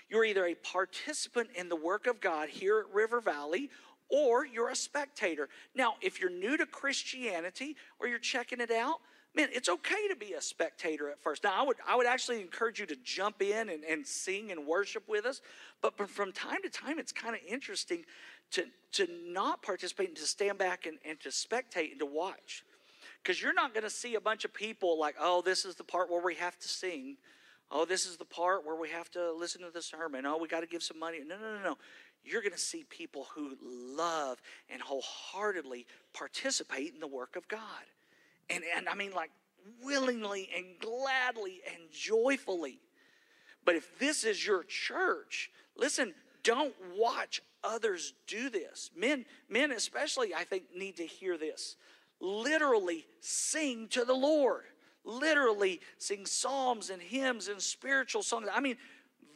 You're 0.10 0.26
either 0.26 0.46
a 0.46 0.56
participant 0.56 1.50
in 1.56 1.70
the 1.70 1.76
work 1.76 2.08
of 2.08 2.22
God 2.22 2.50
here 2.50 2.80
at 2.80 2.94
River 2.94 3.20
Valley 3.20 3.70
or 4.10 4.46
you're 4.46 4.70
a 4.70 4.76
spectator. 4.76 5.50
Now, 5.76 5.96
if 6.02 6.20
you're 6.20 6.30
new 6.30 6.58
to 6.58 6.66
Christianity 6.66 7.76
or 8.00 8.08
you're 8.08 8.20
checking 8.20 8.62
it 8.62 8.72
out, 8.72 9.00
man, 9.36 9.50
it's 9.52 9.70
okay 9.70 10.08
to 10.10 10.16
be 10.16 10.34
a 10.34 10.42
spectator 10.42 11.10
at 11.10 11.20
first. 11.22 11.44
Now, 11.44 11.54
I 11.56 11.66
would, 11.66 11.78
I 11.88 11.96
would 11.96 12.08
actually 12.08 12.42
encourage 12.42 12.80
you 12.80 12.86
to 12.88 12.96
jump 13.04 13.42
in 13.42 13.70
and, 13.70 13.84
and 13.84 14.06
sing 14.06 14.52
and 14.52 14.66
worship 14.66 15.04
with 15.08 15.26
us. 15.26 15.42
But 15.82 15.98
from 16.10 16.32
time 16.32 16.62
to 16.64 16.70
time, 16.70 16.98
it's 16.98 17.12
kind 17.12 17.36
of 17.36 17.42
interesting 17.48 18.04
to, 18.52 18.66
to 18.94 19.08
not 19.28 19.62
participate 19.62 20.08
and 20.10 20.18
to 20.18 20.26
stand 20.26 20.58
back 20.58 20.86
and, 20.86 20.98
and 21.06 21.20
to 21.22 21.30
spectate 21.30 21.92
and 21.92 22.00
to 22.00 22.06
watch. 22.06 22.64
Because 23.22 23.42
you're 23.42 23.54
not 23.54 23.74
going 23.74 23.84
to 23.84 23.90
see 23.90 24.16
a 24.16 24.22
bunch 24.22 24.46
of 24.46 24.54
people 24.54 25.00
like, 25.00 25.16
oh, 25.20 25.42
this 25.42 25.66
is 25.66 25.76
the 25.76 25.84
part 25.84 26.10
where 26.10 26.24
we 26.24 26.36
have 26.36 26.58
to 26.60 26.68
sing. 26.68 27.18
Oh, 27.70 27.84
this 27.84 28.06
is 28.06 28.16
the 28.16 28.26
part 28.26 28.66
where 28.66 28.80
we 28.80 28.90
have 28.90 29.12
to 29.12 29.34
listen 29.34 29.62
to 29.62 29.70
the 29.70 29.82
sermon. 29.82 30.26
Oh, 30.26 30.38
we 30.38 30.48
got 30.48 30.62
to 30.62 30.68
give 30.68 30.82
some 30.82 30.98
money. 30.98 31.20
No, 31.28 31.36
no, 31.38 31.58
no, 31.58 31.64
no. 31.64 31.78
You're 32.28 32.42
going 32.42 32.52
to 32.54 32.58
see 32.58 32.86
people 32.90 33.28
who 33.34 33.58
love 33.64 34.42
and 34.70 34.82
wholeheartedly 34.82 35.86
participate 36.14 36.94
in 36.94 37.00
the 37.00 37.08
work 37.08 37.36
of 37.36 37.48
God. 37.48 37.62
And, 38.50 38.64
and 38.76 38.88
I 38.90 38.96
mean, 38.96 39.12
like, 39.12 39.32
willingly 39.84 40.50
and 40.56 40.66
gladly 40.80 41.62
and 41.74 41.84
joyfully. 41.92 42.80
But 43.66 43.76
if 43.76 44.00
this 44.00 44.24
is 44.24 44.46
your 44.46 44.64
church, 44.64 45.52
listen, 45.76 46.14
don't 46.44 46.74
watch 46.98 47.42
others 47.64 48.14
do 48.28 48.50
this. 48.50 48.92
Men, 48.96 49.26
men 49.50 49.72
especially, 49.72 50.34
I 50.34 50.44
think, 50.44 50.64
need 50.76 50.98
to 50.98 51.06
hear 51.06 51.38
this. 51.38 51.76
Literally 52.20 53.06
sing 53.20 53.88
to 53.90 54.06
the 54.06 54.14
Lord. 54.14 54.64
Literally 55.04 55.82
sing 55.98 56.26
psalms 56.26 56.90
and 56.90 57.02
hymns 57.02 57.48
and 57.48 57.62
spiritual 57.62 58.24
songs. 58.24 58.48
I 58.54 58.60
mean, 58.60 58.78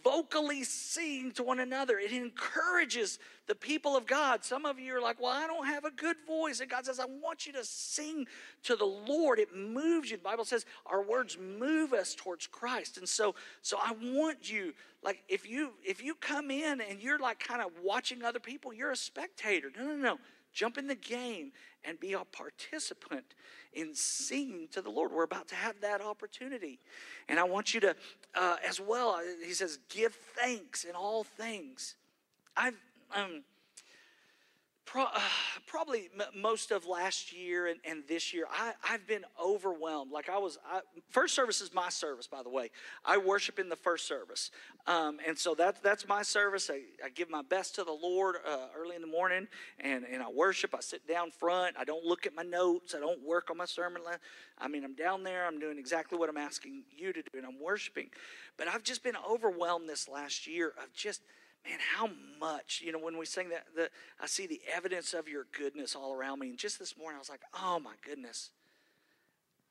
vocally 0.04 0.64
sing 0.64 1.32
to 1.34 1.44
one 1.44 1.60
another. 1.60 2.00
It 2.00 2.12
encourages 2.12 3.20
the 3.48 3.56
people 3.56 3.96
of 3.96 4.06
God. 4.06 4.44
Some 4.44 4.66
of 4.66 4.80
you 4.80 4.96
are 4.96 5.02
like, 5.02 5.20
well, 5.22 5.32
I 5.32 5.48
don't 5.48 5.66
have 5.66 5.86
a 5.86 5.92
good 5.92 6.16
voice. 6.28 6.60
And 6.60 6.70
God 6.70 6.86
says, 6.86 7.00
I 7.00 7.06
want 7.06 7.46
you 7.46 7.54
to 7.54 7.64
sing 7.64 8.28
to 8.64 8.76
the 8.76 8.86
Lord. 8.86 9.40
It 9.40 9.56
moves 9.56 10.12
you. 10.12 10.18
The 10.18 10.24
Bible 10.24 10.46
says 10.46 10.66
our 10.86 11.04
words 11.04 11.38
move 11.38 11.94
us 11.94 12.16
towards 12.16 12.48
Christ. 12.48 12.98
And 12.98 13.08
so, 13.08 13.36
so 13.62 13.78
I 13.82 13.94
want 14.02 14.52
you, 14.52 14.74
like, 15.04 15.24
if 15.28 15.50
you 15.50 15.72
if 15.84 16.04
you 16.04 16.16
come 16.16 16.52
in 16.52 16.82
and 16.82 17.02
you're 17.02 17.20
like 17.20 17.40
kind 17.40 17.62
of 17.62 17.72
watching 17.84 18.24
other 18.24 18.40
people, 18.40 18.74
you're 18.74 18.92
a 18.92 18.96
spectator. 18.96 19.72
No, 19.76 19.86
no, 19.86 19.96
no. 19.96 20.18
Jump 20.54 20.78
in 20.78 20.88
the 20.88 20.96
game 20.96 21.52
and 21.84 22.00
be 22.00 22.14
a 22.14 22.24
participant 22.24 23.26
in 23.74 23.96
singing 23.96 24.68
to 24.72 24.82
the 24.82 24.90
Lord. 24.90 25.12
We're 25.12 25.24
about 25.24 25.48
to 25.50 25.56
have 25.56 25.80
that 25.82 26.02
opportunity. 26.02 26.80
And 27.30 27.40
I 27.40 27.44
want 27.44 27.74
you 27.74 27.80
to, 27.82 27.96
uh, 28.36 28.58
as 28.68 28.80
well, 28.80 29.22
he 29.44 29.54
says, 29.54 29.80
give 29.90 30.14
thanks 30.14 30.84
in 30.84 30.96
all 30.96 31.24
things. 31.24 31.96
I've, 32.56 32.78
um, 33.16 33.44
Pro, 34.86 35.04
uh, 35.04 35.20
probably 35.68 36.10
m- 36.20 36.42
most 36.42 36.72
of 36.72 36.86
last 36.86 37.32
year 37.32 37.68
and, 37.68 37.80
and 37.86 38.04
this 38.08 38.34
year, 38.34 38.46
I, 38.52 38.74
have 38.82 39.08
been 39.08 39.24
overwhelmed. 39.42 40.12
Like 40.12 40.28
I 40.28 40.38
was, 40.38 40.58
I, 40.66 40.82
first 41.10 41.36
service 41.36 41.62
is 41.62 41.74
my 41.74 41.90
service, 41.90 42.28
by 42.28 42.44
the 42.44 42.50
way. 42.50 42.72
I 43.06 43.18
worship 43.18 43.60
in 43.60 43.70
the 43.70 43.76
first 43.76 44.08
service. 44.08 44.52
Um, 44.88 45.20
and 45.26 45.38
so 45.38 45.56
that's, 45.56 45.80
that's 45.80 46.08
my 46.08 46.24
service. 46.24 46.70
I, 46.70 46.82
I 47.06 47.10
give 47.10 47.30
my 47.30 47.42
best 47.42 47.76
to 47.76 47.84
the 47.84 47.92
Lord 47.92 48.38
uh, 48.46 48.68
early 48.78 48.96
in 48.96 49.02
the 49.02 49.08
morning 49.08 49.48
and, 49.80 50.04
and 50.04 50.22
I 50.22 50.30
worship. 50.30 50.74
I 50.76 50.82
sit 50.82 51.08
down 51.08 51.32
front. 51.32 51.76
I 51.80 51.84
don't 51.84 52.04
look 52.04 52.26
at 52.26 52.36
my 52.36 52.44
notes. 52.44 52.96
I 52.96 53.00
don't 53.00 53.24
work 53.24 53.50
on 53.50 53.58
my 53.58 53.66
sermon. 53.66 54.02
I 54.58 54.68
mean, 54.68 54.84
I'm 54.84 54.96
down 54.96 55.24
there. 55.24 55.46
I'm 55.46 55.60
doing 55.60 55.78
exactly 55.78 56.18
what 56.18 56.28
I'm 56.28 56.38
asking 56.38 56.84
you 56.92 57.14
to 57.14 57.22
do 57.22 57.38
and 57.38 57.46
I'm 57.46 57.62
worshiping. 57.62 58.10
But 58.58 58.68
I've 58.68 58.84
just 58.84 59.04
been 59.04 59.16
overwhelmed 59.30 59.88
this 59.88 60.10
last 60.10 60.48
year 60.48 60.74
of 60.82 60.92
just– 60.94 61.22
man, 61.66 61.80
how 61.96 62.10
much, 62.40 62.82
you 62.84 62.92
know, 62.92 63.00
when 63.00 63.18
we 63.18 63.26
sing 63.26 63.50
that, 63.50 63.66
the, 63.76 63.90
I 64.20 64.28
see 64.28 64.48
the 64.48 64.62
evidence 64.74 65.14
of 65.14 65.28
your 65.28 65.46
goodness 65.58 65.96
all 65.96 66.14
around 66.14 66.40
me. 66.40 66.50
And 66.50 66.58
just 66.58 66.80
this 66.80 66.98
morning, 66.98 67.18
I 67.18 67.20
was 67.20 67.30
like, 67.30 67.42
oh 67.54 67.80
my 67.80 67.94
goodness. 68.06 68.52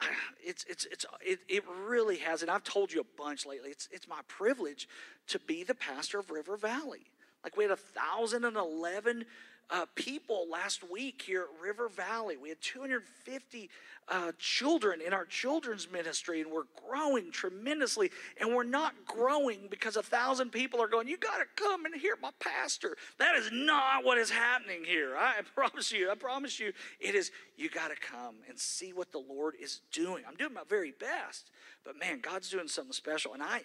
It's, 0.43 0.65
it's, 0.71 0.87
it's, 0.91 1.05
it, 1.21 1.41
it 1.51 1.65
really 1.87 2.17
has, 2.17 2.41
and 2.41 2.51
I've 2.51 2.65
told 2.65 2.91
you 2.95 3.03
a 3.03 3.23
bunch 3.23 3.45
lately, 3.45 3.69
it's, 3.69 3.91
it's 3.93 4.09
my 4.09 4.21
privilege 4.27 4.89
to 5.29 5.39
be 5.39 5.65
the 5.65 5.75
pastor 5.75 6.19
of 6.19 6.31
River 6.31 6.57
Valley. 6.57 7.13
Like 7.45 7.59
we 7.59 7.65
had 7.65 7.71
a 7.71 7.77
thousand 7.77 8.45
and 8.47 8.57
eleven 8.57 9.27
uh, 9.71 9.87
people 9.95 10.47
last 10.51 10.89
week 10.91 11.23
here 11.23 11.43
at 11.43 11.63
River 11.63 11.89
Valley. 11.89 12.37
We 12.37 12.49
had 12.49 12.61
250 12.61 13.71
uh, 14.09 14.33
children 14.39 15.01
in 15.01 15.13
our 15.13 15.25
children's 15.25 15.91
ministry, 15.91 16.41
and 16.41 16.51
we're 16.51 16.65
growing 16.89 17.31
tremendously. 17.31 18.11
And 18.41 18.55
we're 18.55 18.65
not 18.65 18.95
growing 19.07 19.69
because 19.71 19.97
a 19.97 20.03
thousand 20.03 20.51
people 20.51 20.83
are 20.83 20.89
going, 20.89 21.07
You 21.07 21.17
got 21.17 21.39
to 21.39 21.45
come 21.57 21.85
and 21.85 21.95
hear 21.95 22.17
my 22.21 22.31
pastor. 22.41 22.97
That 23.19 23.37
is 23.37 23.51
not 23.53 24.05
what 24.05 24.19
is 24.19 24.31
happening 24.31 24.85
here. 24.85 25.17
I 25.17 25.43
promise 25.55 25.93
you, 25.93 26.11
I 26.11 26.17
promise 26.17 26.59
you, 26.59 26.73
it 26.99 27.15
is, 27.15 27.31
you 27.57 27.71
got 27.71 27.89
to 27.89 27.97
come 27.97 28.37
and 28.49 28.59
see 28.59 28.93
what 28.93 29.13
the 29.13 29.23
Lord 29.29 29.55
is 29.61 29.81
doing. 29.93 30.25
I'm 30.27 30.37
doing 30.37 30.55
my 30.55 30.65
very 30.69 30.93
best, 30.99 31.51
but 31.85 31.99
man, 31.99 32.21
God's 32.21 32.51
doing 32.51 32.69
something 32.69 32.93
special. 32.93 33.35
And 33.35 33.43
I, 33.43 33.63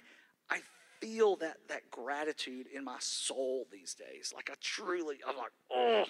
I 0.50 0.62
feel 1.02 1.36
that 1.38 1.58
that 1.70 1.90
gratitude 1.92 2.68
in 2.74 2.84
my 2.84 2.98
soul 3.00 3.68
these 3.72 3.96
days. 3.96 4.34
Like 4.36 4.50
I 4.52 4.56
truly, 4.62 5.18
I'm 5.28 5.38
like, 5.38 5.52
oh, 5.72 6.06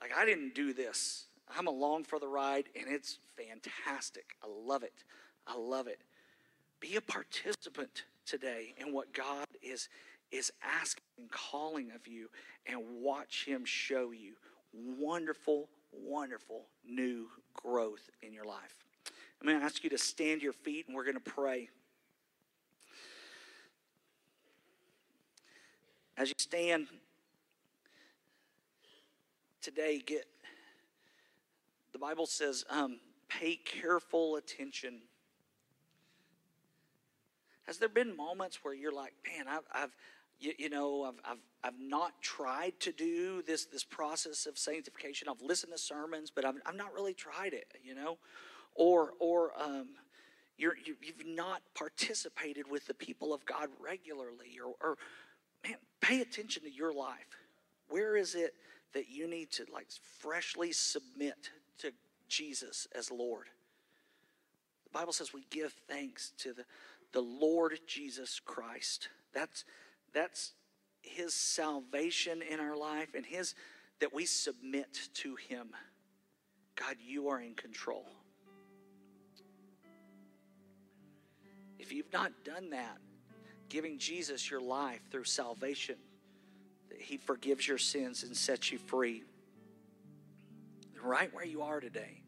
like 0.00 0.12
I 0.16 0.24
didn't 0.24 0.54
do 0.54 0.72
this. 0.72 1.26
I'm 1.56 1.66
along 1.66 2.04
for 2.04 2.18
the 2.18 2.28
ride, 2.28 2.66
and 2.78 2.86
it's 2.88 3.18
fantastic. 3.36 4.36
I 4.42 4.46
love 4.48 4.82
it. 4.82 5.04
I 5.46 5.56
love 5.56 5.88
it. 5.88 6.00
Be 6.78 6.96
a 6.96 7.00
participant 7.00 8.04
today 8.24 8.74
in 8.78 8.92
what 8.92 9.12
God 9.12 9.46
is 9.62 9.88
is 10.30 10.52
asking 10.62 11.02
and 11.18 11.30
calling 11.30 11.90
of 11.90 12.06
you, 12.06 12.28
and 12.66 12.78
watch 13.02 13.44
Him 13.46 13.64
show 13.64 14.12
you 14.12 14.34
wonderful, 14.72 15.68
wonderful 15.92 16.66
new 16.88 17.26
growth 17.54 18.08
in 18.22 18.32
your 18.32 18.44
life. 18.44 18.76
I'm 19.40 19.48
going 19.48 19.58
to 19.58 19.64
ask 19.64 19.82
you 19.82 19.90
to 19.90 19.98
stand 19.98 20.42
your 20.42 20.52
feet, 20.52 20.86
and 20.86 20.94
we're 20.94 21.04
going 21.04 21.14
to 21.14 21.20
pray. 21.20 21.70
As 26.16 26.28
you 26.28 26.34
stand 26.38 26.88
today, 29.62 30.02
get 30.04 30.26
the 31.92 31.98
Bible 31.98 32.26
says, 32.26 32.64
um, 32.70 33.00
pay 33.28 33.56
careful 33.56 34.36
attention. 34.36 35.00
Has 37.64 37.78
there 37.78 37.88
been 37.88 38.16
moments 38.16 38.60
where 38.62 38.74
you're 38.74 38.92
like, 38.92 39.12
man, 39.26 39.46
I've, 39.48 39.64
I've 39.72 39.96
you, 40.40 40.52
you, 40.58 40.70
know, 40.70 41.04
I've, 41.04 41.32
I've, 41.32 41.38
I've 41.62 41.80
not 41.80 42.20
tried 42.22 42.80
to 42.80 42.92
do 42.92 43.42
this, 43.42 43.66
this 43.66 43.84
process 43.84 44.46
of 44.46 44.58
sanctification. 44.58 45.28
I've 45.28 45.42
listened 45.42 45.72
to 45.72 45.78
sermons, 45.78 46.30
but 46.30 46.44
I've, 46.44 46.54
I've 46.64 46.76
not 46.76 46.94
really 46.94 47.14
tried 47.14 47.52
it, 47.52 47.66
you 47.84 47.94
know? 47.94 48.18
Or, 48.74 49.10
or 49.20 49.52
um, 49.60 49.88
you're, 50.56 50.76
you, 50.84 50.96
you 51.02 51.12
have 51.18 51.26
not 51.26 51.62
participated 51.74 52.70
with 52.70 52.86
the 52.86 52.94
people 52.94 53.34
of 53.34 53.44
God 53.44 53.68
regularly, 53.78 54.58
or, 54.64 54.74
or 54.80 54.96
man, 55.64 55.76
pay 56.00 56.20
attention 56.20 56.62
to 56.62 56.70
your 56.70 56.92
life. 56.92 57.38
Where 57.88 58.16
is 58.16 58.34
it 58.34 58.54
that 58.94 59.08
you 59.08 59.28
need 59.28 59.50
to 59.52 59.66
like 59.72 59.88
freshly 60.18 60.72
submit 60.72 61.50
to 61.78 61.92
Jesus 62.28 62.86
as 62.94 63.10
Lord? 63.10 63.46
The 64.84 64.98
Bible 64.98 65.12
says 65.12 65.32
we 65.32 65.44
give 65.50 65.72
thanks 65.88 66.32
to 66.38 66.52
the, 66.52 66.64
the 67.12 67.20
Lord 67.20 67.78
Jesus 67.86 68.40
Christ. 68.44 69.08
That's 69.32 69.64
that's 70.12 70.52
his 71.02 71.34
salvation 71.34 72.42
in 72.42 72.60
our 72.60 72.76
life 72.76 73.14
and 73.14 73.24
his 73.24 73.54
that 74.00 74.12
we 74.12 74.26
submit 74.26 75.08
to 75.14 75.36
him. 75.36 75.68
God, 76.74 76.96
you 77.04 77.28
are 77.28 77.40
in 77.40 77.54
control. 77.54 78.06
If 81.78 81.92
you've 81.92 82.12
not 82.12 82.32
done 82.44 82.70
that, 82.70 82.98
giving 83.70 83.98
Jesus 83.98 84.50
your 84.50 84.60
life 84.60 85.00
through 85.10 85.24
salvation, 85.24 85.94
that 86.90 87.00
He 87.00 87.16
forgives 87.16 87.66
your 87.66 87.78
sins 87.78 88.22
and 88.22 88.36
sets 88.36 88.70
you 88.70 88.76
free. 88.76 89.22
Right 91.02 91.32
where 91.32 91.46
you 91.46 91.62
are 91.62 91.80
today, 91.80 92.20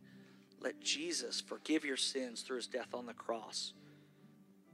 let 0.62 0.80
Jesus 0.80 1.42
forgive 1.42 1.84
your 1.84 1.98
sins 1.98 2.40
through 2.40 2.56
His 2.56 2.66
death 2.68 2.94
on 2.94 3.04
the 3.04 3.12
cross, 3.12 3.74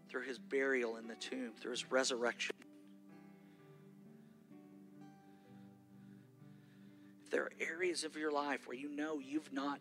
through 0.09 0.23
His 0.23 0.39
burial 0.39 0.99
in 0.99 1.09
the 1.09 1.17
tomb, 1.17 1.53
through 1.61 1.73
His 1.73 1.91
resurrection. 1.91 2.55
If 7.25 7.31
there 7.31 7.43
are 7.43 7.53
areas 7.61 8.05
of 8.05 8.15
your 8.17 8.31
life 8.31 8.69
where 8.69 8.77
you 8.77 8.95
know 8.95 9.19
you've 9.19 9.53
not 9.53 9.81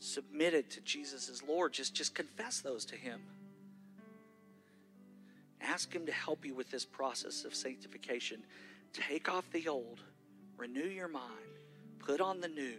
submitted 0.00 0.68
to 0.70 0.80
Jesus 0.80 1.28
as 1.28 1.42
Lord, 1.42 1.72
just, 1.72 1.94
just 1.94 2.14
confess 2.14 2.60
those 2.60 2.84
to 2.86 2.96
Him. 2.96 3.20
Ask 5.62 5.92
Him 5.94 6.06
to 6.06 6.12
help 6.12 6.44
you 6.44 6.54
with 6.54 6.70
this 6.70 6.84
process 6.84 7.44
of 7.44 7.54
sanctification. 7.54 8.42
Take 8.92 9.32
off 9.32 9.48
the 9.52 9.68
old, 9.68 10.00
renew 10.56 10.88
your 10.88 11.08
mind, 11.08 11.30
put 11.98 12.20
on 12.20 12.40
the 12.40 12.48
new, 12.48 12.76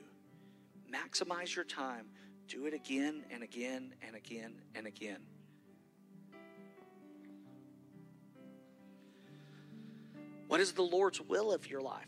maximize 0.91 1.55
your 1.55 1.65
time. 1.65 2.05
Do 2.47 2.65
it 2.65 2.73
again 2.73 3.23
and 3.31 3.41
again 3.41 3.93
and 4.05 4.15
again 4.15 4.53
and 4.75 4.85
again. 4.85 5.21
What 10.47 10.59
is 10.59 10.73
the 10.73 10.83
Lord's 10.83 11.19
will 11.19 11.51
of 11.51 11.67
your 11.69 11.81
life? 11.81 12.05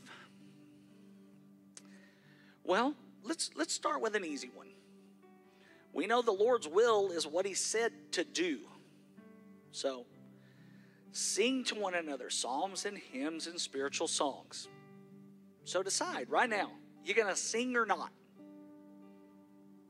Well, 2.63 2.93
let's 3.23 3.49
let's 3.55 3.73
start 3.73 4.01
with 4.01 4.15
an 4.15 4.25
easy 4.25 4.51
one. 4.53 4.67
We 5.93 6.05
know 6.05 6.21
the 6.21 6.31
Lord's 6.31 6.67
will 6.67 7.11
is 7.11 7.25
what 7.25 7.45
he 7.45 7.53
said 7.53 7.93
to 8.11 8.23
do. 8.23 8.59
So, 9.71 10.05
sing 11.15 11.63
to 11.63 11.75
one 11.75 11.93
another 11.93 12.29
psalms 12.29 12.85
and 12.85 12.97
hymns 12.97 13.47
and 13.47 13.59
spiritual 13.59 14.07
songs. 14.07 14.67
So 15.63 15.81
decide 15.81 16.29
right 16.29 16.49
now, 16.49 16.71
you're 17.05 17.15
going 17.15 17.33
to 17.33 17.35
sing 17.35 17.77
or 17.77 17.85
not. 17.85 18.11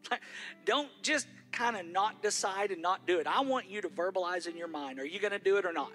Don't 0.66 0.90
just 1.02 1.28
kind 1.52 1.78
of 1.78 1.86
not 1.88 2.22
decide 2.22 2.70
and 2.70 2.82
not 2.82 3.08
do 3.08 3.18
it. 3.18 3.26
I 3.26 3.42
want 3.42 3.68
you 3.70 3.82
to 3.82 3.90
verbalize 3.90 4.48
in 4.48 4.56
your 4.56 4.68
mind 4.68 5.00
are 5.00 5.06
you 5.06 5.20
going 5.20 5.32
to 5.32 5.40
do 5.40 5.58
it 5.58 5.66
or 5.66 5.74
not? 5.74 5.92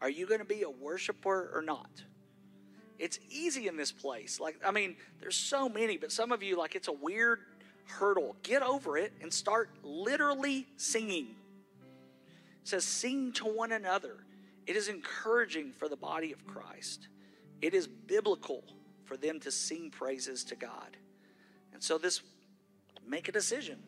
Are 0.00 0.10
you 0.10 0.26
going 0.26 0.40
to 0.40 0.46
be 0.46 0.62
a 0.62 0.70
worshiper 0.70 1.50
or 1.52 1.62
not? 1.62 1.90
It's 2.98 3.18
easy 3.28 3.66
in 3.66 3.76
this 3.76 3.90
place. 3.90 4.38
Like, 4.38 4.56
I 4.64 4.70
mean, 4.70 4.96
there's 5.20 5.36
so 5.36 5.68
many, 5.68 5.96
but 5.96 6.12
some 6.12 6.30
of 6.30 6.42
you, 6.42 6.56
like, 6.56 6.76
it's 6.76 6.88
a 6.88 6.92
weird 6.92 7.40
hurdle. 7.86 8.36
Get 8.42 8.62
over 8.62 8.96
it 8.96 9.12
and 9.20 9.32
start 9.32 9.70
literally 9.82 10.66
singing. 10.76 11.34
Says, 12.66 12.84
sing 12.84 13.30
to 13.34 13.44
one 13.44 13.70
another. 13.70 14.16
It 14.66 14.74
is 14.74 14.88
encouraging 14.88 15.70
for 15.70 15.88
the 15.88 15.94
body 15.94 16.32
of 16.32 16.44
Christ. 16.48 17.06
It 17.62 17.74
is 17.74 17.86
biblical 17.86 18.64
for 19.04 19.16
them 19.16 19.38
to 19.40 19.52
sing 19.52 19.88
praises 19.88 20.42
to 20.46 20.56
God. 20.56 20.96
And 21.72 21.80
so, 21.80 21.96
this, 21.96 22.22
make 23.06 23.28
a 23.28 23.32
decision. 23.32 23.78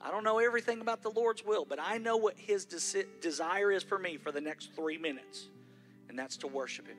I 0.00 0.10
don't 0.10 0.24
know 0.24 0.40
everything 0.40 0.80
about 0.80 1.00
the 1.00 1.10
Lord's 1.10 1.44
will, 1.44 1.64
but 1.64 1.78
I 1.80 1.98
know 1.98 2.16
what 2.16 2.34
His 2.36 2.66
desi- 2.66 3.06
desire 3.20 3.70
is 3.70 3.84
for 3.84 4.00
me 4.00 4.16
for 4.16 4.32
the 4.32 4.40
next 4.40 4.74
three 4.74 4.98
minutes, 4.98 5.46
and 6.08 6.18
that's 6.18 6.36
to 6.38 6.48
worship 6.48 6.88
Him. 6.88 6.96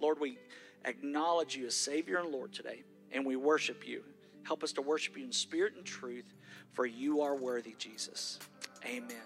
Lord, 0.00 0.20
we 0.20 0.38
acknowledge 0.84 1.56
you 1.56 1.66
as 1.66 1.74
Savior 1.74 2.18
and 2.18 2.30
Lord 2.30 2.52
today, 2.52 2.84
and 3.10 3.26
we 3.26 3.34
worship 3.34 3.88
you. 3.88 4.04
Help 4.44 4.62
us 4.62 4.70
to 4.74 4.82
worship 4.82 5.16
you 5.16 5.24
in 5.24 5.32
spirit 5.32 5.74
and 5.74 5.84
truth, 5.84 6.32
for 6.74 6.86
you 6.86 7.22
are 7.22 7.34
worthy, 7.34 7.74
Jesus. 7.76 8.38
Amen. 8.86 9.16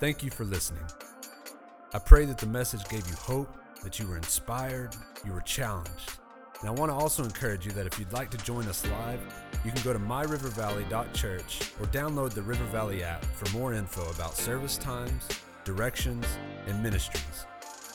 Thank 0.00 0.24
you 0.24 0.30
for 0.30 0.44
listening. 0.44 0.84
I 1.92 2.00
pray 2.00 2.24
that 2.24 2.38
the 2.38 2.46
message 2.46 2.86
gave 2.88 3.06
you 3.06 3.14
hope, 3.14 3.48
that 3.84 4.00
you 4.00 4.08
were 4.08 4.16
inspired, 4.16 4.90
you 5.24 5.32
were 5.32 5.40
challenged. 5.42 6.18
And 6.60 6.68
I 6.68 6.72
want 6.72 6.90
to 6.90 6.94
also 6.94 7.22
encourage 7.22 7.64
you 7.64 7.70
that 7.72 7.86
if 7.86 7.98
you'd 7.98 8.12
like 8.12 8.28
to 8.32 8.38
join 8.38 8.66
us 8.66 8.84
live, 8.86 9.20
you 9.64 9.70
can 9.70 9.82
go 9.82 9.92
to 9.92 9.98
myrivervalley.church 10.00 11.60
or 11.80 11.86
download 11.86 12.30
the 12.32 12.42
River 12.42 12.64
Valley 12.64 13.04
app 13.04 13.24
for 13.24 13.48
more 13.56 13.72
info 13.72 14.04
about 14.10 14.34
service 14.34 14.78
times, 14.78 15.28
directions, 15.62 16.26
and 16.66 16.82
ministries. 16.82 17.46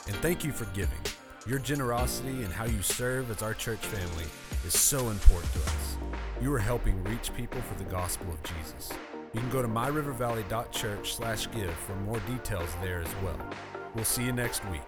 And 0.06 0.16
thank 0.16 0.42
you 0.42 0.52
for 0.52 0.64
giving. 0.66 0.98
Your 1.46 1.58
generosity 1.58 2.44
and 2.44 2.52
how 2.52 2.64
you 2.64 2.80
serve 2.80 3.30
as 3.30 3.42
our 3.42 3.52
church 3.52 3.80
family 3.80 4.26
is 4.66 4.78
so 4.78 5.10
important 5.10 5.52
to 5.52 5.58
us. 5.60 5.96
You 6.40 6.52
are 6.54 6.58
helping 6.58 7.04
reach 7.04 7.34
people 7.34 7.60
for 7.60 7.74
the 7.74 7.90
gospel 7.90 8.32
of 8.32 8.42
Jesus. 8.42 8.90
You 9.32 9.40
can 9.40 9.50
go 9.50 9.62
to 9.62 9.68
myrivervalley.church/give 9.68 11.74
for 11.74 11.94
more 11.96 12.20
details 12.20 12.70
there 12.82 13.00
as 13.00 13.14
well. 13.22 13.38
We'll 13.94 14.04
see 14.04 14.24
you 14.24 14.32
next 14.32 14.64
week. 14.70 14.82